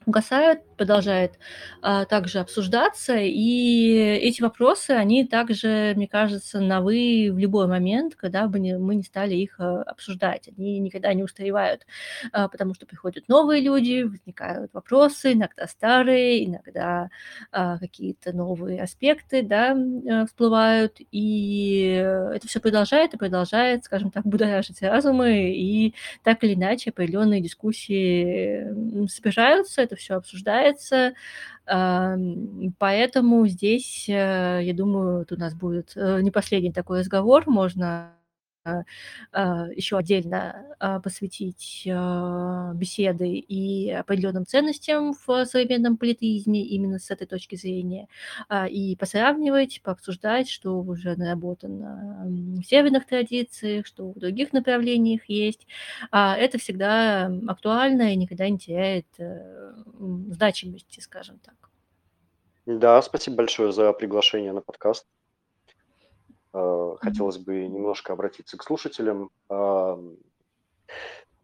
угасают, 0.10 0.62
продолжает 0.76 1.40
а, 1.82 2.06
также 2.06 2.40
обсуждаться, 2.40 3.16
и 3.18 3.94
эти 3.96 4.42
вопросы, 4.42 4.92
они 4.92 5.26
также, 5.26 5.94
мне 5.96 6.08
кажется, 6.08 6.60
новы 6.60 7.30
в 7.32 7.38
любой 7.38 7.68
момент, 7.68 8.16
когда 8.16 8.48
бы 8.48 8.60
не, 8.60 8.78
мы 8.78 8.96
не 8.96 9.04
стали 9.04 9.36
их 9.36 9.60
а, 9.60 9.84
обсуждать. 9.84 10.50
Они 10.58 10.80
никогда 10.80 11.14
не 11.14 11.24
устаревают, 11.24 11.86
а, 12.32 12.48
потому 12.48 12.74
что 12.74 12.86
приходят 12.86 13.28
новые 13.28 13.62
люди, 13.62 14.04
возникают 14.04 14.74
вопросы, 14.74 15.34
иногда 15.34 15.68
старые, 15.68 16.46
иногда 16.46 17.10
а, 17.52 17.78
какие-то 17.78 18.34
новые 18.34 18.82
аспекты 18.82 19.44
да, 19.44 19.76
а, 20.10 20.26
всплывают, 20.26 20.98
и 21.12 21.92
это 22.34 22.48
все 22.48 22.60
продолжает 22.60 23.14
и 23.14 23.18
продолжает, 23.18 23.84
скажем 23.86 24.12
так, 24.12 24.26
будоражить 24.26 24.82
разумы, 24.82 25.52
и 25.54 25.94
так 26.24 26.44
или 26.44 26.54
иначе 26.56 26.90
определенные 26.90 27.42
дискуссии 27.42 29.08
собираются, 29.08 29.82
это 29.82 29.96
все 30.00 30.16
обсуждается. 30.16 31.14
Поэтому 31.66 33.48
здесь, 33.48 34.08
я 34.10 34.74
думаю, 34.74 35.28
у 35.30 35.36
нас 35.36 35.54
будет 35.54 35.96
не 35.96 36.32
последний 36.32 36.74
такой 36.74 37.00
разговор, 37.02 37.44
можно 37.48 38.14
Э, 38.14 38.19
еще 39.34 39.98
отдельно 39.98 40.76
а, 40.80 41.00
посвятить 41.00 41.88
а, 41.92 42.72
беседы 42.74 43.30
и 43.30 43.92
определенным 43.92 44.46
ценностям 44.46 45.14
в 45.14 45.46
современном 45.46 45.98
политизме 45.98 46.64
именно 46.66 47.00
с 47.00 47.12
этой 47.12 47.28
точки 47.28 47.56
зрения, 47.56 48.08
и 48.70 48.96
посравнивать, 49.00 49.82
пообсуждать, 49.84 50.50
что 50.50 50.80
уже 50.82 51.16
наработано 51.16 52.26
в 52.26 52.64
северных 52.64 53.06
традициях, 53.06 53.86
что 53.86 54.12
в 54.12 54.20
других 54.20 54.54
направлениях 54.54 55.22
есть. 55.28 55.68
Это 56.12 56.58
всегда 56.58 57.32
актуально 57.48 58.14
и 58.14 58.16
никогда 58.16 58.50
не 58.50 58.58
теряет 58.58 59.08
э, 59.18 59.74
значимости, 60.32 61.00
скажем 61.00 61.40
так. 61.40 61.56
Да, 62.66 63.02
спасибо 63.02 63.38
большое 63.38 63.72
за 63.72 63.92
приглашение 63.94 64.54
на 64.54 64.62
подкаст. 64.62 65.08
Э, 66.54 66.96
хотелось 67.00 67.38
бы 67.38 67.68
немножко 67.68 68.14
обратиться 68.14 68.58
к 68.58 68.64
слушателям. 68.64 69.32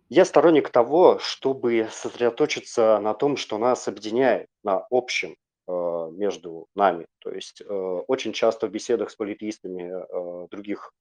Я 0.08 0.24
сторонник 0.24 0.70
того, 0.70 1.18
чтобы 1.20 1.88
сосредоточиться 1.92 3.00
на 3.00 3.14
том, 3.16 3.38
что 3.38 3.58
нас 3.58 3.88
объединяет, 3.88 4.48
на 4.64 4.86
общем 4.92 5.36
э, 5.68 6.10
между 6.12 6.68
нами. 6.76 7.08
То 7.20 7.32
есть 7.32 7.62
э, 7.62 7.74
очень 8.08 8.32
часто 8.34 8.68
в 8.68 8.72
беседах 8.72 9.10
с 9.10 9.16
политеистами 9.16 10.48
других, 10.50 10.94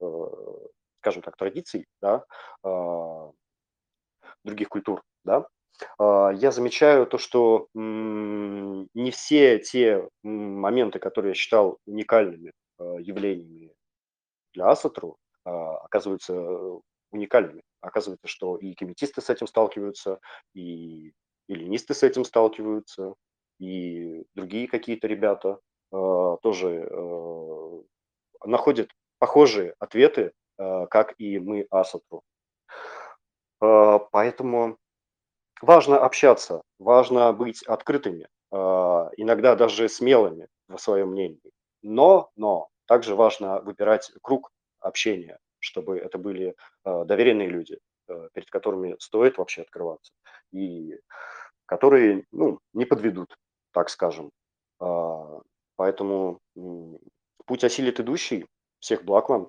скажем 1.00 1.22
так, 1.22 1.36
традиций, 1.36 1.86
да, 2.00 2.24
других 4.42 4.68
культур, 4.68 5.02
да, 5.24 5.46
я 5.98 6.50
замечаю 6.50 7.06
то, 7.06 7.18
что 7.18 7.68
не 7.74 9.10
все 9.10 9.58
те 9.58 10.08
моменты, 10.22 10.98
которые 10.98 11.30
я 11.30 11.34
считал 11.34 11.78
уникальными 11.86 12.52
явлениями 12.78 13.63
для 14.54 14.70
Асатру 14.70 15.18
а, 15.44 15.76
оказываются 15.78 16.32
э, 16.32 16.78
уникальными. 17.10 17.62
Оказывается, 17.80 18.28
что 18.28 18.56
и 18.56 18.74
комитисты 18.74 19.20
с 19.20 19.28
этим 19.28 19.46
сталкиваются, 19.46 20.20
и 20.54 21.12
эллинисты 21.48 21.92
с 21.92 22.02
этим 22.02 22.24
сталкиваются, 22.24 23.14
и 23.58 24.24
другие 24.34 24.68
какие-то 24.68 25.06
ребята 25.06 25.58
а, 25.92 26.36
тоже 26.38 26.88
э, 26.90 27.82
находят 28.44 28.90
похожие 29.18 29.74
ответы, 29.78 30.32
как 30.56 31.14
и 31.18 31.38
мы 31.38 31.66
Асатру. 31.70 32.22
Поэтому 33.58 34.76
важно 35.62 35.98
общаться, 35.98 36.62
важно 36.78 37.32
быть 37.32 37.62
открытыми, 37.62 38.28
иногда 38.52 39.56
даже 39.56 39.88
смелыми 39.88 40.48
в 40.68 40.76
своем 40.76 41.12
мнении. 41.12 41.40
Но, 41.82 42.30
но 42.36 42.68
также 42.86 43.14
важно 43.14 43.60
выбирать 43.60 44.12
круг 44.22 44.52
общения, 44.80 45.38
чтобы 45.58 45.98
это 45.98 46.18
были 46.18 46.54
э, 46.84 47.04
доверенные 47.04 47.48
люди, 47.48 47.78
э, 48.08 48.28
перед 48.34 48.50
которыми 48.50 48.96
стоит 48.98 49.38
вообще 49.38 49.62
открываться, 49.62 50.12
и 50.52 50.98
которые 51.66 52.24
ну, 52.32 52.60
не 52.72 52.84
подведут, 52.84 53.36
так 53.72 53.88
скажем. 53.88 54.30
А, 54.80 55.40
поэтому 55.76 56.40
путь 57.46 57.64
осилит 57.64 58.00
идущий. 58.00 58.46
Всех 58.80 59.04
благ 59.04 59.28
вам. 59.28 59.48